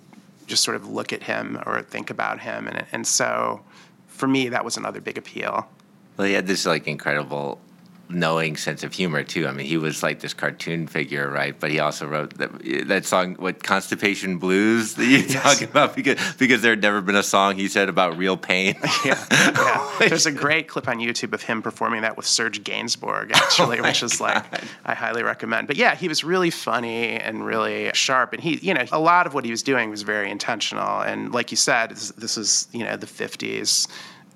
just 0.49 0.65
sort 0.65 0.75
of 0.77 0.89
look 0.89 1.13
at 1.13 1.23
him 1.23 1.61
or 1.65 1.81
think 1.83 2.11
about 2.11 2.41
him, 2.41 2.67
and 2.67 2.85
and 2.91 3.07
so 3.07 3.61
for 4.09 4.27
me 4.27 4.49
that 4.49 4.65
was 4.65 4.77
another 4.77 5.01
big 5.01 5.17
appeal. 5.17 5.69
Well, 6.17 6.27
he 6.27 6.33
had 6.35 6.49
this 6.49 6.67
like 6.67 6.89
incredible 6.89 7.61
knowing 8.09 8.57
sense 8.57 8.83
of 8.85 8.93
humor 8.93 9.23
too. 9.23 9.47
I 9.47 9.53
mean, 9.53 9.67
he 9.67 9.77
was 9.77 10.03
like 10.03 10.21
this 10.21 10.35
cartoon 10.35 10.87
figure, 10.87 11.29
right? 11.31 11.59
But 11.59 11.71
he 11.71 11.81
also 11.81 12.07
wrote 12.07 12.35
that 12.39 12.87
that 12.89 13.05
song, 13.05 13.35
what 13.35 13.63
Constipation 13.63 14.39
Blues 14.39 14.95
that 14.95 15.07
you 15.07 15.27
talk 15.29 15.63
about 15.63 15.97
because 15.97 16.19
because 16.39 16.63
there 16.63 16.73
had 16.73 16.83
never 16.83 17.01
been 17.01 17.17
a 17.17 17.23
song 17.23 17.57
he 17.57 17.69
said 17.69 17.89
about 17.89 18.17
real 18.17 18.37
pain. 18.37 18.77
Yeah, 19.05 19.23
yeah. 19.31 19.97
There's 20.09 20.25
a 20.25 20.33
great 20.33 20.67
clip 20.67 20.89
on 20.89 20.99
YouTube 20.99 21.35
of 21.35 21.43
him 21.43 21.61
performing 21.61 22.03
that 22.03 22.17
with 22.17 22.27
Serge 22.27 22.65
Gainsbourg, 22.65 23.33
oh 23.35 23.37
actually, 23.39 23.81
which 23.81 24.03
is 24.03 24.21
like 24.21 24.43
I 24.87 24.95
highly 24.95 25.23
recommend. 25.23 25.67
But 25.67 25.77
yeah, 25.77 25.95
he 25.95 26.09
was 26.09 26.25
really 26.25 26.51
funny 26.51 27.19
and 27.19 27.45
really 27.45 27.91
sharp, 27.93 28.33
and 28.33 28.43
he, 28.43 28.57
you 28.59 28.73
know, 28.73 28.85
a 28.93 28.99
lot 28.99 29.27
of 29.27 29.35
what 29.35 29.45
he 29.45 29.51
was 29.51 29.63
doing 29.63 29.91
was 29.91 30.03
very 30.03 30.31
intentional. 30.31 31.01
And 31.01 31.33
like 31.33 31.51
you 31.51 31.57
said, 31.57 31.91
this, 31.91 32.11
this 32.13 32.39
is 32.39 32.69
you 32.73 32.85
know 32.85 32.97
the 32.97 33.07
'50s. 33.07 33.89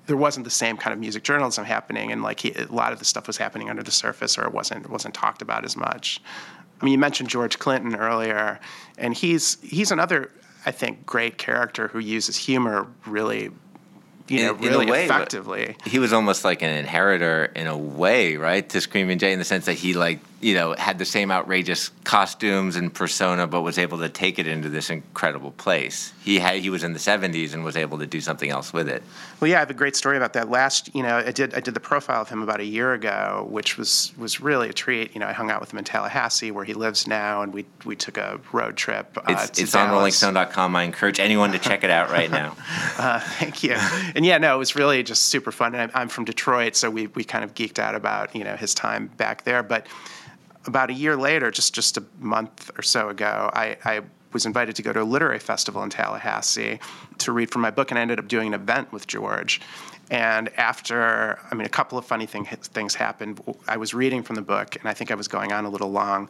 There 0.09 0.17
wasn't 0.17 0.43
the 0.43 0.49
same 0.49 0.75
kind 0.75 0.91
of 0.91 0.99
music 0.99 1.21
journalism 1.23 1.65
happening, 1.65 2.11
and 2.11 2.23
like 2.23 2.39
he, 2.39 2.51
a 2.51 2.65
lot 2.65 2.93
of 2.93 2.97
the 2.99 3.05
stuff 3.05 3.27
was 3.27 3.37
happening 3.37 3.69
under 3.69 3.83
the 3.83 3.91
surface, 3.91 4.39
or 4.39 4.43
it 4.45 4.51
wasn't 4.51 4.89
wasn't 4.89 5.13
talked 5.13 5.43
about 5.43 5.63
as 5.65 5.77
much. 5.77 6.19
I 6.81 6.85
mean, 6.85 6.93
you 6.93 6.97
mentioned 6.97 7.29
George 7.29 7.59
Clinton 7.59 7.95
earlier, 7.95 8.59
and 8.97 9.13
he's 9.13 9.57
he's 9.61 9.91
another 9.91 10.31
I 10.65 10.71
think 10.71 11.05
great 11.05 11.37
character 11.37 11.89
who 11.89 11.99
uses 11.99 12.35
humor 12.37 12.87
really 13.05 13.51
you 14.27 14.45
know, 14.45 14.55
In- 14.55 14.63
in 14.63 14.69
really 14.71 14.85
way, 14.91 15.05
effectively. 15.05 15.75
he 15.85 15.99
was 15.99 16.11
almost 16.11 16.43
like 16.43 16.61
an 16.63 16.69
inheritor 16.69 17.45
in 17.55 17.67
a 17.67 17.77
way, 17.77 18.35
right, 18.35 18.67
to 18.69 18.81
Screaming 18.81 19.19
Jay 19.19 19.31
in 19.31 19.39
the 19.39 19.45
sense 19.45 19.65
that 19.65 19.73
he 19.73 19.93
like 19.93 20.19
you 20.41 20.53
know 20.53 20.73
had 20.77 20.97
the 20.99 21.05
same 21.05 21.31
outrageous 21.31 21.91
costumes 22.03 22.75
and 22.75 22.93
persona, 22.93 23.47
but 23.47 23.61
was 23.61 23.77
able 23.77 23.97
to 23.99 24.09
take 24.09 24.39
it 24.39 24.47
into 24.47 24.69
this 24.69 24.89
incredible 24.89 25.51
place. 25.51 26.13
He 26.23 26.39
had 26.39 26.57
he 26.57 26.69
was 26.69 26.83
in 26.83 26.93
the 26.93 26.99
'70s 26.99 27.53
and 27.53 27.63
was 27.63 27.77
able 27.77 27.99
to 27.99 28.05
do 28.05 28.21
something 28.21 28.49
else 28.49 28.73
with 28.73 28.87
it. 28.89 29.03
Well, 29.39 29.49
yeah, 29.49 29.57
I 29.57 29.59
have 29.59 29.69
a 29.69 29.73
great 29.73 29.95
story 29.95 30.17
about 30.17 30.33
that. 30.33 30.49
Last, 30.49 30.93
you 30.93 31.03
know, 31.03 31.17
I 31.17 31.31
did 31.31 31.53
I 31.55 31.59
did 31.59 31.73
the 31.73 31.79
profile 31.79 32.21
of 32.21 32.29
him 32.29 32.41
about 32.41 32.59
a 32.59 32.65
year 32.65 32.93
ago, 32.93 33.47
which 33.49 33.77
was 33.77 34.11
was 34.17 34.41
really 34.41 34.69
a 34.69 34.73
treat. 34.73 35.13
You 35.13 35.19
know, 35.19 35.27
I 35.27 35.33
hung 35.33 35.49
out 35.49 35.61
with 35.61 35.71
him 35.71 35.79
in 35.79 35.85
Tallahassee, 35.85 36.51
where 36.51 36.65
he 36.65 36.73
lives 36.73 37.07
now, 37.07 37.41
and 37.41 37.53
we 37.53 37.65
we 37.85 37.95
took 37.95 38.17
a 38.17 38.39
road 38.51 38.75
trip. 38.75 39.17
Uh, 39.17 39.21
It's 39.29 39.59
it's 39.59 39.75
on 39.75 39.89
RollingStone.com. 39.89 40.75
I 40.75 40.83
encourage 40.83 41.19
anyone 41.19 41.51
to 41.51 41.59
check 41.59 41.83
it 41.83 41.89
out 41.89 42.09
right 42.09 42.31
now. 42.31 42.55
Uh, 42.99 43.19
thank 43.19 43.63
you. 43.63 43.75
And 44.13 44.25
yeah, 44.25 44.37
no, 44.37 44.53
it 44.55 44.57
was 44.57 44.75
really 44.75 45.03
just 45.03 45.25
super 45.25 45.53
fun. 45.53 45.73
And 45.73 45.83
I'm, 45.83 45.91
I'm 45.93 46.09
from 46.09 46.25
Detroit, 46.25 46.75
so 46.75 46.89
we 46.89 47.07
we 47.07 47.23
kind 47.23 47.45
of 47.45 47.53
geeked 47.53 47.79
out 47.79 47.95
about 47.95 48.35
you 48.35 48.43
know 48.43 48.55
his 48.57 48.73
time 48.73 49.07
back 49.15 49.45
there. 49.45 49.63
But 49.63 49.87
about 50.69 50.89
a 50.89 50.93
year 50.93 51.17
later, 51.17 51.51
just 51.51 51.73
just 51.73 51.97
a 51.97 52.03
month 52.19 52.71
or 52.77 52.81
so 52.81 53.09
ago, 53.09 53.49
I. 53.53 53.77
I 53.83 54.01
was 54.31 54.45
invited 54.45 54.75
to 54.75 54.83
go 54.83 54.93
to 54.93 55.01
a 55.01 55.03
literary 55.03 55.39
festival 55.39 55.81
in 55.81 55.89
Tallahassee 55.89 56.79
to 57.17 57.31
read 57.31 57.49
from 57.49 57.63
my 57.63 57.71
book, 57.71 57.89
and 57.89 57.97
I 57.97 58.03
ended 58.03 58.19
up 58.19 58.27
doing 58.27 58.49
an 58.49 58.53
event 58.53 58.91
with 58.91 59.07
George. 59.07 59.59
And 60.11 60.49
after, 60.57 61.37
I 61.51 61.55
mean, 61.55 61.67
a 61.67 61.69
couple 61.69 61.97
of 61.97 62.05
funny 62.05 62.25
thing, 62.25 62.45
things 62.45 62.95
happened. 62.95 63.41
I 63.67 63.77
was 63.77 63.93
reading 63.93 64.23
from 64.23 64.35
the 64.35 64.41
book, 64.41 64.75
and 64.75 64.89
I 64.89 64.93
think 64.93 65.11
I 65.11 65.15
was 65.15 65.27
going 65.27 65.51
on 65.51 65.65
a 65.65 65.69
little 65.69 65.91
long, 65.91 66.29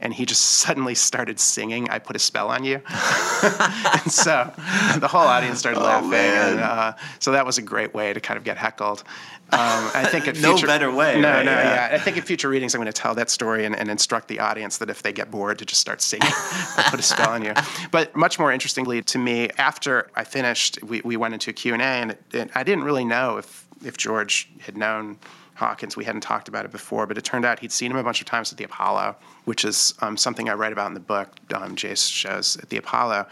and 0.00 0.12
he 0.12 0.26
just 0.26 0.42
suddenly 0.62 0.96
started 0.96 1.38
singing 1.38 1.88
"I 1.90 2.00
Put 2.00 2.16
a 2.16 2.18
Spell 2.18 2.48
on 2.48 2.64
You," 2.64 2.82
and 3.42 4.10
so 4.10 4.52
the 4.98 5.08
whole 5.08 5.20
audience 5.20 5.60
started 5.60 5.80
laughing, 5.80 6.12
and 6.12 6.58
uh, 6.58 6.94
so 7.20 7.30
that 7.30 7.46
was 7.46 7.56
a 7.58 7.62
great 7.62 7.94
way 7.94 8.12
to 8.12 8.20
kind 8.20 8.36
of 8.36 8.42
get 8.42 8.56
heckled. 8.56 9.04
Um, 9.52 9.90
I 9.94 10.04
think 10.10 10.28
at 10.28 10.38
No 10.40 10.56
better 10.60 10.90
way, 10.92 11.20
No, 11.20 11.30
right? 11.30 11.44
no, 11.44 11.52
Yeah. 11.52 11.88
yeah. 11.90 11.94
I 11.94 11.98
think 11.98 12.16
in 12.16 12.22
future 12.22 12.48
readings, 12.48 12.74
I'm 12.74 12.80
going 12.80 12.92
to 12.92 13.00
tell 13.00 13.14
that 13.16 13.30
story 13.30 13.64
and, 13.64 13.74
and 13.76 13.88
instruct 13.90 14.28
the 14.28 14.38
audience 14.40 14.78
that 14.78 14.90
if 14.90 15.02
they 15.02 15.12
get 15.12 15.30
bored, 15.30 15.58
to 15.58 15.64
just 15.64 15.80
start 15.80 16.00
singing. 16.00 16.28
I'll 16.76 16.90
put 16.90 17.00
a 17.00 17.02
spell 17.02 17.30
on 17.30 17.42
you. 17.44 17.54
But 17.90 18.14
much 18.14 18.38
more 18.38 18.52
interestingly 18.52 19.02
to 19.02 19.18
me, 19.18 19.48
after 19.58 20.08
I 20.14 20.24
finished, 20.24 20.82
we, 20.82 21.00
we 21.04 21.16
went 21.16 21.34
into 21.34 21.50
a 21.50 21.52
Q 21.52 21.72
and 21.74 21.82
A, 21.82 21.84
and 21.84 22.16
and 22.32 22.50
I 22.54 22.62
didn't 22.62 22.84
really 22.84 23.04
know 23.04 23.36
if 23.38 23.66
if 23.84 23.96
George 23.96 24.48
had 24.60 24.76
known 24.76 25.18
Hawkins. 25.54 25.96
We 25.96 26.04
hadn't 26.04 26.20
talked 26.22 26.48
about 26.48 26.64
it 26.64 26.70
before, 26.70 27.06
but 27.06 27.18
it 27.18 27.24
turned 27.24 27.44
out 27.44 27.58
he'd 27.58 27.72
seen 27.72 27.90
him 27.90 27.96
a 27.96 28.02
bunch 28.04 28.20
of 28.20 28.26
times 28.26 28.52
at 28.52 28.58
the 28.58 28.64
Apollo, 28.64 29.16
which 29.46 29.64
is 29.64 29.94
um, 30.00 30.16
something 30.16 30.48
I 30.48 30.54
write 30.54 30.72
about 30.72 30.86
in 30.88 30.94
the 30.94 31.00
book. 31.00 31.28
Um, 31.54 31.74
Jay's 31.74 32.06
shows 32.06 32.56
at 32.58 32.68
the 32.68 32.76
Apollo, 32.76 33.26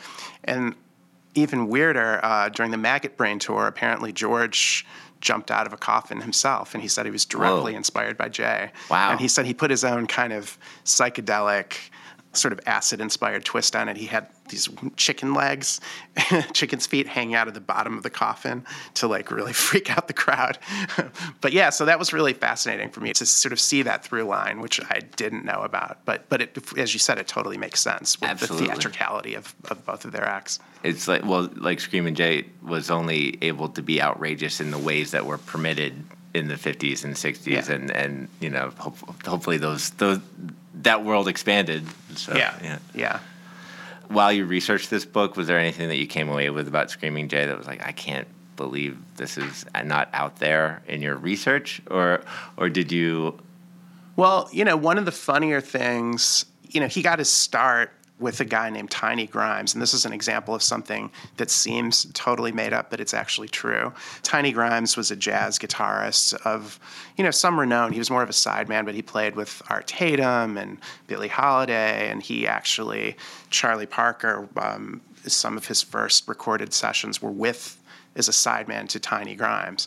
and 0.45 0.75
even 1.35 1.69
weirder, 1.69 2.21
uh, 2.25 2.49
during 2.49 2.71
the 2.73 2.79
Maggot 2.79 3.17
Brain 3.17 3.39
tour, 3.39 3.67
apparently 3.67 4.13
George 4.13 4.85
jumped 5.21 5.51
out 5.51 5.67
of 5.67 5.73
a 5.73 5.77
coffin 5.77 6.21
himself, 6.21 6.75
and 6.75 6.83
he 6.83 6.89
said 6.89 7.07
he 7.07 7.13
was 7.13 7.25
directly 7.25 7.73
Whoa. 7.73 7.79
inspired 7.79 8.17
by 8.17 8.29
Jay. 8.29 8.71
Wow. 8.91 9.11
And 9.11 9.21
he 9.21 9.29
said 9.29 9.47
he 9.47 9.55
put 9.55 9.71
his 9.71 9.85
own 9.85 10.07
kind 10.07 10.33
of 10.33 10.59
psychedelic, 10.85 11.75
sort 12.33 12.53
of 12.53 12.61
acid-inspired 12.67 13.45
twist 13.45 13.75
on 13.75 13.89
it. 13.89 13.97
He 13.97 14.07
had 14.07 14.29
these 14.49 14.69
chicken 14.97 15.35
legs, 15.35 15.81
chicken's 16.53 16.87
feet 16.87 17.07
hanging 17.07 17.35
out 17.35 17.49
of 17.49 17.55
the 17.55 17.61
bottom 17.61 17.97
of 17.97 18.03
the 18.03 18.11
coffin 18.11 18.65
to 18.95 19.07
like 19.07 19.31
really 19.31 19.53
freak 19.69 19.91
out 19.97 20.09
the 20.09 20.15
crowd. 20.15 20.59
but 21.41 21.53
yeah, 21.53 21.71
so 21.71 21.85
that 21.85 21.99
was 21.99 22.13
really 22.13 22.33
fascinating 22.33 22.91
for 22.91 23.01
me 23.01 23.13
to 23.13 23.27
sort 23.27 23.53
of 23.53 23.61
see 23.61 23.83
that 23.83 24.05
through 24.05 24.25
line, 24.25 24.61
which 24.61 24.81
I 24.91 25.01
didn't 25.17 25.45
know 25.45 25.63
about. 25.63 26.05
But 26.05 26.29
but 26.29 26.43
it, 26.43 26.59
as 26.79 26.95
you 26.95 27.01
said, 27.01 27.19
it 27.19 27.29
totally 27.29 27.59
makes 27.59 27.81
sense 27.81 28.21
with 28.21 28.31
Absolutely. 28.31 28.67
the 28.67 28.73
theatricality 28.73 29.35
of, 29.35 29.55
of 29.71 29.85
both 29.85 30.05
of 30.05 30.13
their 30.13 30.25
acts. 30.25 30.59
It's 30.83 31.09
like 31.09 31.25
well, 31.25 31.51
like 31.57 31.81
Screaming 31.81 32.15
Jay 32.15 32.47
was 32.63 32.91
only 32.91 33.39
able 33.43 33.69
to 33.71 33.83
be 33.83 34.01
outrageous 34.01 34.61
in 34.61 34.71
the 34.71 34.79
ways 34.79 35.11
that 35.13 35.27
were 35.27 35.39
permitted 35.39 36.05
in 36.35 36.49
the 36.49 36.55
50s 36.55 37.05
and 37.05 37.15
60s, 37.15 37.47
Yeah. 37.47 37.73
and 37.75 37.91
and 37.91 38.29
you 38.41 38.51
know, 38.51 38.71
hope, 38.79 38.97
hopefully 39.27 39.59
those 39.59 39.91
those 39.91 40.21
that 40.75 41.05
world 41.05 41.27
expanded. 41.29 41.85
So, 42.15 42.37
yeah. 42.37 42.79
yeah. 42.95 43.21
While 44.09 44.33
you 44.33 44.45
researched 44.47 44.91
this 44.91 45.05
book, 45.05 45.37
was 45.37 45.47
there 45.49 45.59
anything 45.59 45.89
that 45.89 45.97
you 45.97 46.07
came 46.07 46.29
away 46.29 46.51
with 46.51 46.67
about 46.69 46.91
Screaming 46.91 47.29
Jay 47.29 47.47
that 47.47 47.59
was 47.59 47.67
like, 47.67 47.83
I 47.85 47.93
can't 47.93 48.27
believe 48.57 48.97
this 49.17 49.37
is 49.37 49.67
not 49.85 50.09
out 50.13 50.37
there 50.39 50.83
in 50.87 51.03
your 51.03 51.17
research, 51.17 51.83
or 51.91 52.23
or 52.57 52.69
did 52.69 52.91
you? 52.93 53.39
Well, 54.17 54.49
you 54.53 54.65
know, 54.65 54.77
one 54.77 54.99
of 54.99 55.05
the 55.05 55.13
funnier 55.13 55.61
things, 55.61 56.45
you 56.69 56.81
know, 56.81 56.89
he 56.89 57.03
got 57.03 57.19
his 57.19 57.29
start 57.31 57.93
with 58.19 58.41
a 58.41 58.45
guy 58.45 58.69
named 58.71 58.91
Tiny 58.91 59.27
Grimes, 59.27 59.75
and 59.75 59.83
this 59.83 59.95
is 59.95 60.05
an 60.05 60.13
example 60.13 60.55
of 60.55 60.63
something 60.63 61.11
that 61.37 61.51
seems 61.51 62.07
totally 62.15 62.53
made 62.53 62.73
up, 62.73 62.91
but 62.91 63.01
it's 63.01 63.15
actually 63.15 63.49
true. 63.49 63.93
Tiny 64.23 64.53
Grimes 64.53 64.97
was 64.97 65.11
a 65.11 65.17
jazz 65.17 65.59
guitarist 65.59 66.35
of, 66.45 66.81
you 67.17 67.25
know, 67.25 67.31
some 67.31 67.59
renown. 67.59 67.93
He 67.93 67.99
was 67.99 68.11
more 68.11 68.23
of 68.23 68.29
a 68.29 68.33
sideman, 68.33 68.85
but 68.85 68.95
he 68.95 69.03
played 69.03 69.37
with 69.37 69.63
Art 69.71 69.87
Tatum 69.87 70.59
and 70.59 70.79
Billie 71.07 71.29
Holiday, 71.29 72.11
and 72.11 72.23
he 72.23 72.47
actually, 72.47 73.17
Charlie 73.51 73.87
Parker, 73.87 74.49
um, 74.57 75.01
some 75.27 75.57
of 75.57 75.67
his 75.67 75.83
first 75.83 76.27
recorded 76.27 76.73
sessions 76.73 77.23
were 77.23 77.31
with 77.31 77.81
as 78.17 78.29
a 78.29 78.33
sideman 78.33 78.89
to 78.89 78.99
Tiny 78.99 79.37
Grimes. 79.37 79.87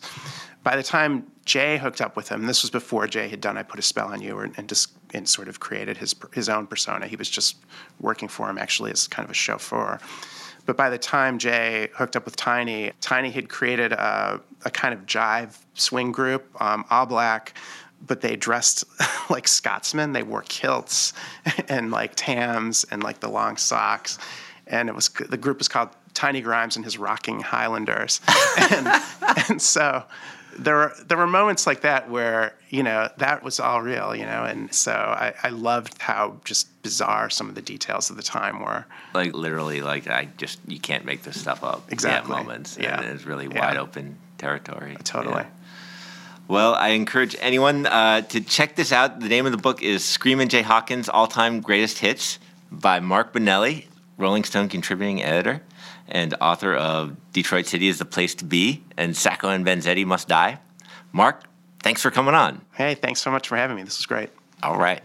By 0.62 0.76
the 0.76 0.82
time 0.82 1.26
Jay 1.44 1.76
hooked 1.76 2.00
up 2.00 2.16
with 2.16 2.28
him, 2.28 2.46
this 2.46 2.62
was 2.62 2.70
before 2.70 3.06
Jay 3.08 3.28
had 3.28 3.40
done 3.40 3.58
"I 3.58 3.64
Put 3.64 3.80
a 3.80 3.82
Spell 3.82 4.12
on 4.12 4.22
You" 4.22 4.38
and, 4.38 4.54
and 4.56 4.68
just 4.68 4.92
and 5.12 5.28
sort 5.28 5.48
of 5.48 5.60
created 5.60 5.96
his 5.96 6.14
his 6.32 6.48
own 6.48 6.66
persona. 6.66 7.06
He 7.06 7.16
was 7.16 7.28
just 7.28 7.56
working 8.00 8.28
for 8.28 8.48
him 8.48 8.58
actually 8.58 8.90
as 8.90 9.06
kind 9.08 9.24
of 9.24 9.30
a 9.30 9.34
chauffeur. 9.34 9.98
But 10.64 10.76
by 10.76 10.90
the 10.90 10.98
time 10.98 11.38
Jay 11.38 11.88
hooked 11.94 12.16
up 12.16 12.24
with 12.24 12.36
Tiny, 12.36 12.92
Tiny 13.00 13.30
had 13.30 13.48
created 13.48 13.92
a, 13.92 14.40
a 14.64 14.70
kind 14.70 14.94
of 14.94 15.06
jive 15.06 15.58
swing 15.74 16.12
group, 16.12 16.46
um, 16.62 16.84
all 16.88 17.06
black, 17.06 17.54
but 18.06 18.20
they 18.20 18.36
dressed 18.36 18.84
like 19.30 19.48
Scotsmen. 19.48 20.12
They 20.12 20.22
wore 20.22 20.42
kilts 20.42 21.12
and 21.68 21.90
like 21.90 22.12
tams 22.14 22.84
and 22.90 23.02
like 23.02 23.20
the 23.20 23.28
long 23.28 23.56
socks. 23.56 24.18
And 24.66 24.88
it 24.88 24.94
was 24.94 25.08
the 25.08 25.36
group 25.36 25.58
was 25.58 25.68
called 25.68 25.90
Tiny 26.14 26.40
Grimes 26.40 26.76
and 26.76 26.84
his 26.84 26.98
Rocking 26.98 27.40
Highlanders. 27.40 28.20
and, 28.70 29.02
and 29.48 29.60
so 29.60 30.04
there 30.58 30.74
were 30.76 30.92
there 31.06 31.18
were 31.18 31.26
moments 31.26 31.66
like 31.66 31.80
that 31.82 32.10
where 32.10 32.54
you 32.70 32.82
know 32.82 33.08
that 33.18 33.42
was 33.42 33.60
all 33.60 33.82
real, 33.82 34.14
you 34.14 34.24
know, 34.24 34.44
and 34.44 34.72
so 34.72 34.92
I, 34.92 35.34
I 35.42 35.48
loved 35.48 36.00
how 36.00 36.36
just 36.44 36.68
bizarre 36.82 37.30
some 37.30 37.48
of 37.48 37.54
the 37.54 37.62
details 37.62 38.10
of 38.10 38.16
the 38.16 38.22
time 38.22 38.60
were. 38.60 38.84
like 39.14 39.34
literally 39.34 39.82
like 39.82 40.08
I 40.08 40.28
just 40.36 40.58
you 40.66 40.78
can't 40.80 41.04
make 41.04 41.22
this 41.22 41.40
stuff 41.40 41.62
up. 41.64 41.90
Exactly. 41.92 42.34
Moments. 42.34 42.76
Yeah. 42.80 43.00
And 43.00 43.10
it's 43.10 43.24
really 43.24 43.48
Yeah. 43.52 43.60
wide 43.66 43.76
open 43.76 44.16
territory. 44.38 44.96
Totally. 45.04 45.42
Yeah. 45.42 45.46
Well, 46.48 46.74
I 46.74 46.88
encourage 46.88 47.36
anyone 47.40 47.86
uh, 47.86 48.22
to 48.22 48.40
check 48.40 48.74
this 48.76 48.92
out. 48.92 49.20
The 49.20 49.28
name 49.28 49.46
of 49.46 49.52
the 49.52 49.58
book 49.58 49.80
is 49.82 50.04
Screamin' 50.04 50.48
Jay 50.48 50.62
Hawkins 50.62 51.08
All 51.08 51.26
Time 51.28 51.60
Greatest 51.60 51.98
Hits 52.00 52.38
by 52.70 53.00
Mark 53.00 53.32
Binelli, 53.32 53.86
Rolling 54.18 54.44
Stone 54.44 54.68
contributing 54.68 55.22
editor 55.22 55.62
and 56.12 56.34
author 56.40 56.74
of 56.74 57.16
Detroit 57.32 57.66
City 57.66 57.88
is 57.88 57.98
the 57.98 58.04
Place 58.04 58.34
to 58.36 58.44
Be 58.44 58.84
and 58.96 59.16
Sacco 59.16 59.48
and 59.48 59.66
Vanzetti 59.66 60.06
Must 60.06 60.28
Die. 60.28 60.58
Mark, 61.10 61.42
thanks 61.82 62.02
for 62.02 62.10
coming 62.10 62.34
on. 62.34 62.60
Hey, 62.74 62.94
thanks 62.94 63.20
so 63.20 63.30
much 63.30 63.48
for 63.48 63.56
having 63.56 63.76
me. 63.76 63.82
This 63.82 63.98
was 63.98 64.06
great. 64.06 64.30
All 64.62 64.76
right. 64.76 65.02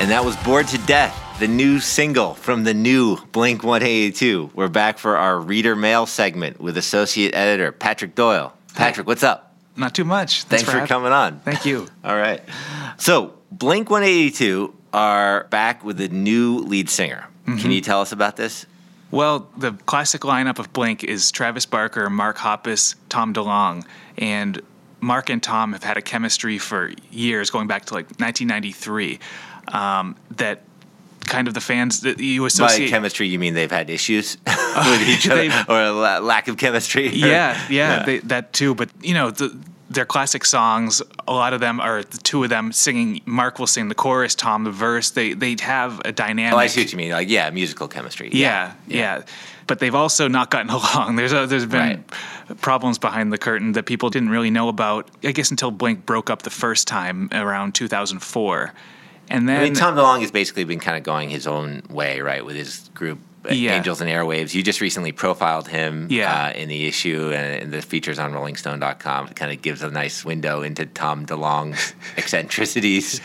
And 0.00 0.10
that 0.10 0.24
was 0.24 0.36
Bored 0.38 0.66
to 0.68 0.78
Death, 0.78 1.16
the 1.38 1.46
new 1.46 1.78
single 1.78 2.34
from 2.34 2.64
the 2.64 2.74
new 2.74 3.18
Blink 3.30 3.62
182. 3.62 4.50
We're 4.52 4.66
back 4.66 4.98
for 4.98 5.16
our 5.16 5.38
reader 5.38 5.76
mail 5.76 6.06
segment 6.06 6.60
with 6.60 6.76
associate 6.76 7.36
editor 7.36 7.70
Patrick 7.70 8.16
Doyle. 8.16 8.52
Patrick, 8.74 9.06
what's 9.06 9.22
up? 9.22 9.51
Not 9.76 9.94
too 9.94 10.04
much. 10.04 10.44
Thanks, 10.44 10.64
for, 10.64 10.72
having- 10.72 10.86
coming 10.88 11.12
on. 11.12 11.40
Thank 11.40 11.64
you. 11.64 11.88
All 12.04 12.16
right. 12.16 12.42
So, 12.98 13.34
Blink 13.50 13.90
182 13.90 14.74
are 14.92 15.44
back 15.44 15.84
with 15.84 16.00
a 16.00 16.08
new 16.08 16.58
lead 16.58 16.90
singer. 16.90 17.26
Mm-hmm. 17.46 17.58
Can 17.58 17.70
you 17.70 17.80
tell 17.80 18.00
us 18.00 18.12
about 18.12 18.36
this? 18.36 18.66
Well, 19.10 19.48
the 19.56 19.72
classic 19.72 20.22
lineup 20.22 20.58
of 20.58 20.72
Blink 20.72 21.04
is 21.04 21.30
Travis 21.30 21.66
Barker, 21.66 22.08
Mark 22.08 22.38
Hoppus, 22.38 22.94
Tom 23.08 23.34
DeLonge, 23.34 23.84
and 24.16 24.60
Mark 25.00 25.28
and 25.28 25.42
Tom 25.42 25.72
have 25.72 25.82
had 25.82 25.96
a 25.96 26.02
chemistry 26.02 26.56
for 26.58 26.92
years, 27.10 27.50
going 27.50 27.66
back 27.66 27.84
to 27.86 27.94
like 27.94 28.06
1993. 28.20 29.18
Um, 29.68 30.16
that 30.36 30.62
kind 31.32 31.48
of 31.48 31.54
the 31.54 31.60
fans 31.60 32.00
that 32.02 32.20
you 32.20 32.44
associate. 32.44 32.86
By 32.86 32.90
chemistry, 32.90 33.26
you 33.26 33.38
mean 33.38 33.54
they've 33.54 33.70
had 33.70 33.88
issues 33.88 34.36
with 34.46 35.08
each 35.08 35.28
other 35.28 35.50
or 35.68 35.82
a 35.82 35.92
la- 35.92 36.18
lack 36.18 36.48
of 36.48 36.58
chemistry? 36.58 37.08
yeah, 37.08 37.26
yeah, 37.26 37.58
Yeah. 37.70 38.04
They, 38.04 38.18
that 38.18 38.52
too. 38.52 38.74
But 38.74 38.90
you 39.00 39.14
know, 39.14 39.30
the, 39.30 39.58
their 39.88 40.04
classic 40.04 40.44
songs. 40.44 41.02
A 41.26 41.32
lot 41.32 41.52
of 41.52 41.60
them 41.60 41.80
are 41.80 42.02
the 42.02 42.18
two 42.18 42.44
of 42.44 42.50
them 42.50 42.72
singing. 42.72 43.20
Mark 43.24 43.58
will 43.58 43.66
sing 43.66 43.88
the 43.88 43.94
chorus, 43.94 44.34
Tom 44.34 44.64
the 44.64 44.70
verse. 44.70 45.10
They 45.10 45.32
they 45.34 45.56
have 45.60 46.00
a 46.04 46.12
dynamic. 46.12 46.54
Oh, 46.54 46.58
I 46.58 46.66
see 46.66 46.82
what 46.82 46.92
you 46.92 46.98
mean. 46.98 47.12
Like, 47.12 47.28
yeah, 47.28 47.50
musical 47.50 47.88
chemistry. 47.88 48.30
Yeah, 48.32 48.74
yeah. 48.86 49.22
But 49.66 49.78
they've 49.78 49.94
also 49.94 50.28
not 50.28 50.50
gotten 50.50 50.70
along. 50.70 51.16
There's 51.16 51.32
a, 51.32 51.46
there's 51.46 51.66
been 51.66 52.04
problems 52.60 52.98
behind 52.98 53.32
the 53.32 53.38
curtain 53.38 53.72
that 53.72 53.84
people 53.86 54.10
didn't 54.10 54.30
really 54.30 54.50
know 54.50 54.68
about. 54.68 55.08
I 55.22 55.32
guess 55.32 55.50
until 55.50 55.70
Blink 55.70 56.04
broke 56.04 56.30
up 56.30 56.42
the 56.42 56.50
first 56.50 56.88
time 56.88 57.28
around 57.32 57.74
2004, 57.74 58.72
and 59.32 59.48
then 59.48 59.60
I 59.60 59.64
mean, 59.64 59.74
Tom 59.74 59.96
DeLonge 59.96 60.20
has 60.20 60.30
basically 60.30 60.64
been 60.64 60.80
kind 60.80 60.96
of 60.96 61.02
going 61.02 61.30
his 61.30 61.46
own 61.46 61.82
way, 61.90 62.20
right, 62.20 62.44
with 62.44 62.56
his 62.56 62.88
group 62.94 63.18
uh, 63.44 63.52
Yeah. 63.52 63.74
Angels 63.76 64.00
and 64.00 64.08
Airwaves. 64.08 64.54
You 64.54 64.62
just 64.62 64.80
recently 64.80 65.10
profiled 65.10 65.66
him 65.66 66.06
Yeah. 66.10 66.32
uh, 66.46 66.50
in 66.52 66.68
the 66.68 66.86
issue 66.86 67.32
and 67.34 67.62
in 67.64 67.70
the 67.72 67.82
features 67.82 68.20
on 68.20 68.32
RollingStone.com. 68.32 69.26
It 69.28 69.34
kind 69.34 69.50
of 69.52 69.60
gives 69.60 69.82
a 69.82 69.90
nice 69.90 70.24
window 70.24 70.62
into 70.62 70.86
Tom 70.86 71.26
DeLonge's 71.26 71.92
eccentricities, 72.16 73.18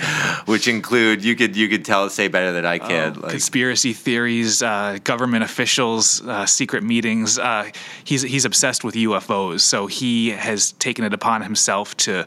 which 0.46 0.68
include 0.68 1.24
you 1.24 1.36
could 1.36 1.56
you 1.56 1.68
could 1.70 1.86
tell 1.86 2.10
say 2.10 2.28
better 2.30 2.52
than 2.52 2.66
I 2.66 2.80
can. 2.80 3.14
like, 3.22 3.30
conspiracy 3.32 3.94
theories, 3.94 4.64
uh, 4.64 4.98
government 5.04 5.44
officials, 5.44 6.26
uh, 6.26 6.46
secret 6.48 6.84
meetings. 6.84 7.38
Uh, 7.38 7.70
he's 8.04 8.24
he's 8.24 8.46
obsessed 8.46 8.84
with 8.84 8.96
UFOs, 8.96 9.62
so 9.62 9.86
he 9.88 10.30
has 10.32 10.72
taken 10.74 11.06
it 11.06 11.14
upon 11.14 11.42
himself 11.44 11.96
to 11.98 12.26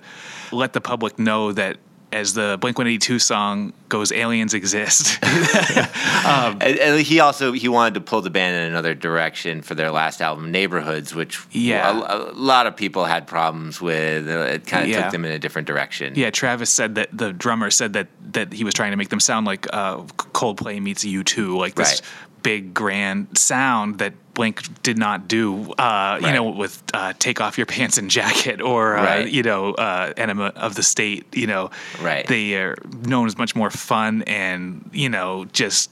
let 0.53 0.73
the 0.75 0.81
public 0.81 1.19
know 1.19 1.53
that. 1.53 1.79
As 2.13 2.35
the 2.35 2.59
Blink 2.61 2.77
182 2.77 3.21
song 3.21 3.73
goes, 3.89 4.11
aliens 4.11 4.53
exist. 4.53 5.19
and, 5.23 6.63
and 6.63 7.01
he 7.01 7.21
also 7.21 7.53
he 7.53 7.69
wanted 7.69 7.95
to 7.95 8.01
pull 8.01 8.21
the 8.21 8.31
band 8.31 8.57
in 8.57 8.63
another 8.71 8.95
direction 8.95 9.63
for 9.63 9.75
their 9.75 9.91
last 9.91 10.21
album, 10.21 10.51
Neighborhoods, 10.51 11.15
which 11.15 11.41
Yeah. 11.53 11.89
a, 11.91 12.17
a 12.17 12.33
lot 12.33 12.67
of 12.67 12.77
people 12.77 13.05
had 13.05 13.27
problems 13.27 13.81
with. 13.81 14.29
Uh, 14.29 14.55
It 14.55 14.67
kind 14.67 14.85
of 14.85 14.91
Yeah. 14.91 15.03
took 15.03 15.13
them 15.13 15.25
in 15.25 15.33
a 15.33 15.39
different 15.39 15.67
direction. 15.69 16.15
Yeah, 16.17 16.31
Travis 16.31 16.71
said 16.71 16.97
that 16.97 17.17
the 17.17 17.33
drummer 17.33 17.71
said 17.71 17.93
that 17.93 18.09
that 18.33 18.53
he 18.53 18.65
was 18.65 18.75
trying 18.75 18.91
to 18.91 18.97
make 18.97 19.09
them 19.11 19.21
sound 19.21 19.47
like 19.47 19.67
uh, 19.73 19.99
Coldplay 20.35 20.81
meets 20.83 21.05
U2, 21.05 21.57
like 21.57 21.75
this 21.77 22.01
Right. 22.01 22.43
big 22.43 22.75
grand 22.75 23.39
sound 23.39 23.99
that 23.99 24.15
Blink 24.41 24.83
did 24.83 24.97
not 24.97 25.29
do, 25.29 25.71
uh, 25.75 26.19
you 26.23 26.33
know, 26.33 26.45
with 26.45 26.83
uh, 26.95 27.13
"Take 27.19 27.43
Off 27.43 27.59
Your 27.59 27.67
Pants 27.75 27.99
and 27.99 28.11
Jacket" 28.11 28.63
or 28.63 28.97
uh, 28.97 29.05
Right. 29.05 29.29
you 29.31 29.43
know, 29.43 29.75
uh, 29.75 30.15
"Enema 30.17 30.47
of 30.57 30.77
the 30.77 30.83
State." 30.83 31.27
You 31.37 31.47
know, 31.47 31.71
Right. 32.01 32.27
They 32.27 32.55
are 32.55 32.75
known 33.07 33.27
as 33.27 33.37
much 33.37 33.55
more 33.55 33.69
fun 33.71 34.23
and 34.27 34.89
you 34.95 35.11
know, 35.11 35.45
just 35.53 35.91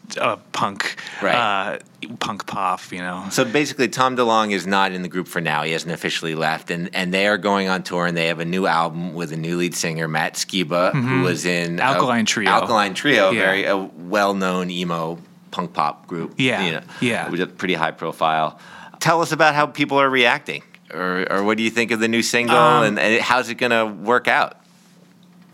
punk, 0.53 0.97
Right. 1.21 1.35
uh, 1.35 1.79
punk 2.21 2.47
pop. 2.47 2.81
You 2.91 3.01
know, 3.01 3.27
So 3.31 3.45
basically, 3.45 3.89
Tom 3.89 4.17
DeLonge 4.17 4.53
is 4.53 4.67
not 4.67 4.93
in 4.93 5.03
the 5.03 5.09
group 5.09 5.29
for 5.29 5.43
now. 5.43 5.63
He 5.65 5.73
hasn't 5.73 5.93
officially 5.93 6.35
left, 6.35 6.71
and, 6.71 6.89
and 6.95 7.13
they 7.13 7.27
are 7.27 7.37
going 7.37 7.69
on 7.69 7.83
tour, 7.83 8.07
and 8.07 8.17
they 8.17 8.29
have 8.29 8.41
a 8.41 8.47
new 8.47 8.67
album 8.67 9.13
with 9.13 9.31
a 9.33 9.37
new 9.37 9.59
lead 9.59 9.75
singer, 9.75 10.09
Matt 10.09 10.35
Skiba, 10.37 10.95
who 10.95 11.21
was 11.23 11.45
in 11.45 11.77
Mm-hmm. 11.77 11.81
Alkaline 11.81 12.25
Trio. 12.25 12.51
Alkaline 12.51 12.95
Trio, 12.95 13.31
Yeah. 13.31 13.43
very 13.43 13.65
a 13.67 13.77
well-known 13.77 14.71
emo 14.71 15.19
punk 15.51 15.73
pop 15.73 16.07
group. 16.07 16.35
Yeah, 16.37 16.65
you 16.67 16.73
know, 16.73 16.83
yeah. 17.01 17.29
with 17.31 17.41
a 17.41 17.47
pretty 17.47 17.75
high 17.75 17.91
profile. 17.93 18.59
Tell 19.01 19.21
us 19.23 19.33
about 19.33 19.55
how 19.55 19.67
people 19.67 19.99
are 20.01 20.11
reacting, 20.11 20.63
or 20.93 21.27
or 21.31 21.45
what 21.45 21.57
do 21.57 21.63
you 21.63 21.71
think 21.71 21.91
of 21.91 22.01
the 22.01 22.09
new 22.09 22.23
single, 22.23 22.57
Um, 22.57 22.85
and, 22.85 22.99
and 22.99 23.21
how's 23.23 23.49
it 23.49 23.55
going 23.57 23.71
to 23.71 23.87
work 23.87 24.27
out? 24.29 24.57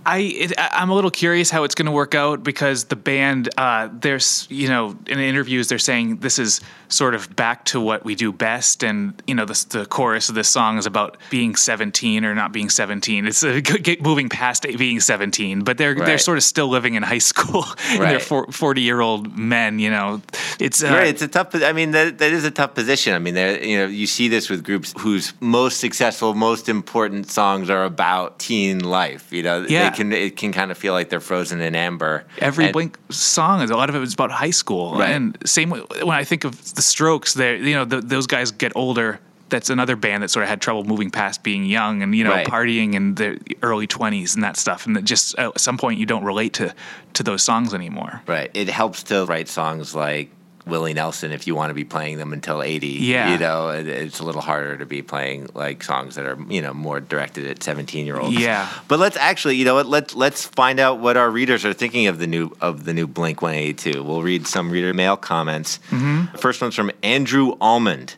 I 0.07 0.19
it, 0.19 0.53
I- 0.59 0.71
I'm 0.75 0.91
a 0.91 0.95
little 0.95 1.11
curious 1.11 1.51
how 1.51 1.65
it's 1.65 1.75
going 1.75 1.87
to 1.87 1.93
work 1.93 2.15
out 2.15 2.43
because 2.43 2.85
the 2.85 2.97
band, 2.97 3.49
uh, 3.57 3.89
there's 3.93 4.47
you 4.51 4.69
know 4.69 4.97
in 5.07 5.19
interviews 5.19 5.69
they're 5.69 5.79
saying 5.79 6.19
this 6.19 6.39
is 6.39 6.61
sort 6.95 7.15
of 7.15 7.35
back 7.35 7.65
to 7.67 7.81
what 7.81 8.05
we 8.05 8.15
do 8.15 8.33
best, 8.33 8.83
and 8.85 9.21
you 9.27 9.35
know 9.35 9.45
the, 9.45 9.67
the 9.71 9.87
chorus 9.87 10.29
of 10.29 10.35
this 10.35 10.49
song 10.49 10.79
is 10.79 10.87
about 10.87 11.17
being 11.31 11.57
17 11.57 12.25
or 12.25 12.35
not 12.35 12.53
being 12.53 12.71
17. 12.71 13.27
It's 13.27 13.43
uh, 13.43 13.61
moving 14.01 14.29
past 14.29 14.63
being 14.79 15.01
17, 15.01 15.65
but 15.65 15.77
they're 15.79 15.95
they're 15.95 16.19
sort 16.19 16.39
of 16.39 16.45
still 16.45 16.69
living 16.69 16.95
in 16.95 17.03
high 17.03 17.19
school. 17.33 17.65
and 17.91 18.01
they're 18.03 18.21
40 18.21 18.81
year 18.81 19.01
old 19.01 19.37
men. 19.37 19.79
You 19.79 19.91
know, 19.91 20.23
it's 20.59 20.83
uh, 20.83 20.89
Right, 20.89 21.09
it's 21.09 21.23
a 21.23 21.29
tough. 21.29 21.55
I 21.55 21.73
mean, 21.73 21.91
that 21.93 22.19
that 22.19 22.33
is 22.33 22.45
a 22.45 22.51
tough 22.51 22.75
position. 22.75 23.15
I 23.15 23.19
mean, 23.19 23.35
you 23.37 23.79
know 23.79 23.87
you 23.87 24.07
see 24.07 24.29
this 24.29 24.49
with 24.49 24.63
groups 24.65 24.95
whose 24.99 25.33
most 25.41 25.81
successful, 25.81 26.35
most 26.35 26.69
important 26.69 27.31
songs 27.31 27.69
are 27.71 27.85
about 27.85 28.39
teen 28.39 28.79
life. 28.81 29.33
You 29.33 29.43
know, 29.43 29.67
Yeah. 29.69 29.91
they 29.91 29.97
can 29.97 30.13
it 30.13 30.37
can 30.37 30.53
kind 30.53 30.71
of 30.71 30.79
feel 30.79 30.93
like 30.93 31.09
they're 31.09 31.21
frozen 31.21 31.61
in 31.61 31.75
amber. 31.75 32.25
Every 32.39 32.65
And- 32.67 32.73
Blink 32.73 32.99
song 33.11 33.63
is 33.63 33.71
a 33.71 33.77
lot 33.77 33.89
of 33.89 33.95
it 33.97 34.03
is 34.03 34.15
about 34.15 34.31
high 34.31 34.51
school, 34.53 34.95
Right. 34.99 35.11
and 35.11 35.37
same 35.45 35.71
when 35.71 36.17
I 36.17 36.25
think 36.25 36.45
of 36.45 36.53
the 36.75 36.83
Strokes. 36.85 37.35
They, 37.35 37.57
you 37.59 37.75
know, 37.75 37.85
th 37.85 38.05
those 38.05 38.27
guys 38.27 38.51
get 38.53 38.73
older. 38.75 39.21
That's 39.51 39.71
another 39.71 39.95
band 39.95 40.23
that 40.23 40.31
sort 40.31 40.43
of 40.43 40.49
had 40.49 40.61
trouble 40.61 40.85
moving 40.85 41.11
past 41.11 41.43
being 41.43 41.65
young 41.65 42.03
and 42.03 42.15
you 42.15 42.25
know 42.25 42.31
Right. 42.31 42.47
partying 42.47 42.95
in 42.95 43.15
the 43.15 43.39
early 43.63 43.87
twenties 43.87 44.35
and 44.35 44.43
that 44.43 44.57
stuff, 44.57 44.87
and 44.87 44.97
that 44.97 45.05
just 45.05 45.39
at 45.39 45.61
some 45.61 45.77
point 45.79 45.99
you 46.01 46.07
don't 46.07 46.25
relate 46.25 46.55
to 46.55 46.75
to 47.13 47.23
those 47.23 47.43
songs 47.45 47.75
anymore. 47.75 48.23
Right, 48.27 48.51
it 48.55 48.69
helps 48.69 49.03
to 49.05 49.25
write 49.27 49.49
songs 49.49 49.95
like 49.95 50.31
Willie 50.67 50.95
Nelson 50.95 51.33
if 51.33 51.47
you 51.47 51.55
want 51.55 51.71
to 51.71 51.75
be 51.75 51.85
playing 51.85 52.19
them 52.19 52.33
until 52.33 52.63
eighty. 52.63 52.89
Yeah. 52.89 53.33
you 53.33 53.39
know, 53.39 53.69
it, 53.69 53.87
it's 53.87 54.21
a 54.21 54.25
little 54.25 54.41
harder 54.41 54.79
to 54.79 54.87
be 54.87 55.03
playing 55.03 55.49
like 55.55 55.83
songs 55.83 56.15
that 56.15 56.25
are 56.25 56.39
you 56.49 56.63
know 56.63 56.73
more 56.73 57.01
directed 57.01 57.47
at 57.47 57.63
seventeen 57.63 58.07
year 58.07 58.19
olds. 58.19 58.39
Yeah. 58.39 58.69
but 58.89 58.99
let's 58.99 59.17
actually, 59.17 59.57
you 59.57 59.65
know 59.65 59.75
what? 59.75 59.87
Let's 59.87 60.15
let's 60.15 60.47
find 60.47 60.81
out 60.81 61.01
what 61.01 61.17
our 61.17 61.31
readers 61.31 61.65
are 61.65 61.73
thinking 61.73 62.07
of 62.07 62.19
the 62.19 62.27
new 62.27 62.57
of 62.61 62.85
the 62.85 62.95
new 62.95 63.07
Blink 63.07 63.43
One 63.43 63.55
Eighty 63.55 63.93
Two. 63.93 64.03
We'll 64.03 64.23
read 64.23 64.47
some 64.47 64.71
reader 64.71 64.95
mail 64.95 65.17
comments. 65.17 65.79
Mm-hmm. 65.91 66.33
The 66.33 66.39
first 66.39 66.61
one's 66.61 66.75
from 66.75 66.91
Andrew 67.03 67.57
Almond. 67.61 68.17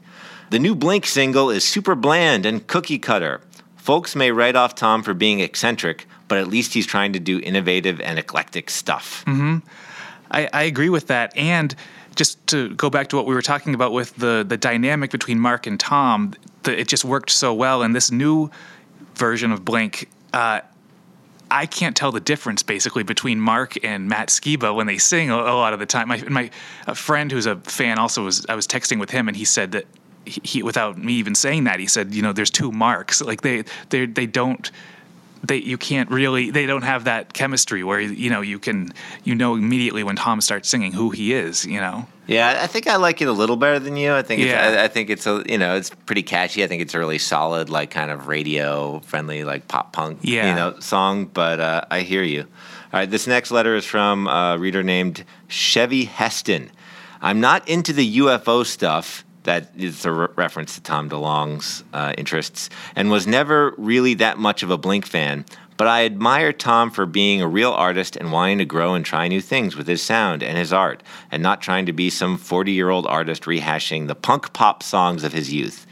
The 0.50 0.58
new 0.60 0.76
Blink 0.76 1.06
single 1.06 1.50
is 1.50 1.64
super 1.64 1.96
bland 1.96 2.46
and 2.46 2.64
cookie 2.66 3.00
cutter. 3.00 3.40
Folks 3.76 4.14
may 4.14 4.30
write 4.30 4.56
off 4.56 4.74
Tom 4.74 5.02
for 5.02 5.14
being 5.14 5.40
eccentric, 5.40 6.06
but 6.28 6.38
at 6.38 6.48
least 6.48 6.74
he's 6.74 6.86
trying 6.86 7.12
to 7.12 7.20
do 7.20 7.40
innovative 7.40 8.00
and 8.00 8.18
eclectic 8.18 8.70
stuff. 8.70 9.24
Mm-hmm. 9.26 9.58
I, 10.30 10.48
I 10.52 10.62
agree 10.64 10.88
with 10.88 11.08
that. 11.08 11.36
And 11.36 11.74
just 12.16 12.44
to 12.48 12.74
go 12.74 12.90
back 12.90 13.08
to 13.08 13.16
what 13.16 13.26
we 13.26 13.34
were 13.34 13.42
talking 13.42 13.74
about 13.74 13.92
with 13.92 14.16
the 14.16 14.44
the 14.46 14.56
dynamic 14.56 15.10
between 15.10 15.38
Mark 15.38 15.66
and 15.66 15.78
Tom, 15.78 16.34
the, 16.64 16.78
it 16.78 16.88
just 16.88 17.04
worked 17.04 17.30
so 17.30 17.54
well. 17.54 17.82
And 17.82 17.94
this 17.94 18.10
new 18.10 18.50
version 19.14 19.52
of 19.52 19.64
Blink, 19.64 20.08
uh, 20.32 20.60
I 21.50 21.66
can't 21.66 21.96
tell 21.96 22.10
the 22.10 22.20
difference 22.20 22.62
basically 22.62 23.02
between 23.02 23.40
Mark 23.40 23.82
and 23.84 24.08
Matt 24.08 24.28
Skiba 24.28 24.74
when 24.74 24.86
they 24.86 24.98
sing 24.98 25.30
a, 25.30 25.36
a 25.36 25.54
lot 25.54 25.72
of 25.72 25.78
the 25.78 25.86
time. 25.86 26.08
My 26.08 26.22
my 26.28 26.50
a 26.86 26.94
friend 26.94 27.30
who's 27.30 27.46
a 27.46 27.56
fan 27.56 27.98
also 27.98 28.24
was 28.24 28.44
I 28.48 28.54
was 28.54 28.66
texting 28.66 28.98
with 28.98 29.10
him 29.10 29.28
and 29.28 29.36
he 29.36 29.44
said 29.44 29.72
that 29.72 29.86
he, 30.24 30.40
he 30.42 30.62
without 30.62 30.98
me 30.98 31.12
even 31.14 31.34
saying 31.34 31.64
that 31.64 31.78
he 31.78 31.86
said 31.86 32.14
you 32.14 32.22
know 32.22 32.32
there's 32.32 32.50
two 32.50 32.72
Marks 32.72 33.20
like 33.20 33.42
they 33.42 33.64
they 33.90 34.06
they 34.06 34.26
don't 34.26 34.70
they 35.48 35.56
you 35.56 35.76
can't 35.78 36.10
really 36.10 36.50
they 36.50 36.66
don't 36.66 36.82
have 36.82 37.04
that 37.04 37.32
chemistry 37.32 37.82
where 37.84 38.00
you 38.00 38.30
know 38.30 38.40
you 38.40 38.58
can 38.58 38.92
you 39.24 39.34
know 39.34 39.54
immediately 39.54 40.02
when 40.02 40.16
Tom 40.16 40.40
starts 40.40 40.68
singing 40.68 40.92
who 40.92 41.10
he 41.10 41.32
is 41.32 41.64
you 41.64 41.80
know 41.80 42.06
Yeah, 42.26 42.58
I 42.62 42.66
think 42.66 42.86
I 42.86 42.96
like 42.96 43.20
it 43.22 43.28
a 43.28 43.32
little 43.32 43.56
better 43.56 43.78
than 43.78 43.96
you. 43.96 44.12
I 44.14 44.22
think 44.22 44.40
it's, 44.42 44.50
Yeah. 44.50 44.80
I, 44.80 44.84
I 44.84 44.88
think 44.88 45.10
it's 45.10 45.26
a 45.26 45.44
you 45.46 45.58
know 45.58 45.76
it's 45.76 45.90
pretty 46.06 46.22
catchy. 46.22 46.64
I 46.64 46.66
think 46.66 46.82
it's 46.82 46.94
a 46.94 46.98
really 46.98 47.18
solid 47.18 47.68
like 47.70 47.90
kind 47.90 48.10
of 48.10 48.26
radio 48.28 49.00
friendly 49.00 49.44
like 49.44 49.68
pop 49.68 49.92
punk 49.92 50.20
Yeah. 50.22 50.48
you 50.48 50.54
know 50.54 50.78
song. 50.80 51.26
But 51.26 51.60
uh, 51.60 51.82
I 51.90 52.00
hear 52.00 52.22
you. 52.22 52.42
All 52.92 53.00
right, 53.00 53.10
this 53.10 53.26
next 53.26 53.50
letter 53.50 53.74
is 53.76 53.84
from 53.84 54.26
a 54.28 54.56
reader 54.58 54.82
named 54.82 55.24
Chevy 55.48 56.04
Heston. 56.06 56.70
I'm 57.20 57.40
not 57.40 57.68
into 57.68 57.92
the 57.92 58.18
UFO 58.18 58.64
stuff. 58.64 59.24
That 59.46 59.70
is 59.76 60.04
a 60.04 60.12
re- 60.12 60.28
reference 60.36 60.74
to 60.74 60.82
Tom 60.82 61.08
DeLonge's 61.08 61.82
uh, 61.92 62.12
interests, 62.18 62.68
and 62.94 63.10
was 63.10 63.26
never 63.26 63.74
really 63.78 64.14
that 64.14 64.38
much 64.38 64.62
of 64.62 64.70
a 64.70 64.76
Blink 64.76 65.06
fan. 65.06 65.44
But 65.76 65.88
I 65.88 66.04
admire 66.04 66.52
Tom 66.52 66.90
for 66.90 67.06
being 67.06 67.42
a 67.42 67.48
real 67.48 67.70
artist 67.70 68.16
and 68.16 68.32
wanting 68.32 68.58
to 68.58 68.64
grow 68.64 68.94
and 68.94 69.04
try 69.04 69.28
new 69.28 69.40
things 69.40 69.76
with 69.76 69.86
his 69.86 70.02
sound 70.02 70.42
and 70.42 70.56
his 70.56 70.72
art, 70.72 71.02
and 71.30 71.42
not 71.42 71.60
trying 71.60 71.86
to 71.86 71.92
be 71.92 72.10
some 72.10 72.38
40 72.38 72.72
year 72.72 72.90
old 72.90 73.06
artist 73.06 73.44
rehashing 73.44 74.06
the 74.06 74.14
punk 74.14 74.52
pop 74.52 74.82
songs 74.82 75.22
of 75.22 75.32
his 75.32 75.52
youth. 75.52 75.86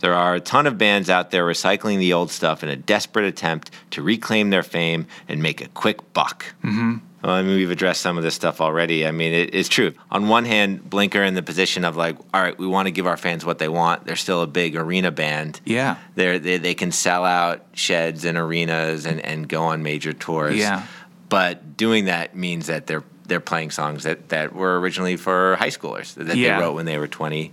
There 0.00 0.14
are 0.14 0.34
a 0.34 0.40
ton 0.40 0.66
of 0.66 0.78
bands 0.78 1.10
out 1.10 1.30
there 1.30 1.44
recycling 1.44 1.98
the 1.98 2.12
old 2.12 2.30
stuff 2.30 2.62
in 2.62 2.68
a 2.68 2.76
desperate 2.76 3.26
attempt 3.26 3.70
to 3.90 4.02
reclaim 4.02 4.50
their 4.50 4.62
fame 4.62 5.06
and 5.28 5.42
make 5.42 5.60
a 5.60 5.68
quick 5.68 6.12
buck. 6.12 6.54
Mm-hmm. 6.64 6.98
Well, 7.22 7.32
I 7.34 7.42
mean, 7.42 7.56
we've 7.56 7.70
addressed 7.70 8.00
some 8.00 8.16
of 8.16 8.24
this 8.24 8.34
stuff 8.34 8.60
already. 8.60 9.06
I 9.06 9.10
mean, 9.10 9.32
it, 9.34 9.54
it's 9.54 9.68
true. 9.68 9.92
On 10.10 10.28
one 10.28 10.44
hand, 10.46 10.88
Blink 10.88 11.14
are 11.16 11.22
in 11.22 11.34
the 11.34 11.42
position 11.42 11.84
of 11.84 11.96
like, 11.96 12.16
all 12.32 12.40
right, 12.42 12.56
we 12.58 12.66
want 12.66 12.86
to 12.86 12.92
give 12.92 13.06
our 13.06 13.16
fans 13.18 13.44
what 13.44 13.58
they 13.58 13.68
want. 13.68 14.04
They're 14.06 14.16
still 14.16 14.40
a 14.42 14.46
big 14.46 14.74
arena 14.74 15.10
band. 15.10 15.60
Yeah. 15.66 15.96
They're, 16.14 16.38
they 16.38 16.56
they 16.56 16.74
can 16.74 16.92
sell 16.92 17.24
out 17.24 17.64
sheds 17.74 18.24
and 18.24 18.38
arenas 18.38 19.04
and, 19.06 19.20
and 19.20 19.48
go 19.48 19.64
on 19.64 19.82
major 19.82 20.12
tours. 20.14 20.56
Yeah. 20.56 20.86
But 21.28 21.76
doing 21.76 22.06
that 22.06 22.34
means 22.34 22.66
that 22.68 22.86
they're 22.86 23.04
they're 23.26 23.38
playing 23.38 23.70
songs 23.70 24.02
that, 24.02 24.30
that 24.30 24.54
were 24.54 24.80
originally 24.80 25.16
for 25.16 25.54
high 25.56 25.68
schoolers 25.68 26.14
that 26.14 26.36
Yeah. 26.36 26.56
they 26.56 26.62
wrote 26.62 26.72
when 26.72 26.86
they 26.86 26.98
were 26.98 27.06
20. 27.06 27.52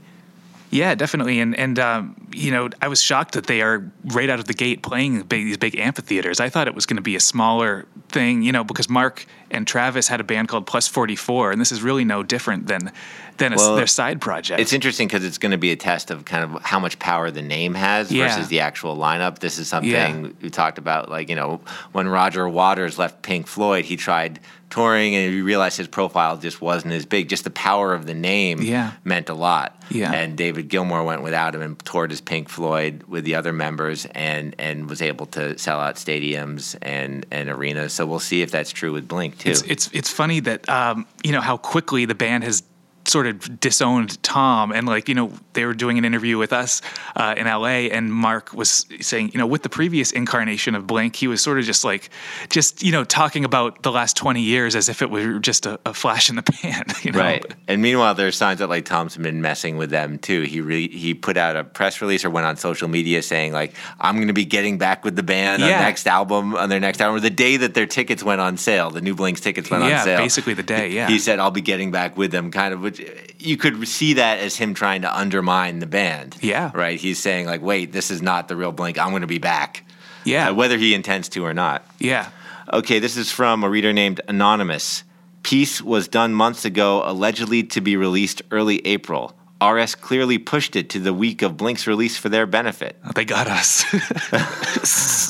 Yeah, 0.69 0.95
definitely. 0.95 1.39
And 1.39 1.55
and 1.57 1.79
um, 1.79 2.27
you 2.33 2.51
know, 2.51 2.69
I 2.81 2.87
was 2.87 3.01
shocked 3.01 3.33
that 3.33 3.47
they 3.47 3.61
are 3.61 3.89
right 4.05 4.29
out 4.29 4.39
of 4.39 4.45
the 4.45 4.53
gate 4.53 4.83
playing 4.83 5.21
big, 5.23 5.45
these 5.45 5.57
big 5.57 5.77
amphitheaters. 5.77 6.39
I 6.39 6.49
thought 6.49 6.67
it 6.67 6.75
was 6.75 6.85
going 6.85 6.97
to 6.97 7.01
be 7.01 7.15
a 7.15 7.21
smaller 7.21 7.85
thing, 8.09 8.41
you 8.41 8.51
know, 8.51 8.63
because 8.63 8.89
Mark 8.89 9.25
and 9.49 9.65
Travis 9.65 10.09
had 10.09 10.19
a 10.19 10.25
band 10.25 10.49
called 10.49 10.67
Plus 10.67 10.87
Forty 10.87 11.15
Four, 11.15 11.51
and 11.51 11.61
this 11.61 11.71
is 11.71 11.81
really 11.81 12.03
no 12.03 12.21
different 12.21 12.67
than 12.67 12.91
than 13.37 13.53
a, 13.53 13.55
Well, 13.55 13.75
their 13.75 13.87
side 13.87 14.21
project. 14.21 14.59
It's 14.59 14.73
interesting 14.73 15.07
because 15.07 15.23
it's 15.25 15.37
going 15.37 15.51
to 15.51 15.57
be 15.57 15.71
a 15.71 15.75
test 15.75 16.11
of 16.11 16.25
kind 16.25 16.43
of 16.43 16.61
how 16.63 16.79
much 16.79 16.99
power 16.99 17.31
the 17.31 17.41
name 17.41 17.73
has 17.75 18.11
Yeah. 18.11 18.27
versus 18.27 18.47
the 18.47 18.59
actual 18.61 18.97
lineup. 18.97 19.39
This 19.39 19.57
is 19.57 19.67
something 19.67 19.91
Yeah. 19.91 20.29
we 20.41 20.49
talked 20.49 20.77
about, 20.77 21.09
like, 21.09 21.29
you 21.29 21.35
know, 21.35 21.61
when 21.91 22.07
Roger 22.07 22.47
Waters 22.49 22.97
left 22.97 23.21
Pink 23.21 23.47
Floyd, 23.47 23.85
he 23.85 23.95
tried 23.97 24.39
touring 24.69 25.15
and 25.15 25.33
he 25.33 25.39
realized 25.39 25.77
his 25.77 25.87
profile 25.87 26.35
just 26.35 26.61
wasn't 26.61 26.93
as 26.93 27.05
big. 27.05 27.29
Just 27.29 27.45
the 27.45 27.49
power 27.49 27.93
of 27.93 28.05
the 28.05 28.13
name 28.13 28.61
Yeah. 28.61 28.91
meant 29.05 29.29
a 29.29 29.33
lot. 29.33 29.81
Yeah. 29.89 30.11
And 30.11 30.35
David 30.35 30.67
Gilmour 30.67 31.05
went 31.05 31.21
without 31.21 31.55
him 31.55 31.61
and 31.61 31.79
toured 31.85 32.11
as 32.11 32.19
Pink 32.19 32.49
Floyd 32.49 33.03
with 33.07 33.23
the 33.23 33.35
other 33.35 33.53
members 33.53 34.05
and, 34.13 34.53
and 34.59 34.89
was 34.89 35.01
able 35.01 35.25
to 35.27 35.57
sell 35.57 35.79
out 35.79 35.95
stadiums 35.95 36.75
and, 36.81 37.25
and 37.31 37.49
arenas. 37.49 37.93
So 37.93 38.05
we'll 38.05 38.19
see 38.19 38.41
if 38.41 38.51
that's 38.51 38.71
true 38.71 38.91
with 38.91 39.07
Blink, 39.07 39.37
too. 39.37 39.51
It's 39.51 39.61
it's 39.61 39.89
it's 39.93 40.09
funny 40.11 40.41
that 40.41 40.67
um, 40.67 41.05
you 41.23 41.31
know 41.31 41.39
how 41.41 41.55
quickly 41.55 42.03
the 42.03 42.15
band 42.15 42.43
has 42.43 42.61
sort 43.07 43.25
of 43.27 43.59
disowned 43.59 44.21
Tom 44.23 44.71
and 44.71 44.85
like 44.87 45.07
you 45.09 45.15
know 45.15 45.31
they 45.53 45.65
were 45.65 45.73
doing 45.73 45.97
an 45.97 46.05
interview 46.05 46.37
with 46.37 46.51
us 46.53 46.81
uh, 47.15 47.33
in 47.37 47.45
LA 47.45 47.87
and 47.95 48.11
Mark 48.13 48.53
was 48.53 48.85
saying 48.99 49.31
you 49.33 49.37
know 49.39 49.47
with 49.47 49.63
the 49.63 49.69
previous 49.69 50.11
incarnation 50.11 50.75
of 50.75 50.85
Blink 50.85 51.15
he 51.15 51.27
was 51.27 51.41
sort 51.41 51.57
of 51.57 51.65
just 51.65 51.83
like 51.83 52.09
just 52.49 52.83
you 52.83 52.91
know 52.91 53.03
talking 53.03 53.45
about 53.45 53.83
the 53.83 53.91
last 53.91 54.17
20 54.17 54.41
years 54.41 54.75
as 54.75 54.89
if 54.89 55.01
it 55.01 55.09
were 55.09 55.39
just 55.39 55.65
a, 55.65 55.79
a 55.85 55.93
flash 55.93 56.29
in 56.29 56.35
the 56.35 56.43
pan 56.43 56.83
you 57.01 57.11
know 57.11 57.19
Right. 57.19 57.43
And 57.67 57.81
meanwhile, 57.81 58.13
there's 58.13 58.37
signs 58.37 58.59
that 58.59 58.67
like 58.69 58.85
Tom's 58.85 59.17
been 59.17 59.41
messing 59.41 59.75
with 59.77 59.89
them 59.89 60.19
too. 60.19 60.41
He 60.43 60.61
re- 60.61 60.87
he 60.87 61.13
put 61.13 61.35
out 61.35 61.55
a 61.55 61.63
press 61.63 61.99
release 62.01 62.23
or 62.23 62.29
went 62.29 62.45
on 62.45 62.55
social 62.57 62.87
media 62.87 63.21
saying 63.23 63.53
like 63.53 63.73
I'm 63.99 64.15
going 64.15 64.27
to 64.27 64.33
be 64.33 64.45
getting 64.45 64.77
back 64.77 65.03
with 65.03 65.15
the 65.15 65.23
band 65.23 65.63
on 65.63 65.69
Yeah. 65.69 65.81
next 65.81 66.07
album 66.07 66.55
on 66.55 66.69
their 66.69 66.79
next 66.79 67.01
album. 67.01 67.15
Or 67.17 67.19
the 67.19 67.29
day 67.31 67.57
that 67.57 67.73
their 67.73 67.85
tickets 67.87 68.21
went 68.23 68.39
on 68.41 68.57
sale, 68.57 68.91
the 68.91 69.01
new 69.01 69.15
Blink's 69.15 69.41
tickets 69.41 69.69
went 69.71 69.83
Yeah, 69.83 69.99
on 69.99 70.03
sale. 70.05 70.19
Yeah, 70.19 70.25
basically 70.25 70.53
the 70.53 70.63
day, 70.63 70.89
yeah. 70.91 71.07
He 71.07 71.17
said 71.19 71.39
I'll 71.39 71.51
be 71.51 71.61
getting 71.61 71.91
back 71.91 72.15
with 72.17 72.31
them, 72.31 72.51
kind 72.51 72.73
of. 72.73 72.81
Which 72.81 72.96
you 73.39 73.57
could 73.57 73.87
see 73.87 74.13
that 74.13 74.39
as 74.39 74.55
him 74.55 74.73
trying 74.73 75.01
to 75.03 75.17
undermine 75.17 75.79
the 75.79 75.85
band. 75.87 76.37
Yeah. 76.41 76.71
Right. 76.73 76.99
He's 76.99 77.19
saying 77.19 77.45
like, 77.45 77.61
wait, 77.61 77.91
this 77.91 78.11
is 78.11 78.21
not 78.21 78.47
the 78.47 78.55
real 78.55 78.71
Blink. 78.71 78.97
I'm 78.99 79.09
going 79.09 79.21
to 79.21 79.27
be 79.27 79.39
back. 79.39 79.83
yeah 80.25 80.49
Uh, 80.49 80.53
whether 80.53 80.77
he 80.77 80.93
intends 80.93 81.29
to 81.29 81.45
or 81.45 81.53
not. 81.53 81.85
yeah 81.99 82.29
Okay, 82.73 82.99
this 82.99 83.15
is 83.15 83.31
from 83.31 83.63
a 83.63 83.69
reader 83.69 83.93
named 83.93 84.19
Anonymous. 84.27 85.05
Peace 85.41 85.81
was 85.81 86.09
done 86.09 86.33
months 86.33 86.65
ago, 86.65 87.01
allegedly 87.05 87.63
to 87.63 87.79
be 87.79 87.95
released 87.95 88.41
early 88.51 88.85
April. 88.85 89.36
RS 89.63 89.95
clearly 89.95 90.37
pushed 90.37 90.75
it 90.75 90.89
to 90.91 90.99
the 90.99 91.13
week 91.13 91.41
of 91.41 91.57
Blink's 91.57 91.87
release 91.87 92.17
for 92.17 92.29
their 92.29 92.45
benefit. 92.45 92.95
They 93.15 93.25
got 93.25 93.47
us. 93.47 93.83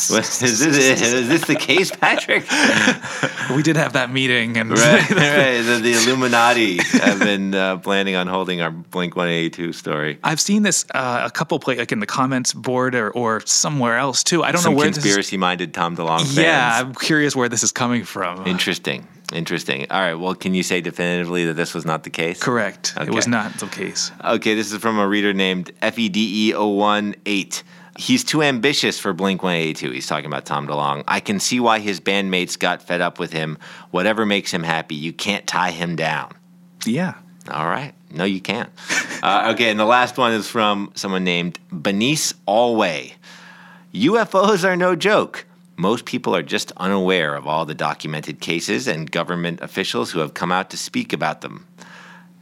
Is, 0.09 0.59
this, 0.59 1.01
is 1.01 1.27
this 1.27 1.45
the 1.45 1.55
case, 1.55 1.91
Patrick? 1.91 2.43
we 3.55 3.63
did 3.63 3.75
have 3.75 3.93
that 3.93 4.09
meeting, 4.11 4.55
and 4.57 4.71
right, 4.71 5.09
right. 5.09 5.61
The, 5.61 5.79
the 5.81 5.93
Illuminati 5.93 6.77
have 6.99 7.19
been 7.19 7.53
uh, 7.53 7.77
planning 7.77 8.15
on 8.15 8.27
holding 8.27 8.61
our 8.61 8.71
Blink 8.71 9.15
182 9.15 9.73
story. 9.73 10.19
I've 10.23 10.39
seen 10.39 10.63
this 10.63 10.85
uh, 10.93 11.23
a 11.25 11.31
couple 11.31 11.59
play 11.59 11.75
like 11.75 11.91
in 11.91 11.99
the 11.99 12.05
comments 12.05 12.53
board 12.53 12.95
or, 12.95 13.09
or 13.11 13.41
somewhere 13.45 13.97
else 13.97 14.23
too. 14.23 14.43
I 14.43 14.51
don't 14.51 14.61
Some 14.61 14.73
know 14.73 14.77
where 14.77 14.91
conspiracy-minded 14.91 15.73
Tom 15.73 15.97
DeLonge 15.97 16.19
fans. 16.19 16.37
Yeah, 16.37 16.79
I'm 16.79 16.93
curious 16.93 17.35
where 17.35 17.49
this 17.49 17.63
is 17.63 17.71
coming 17.71 18.03
from. 18.03 18.47
Interesting. 18.47 19.07
Interesting. 19.33 19.85
All 19.89 19.99
right. 19.99 20.13
Well, 20.13 20.35
can 20.35 20.53
you 20.53 20.63
say 20.63 20.79
definitively 20.79 21.45
that 21.45 21.53
this 21.53 21.73
was 21.73 21.85
not 21.85 22.03
the 22.03 22.09
case? 22.09 22.41
Correct. 22.41 22.93
It 22.99 23.13
was 23.13 23.27
not 23.27 23.53
the 23.59 23.67
case. 23.67 24.11
Okay, 24.23 24.55
this 24.55 24.71
is 24.71 24.79
from 24.79 24.99
a 24.99 25.07
reader 25.07 25.33
named 25.33 25.69
E 25.69 25.73
FEDE018. 26.53 27.63
He's 27.97 28.23
too 28.23 28.43
ambitious 28.43 28.99
for 28.99 29.11
Blink 29.11 29.41
182. 29.41 29.91
He's 29.91 30.05
talking 30.05 30.27
about 30.27 30.45
Tom 30.45 30.67
DeLonge. 30.67 31.03
I 31.07 31.19
can 31.19 31.39
see 31.39 31.59
why 31.59 31.79
his 31.79 31.99
bandmates 31.99 32.57
got 32.57 32.83
fed 32.83 33.01
up 33.01 33.17
with 33.17 33.33
him. 33.33 33.57
Whatever 33.89 34.25
makes 34.25 34.51
him 34.51 34.61
happy, 34.63 34.93
you 34.95 35.11
can't 35.11 35.47
tie 35.47 35.71
him 35.71 35.95
down. 35.95 36.31
Yeah. 36.85 37.15
All 37.49 37.65
right. 37.67 37.93
No, 38.11 38.23
you 38.23 38.39
can't. 38.39 38.69
uh, 39.23 39.51
okay, 39.55 39.71
and 39.71 39.79
the 39.79 39.85
last 39.85 40.17
one 40.17 40.31
is 40.33 40.47
from 40.47 40.91
someone 40.95 41.23
named 41.23 41.59
Benice 41.71 42.33
Alway. 42.47 43.13
UFOs 43.93 44.63
are 44.63 44.77
no 44.77 44.95
joke. 44.95 45.46
Most 45.77 46.05
people 46.05 46.35
are 46.35 46.41
just 46.41 46.71
unaware 46.77 47.35
of 47.35 47.45
all 47.45 47.65
the 47.65 47.75
documented 47.75 48.39
cases 48.39 48.87
and 48.87 49.09
government 49.11 49.61
officials 49.61 50.11
who 50.11 50.19
have 50.19 50.33
come 50.33 50.51
out 50.51 50.71
to 50.71 50.77
speak 50.77 51.13
about 51.13 51.41
them. 51.41 51.67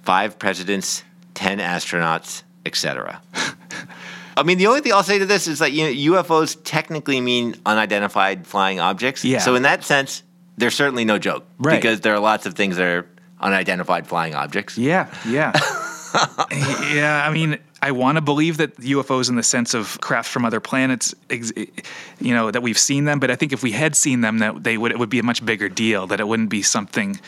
Five 0.03 0.39
presidents, 0.39 1.03
10 1.33 1.59
astronauts, 1.59 2.43
etc. 2.65 3.21
I 4.37 4.43
mean, 4.43 4.57
the 4.57 4.67
only 4.67 4.81
thing 4.81 4.93
I'll 4.93 5.03
say 5.03 5.19
to 5.19 5.25
this 5.25 5.47
is 5.47 5.59
that 5.59 5.71
you 5.73 5.83
know, 6.11 6.21
UFOs 6.21 6.57
technically 6.63 7.19
mean 7.21 7.55
unidentified 7.65 8.47
flying 8.47 8.79
objects. 8.79 9.23
Yeah. 9.25 9.39
So 9.39 9.55
in 9.55 9.63
that 9.63 9.83
sense, 9.83 10.23
they're 10.57 10.71
certainly 10.71 11.03
no 11.05 11.17
joke 11.19 11.45
Right. 11.59 11.75
because 11.75 12.01
there 12.01 12.13
are 12.13 12.19
lots 12.19 12.45
of 12.45 12.53
things 12.53 12.77
that 12.77 12.85
are 12.85 13.05
unidentified 13.41 14.07
flying 14.07 14.33
objects. 14.33 14.77
Yeah. 14.77 15.13
Yeah. 15.27 15.51
yeah. 16.93 17.23
I 17.27 17.31
mean, 17.31 17.57
I 17.81 17.91
want 17.91 18.17
to 18.17 18.21
believe 18.21 18.57
that 18.57 18.77
UFOs, 18.77 19.29
in 19.29 19.35
the 19.35 19.43
sense 19.43 19.73
of 19.73 19.99
craft 20.01 20.29
from 20.29 20.45
other 20.45 20.59
planets, 20.59 21.13
ex- 21.29 21.51
you 21.55 22.33
know, 22.33 22.51
that 22.51 22.61
we've 22.61 22.79
seen 22.79 23.05
them. 23.05 23.19
But 23.19 23.31
I 23.31 23.35
think 23.35 23.53
if 23.53 23.61
we 23.61 23.71
had 23.71 23.95
seen 23.95 24.21
them, 24.21 24.39
that 24.39 24.63
they 24.63 24.77
would 24.77 24.91
it 24.91 24.99
would 24.99 25.09
be 25.09 25.19
a 25.19 25.23
much 25.23 25.45
bigger 25.45 25.69
deal. 25.69 26.07
That 26.07 26.19
it 26.19 26.27
wouldn't 26.27 26.49
be 26.49 26.61
something 26.61 27.19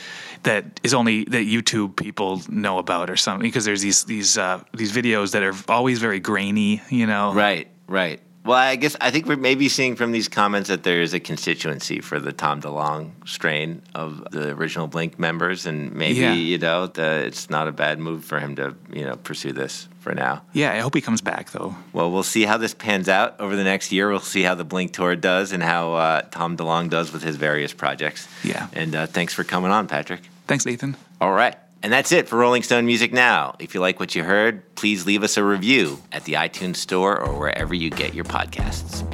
that 0.44 0.80
is 0.84 0.94
only 0.94 1.26
that 1.26 1.46
YouTube 1.46 1.96
people 1.96 2.42
know 2.50 2.78
about 2.78 3.10
or 3.10 3.18
something. 3.18 3.48
Because 3.48 3.66
there's 3.66 3.82
these 3.82 4.04
these 4.06 4.38
uh, 4.38 4.64
these 4.74 4.92
videos 4.92 5.32
that 5.32 5.44
are 5.44 5.54
always 5.72 6.00
very 6.00 6.20
grainy. 6.20 6.82
You 6.90 7.08
know. 7.08 7.34
Right, 7.34 7.68
right. 7.88 8.20
Well, 8.48 8.58
I 8.58 8.78
guess 8.78 8.96
I 9.02 9.12
think 9.12 9.26
we're 9.26 9.36
maybe 9.36 9.68
seeing 9.68 9.96
from 9.98 10.12
these 10.14 10.28
comments 10.30 10.70
that 10.70 10.84
there 10.84 11.02
is 11.02 11.14
a 11.14 11.20
constituency 11.20 12.00
for 12.00 12.20
the 12.20 12.32
Tom 12.32 12.62
DeLonge 12.62 13.12
strain 13.28 13.82
of 13.94 14.26
the 14.32 14.52
original 14.52 14.88
Blink 14.88 15.20
members, 15.20 15.66
and 15.66 15.94
maybe 15.94 16.20
Yeah. 16.22 16.34
you 16.34 16.58
know 16.58 16.88
the, 16.88 17.26
it's 17.26 17.50
not 17.50 17.68
a 17.68 17.72
bad 17.74 18.00
move 18.00 18.24
for 18.24 18.40
him 18.40 18.56
to 18.56 18.74
you 18.92 19.04
know 19.04 19.18
pursue 19.18 19.52
this 19.52 19.90
for 20.00 20.16
now. 20.16 20.44
Yeah. 20.54 20.72
I 20.72 20.80
hope 20.80 20.96
he 20.96 21.02
comes 21.02 21.20
back 21.22 21.52
though. 21.52 21.76
Well, 21.92 22.10
we'll 22.10 22.24
see 22.24 22.44
how 22.44 22.56
this 22.58 22.74
pans 22.74 23.10
out 23.10 23.40
over 23.42 23.56
the 23.58 23.66
next 23.66 23.92
year. 23.92 24.10
We'll 24.10 24.20
see 24.22 24.44
how 24.44 24.56
the 24.56 24.64
Blink 24.64 24.94
tour 24.94 25.16
does 25.18 25.52
and 25.52 25.62
how 25.62 25.94
uh, 25.96 26.22
Tom 26.32 26.56
DeLonge 26.56 26.90
does 26.90 27.12
with 27.12 27.24
his 27.24 27.36
various 27.36 27.74
projects. 27.74 28.28
Yeah. 28.44 28.68
And 28.74 28.96
uh, 28.96 29.08
thanks 29.08 29.34
for 29.34 29.44
coming 29.44 29.72
on, 29.72 29.88
Patrick. 29.88 30.22
Thanks, 30.48 30.66
Nathan. 30.66 30.96
All 31.20 31.34
right. 31.34 31.56
And 31.88 31.94
that's 31.94 32.12
it 32.12 32.28
for 32.28 32.36
Rolling 32.36 32.64
Stone 32.64 32.86
Music 32.86 33.14
Now. 33.14 33.56
If 33.60 33.74
you 33.74 33.80
like 33.80 33.98
what 33.98 34.14
you 34.14 34.22
heard, 34.22 34.76
please 34.76 35.06
leave 35.06 35.24
us 35.24 35.38
a 35.38 35.44
review 35.46 36.00
at 36.12 36.26
the 36.26 36.34
iTunes 36.34 36.76
Store 36.76 37.18
or 37.18 37.40
wherever 37.40 37.74
you 37.74 37.90
get 37.90 38.14
your 38.14 38.26
podcasts. 38.26 39.06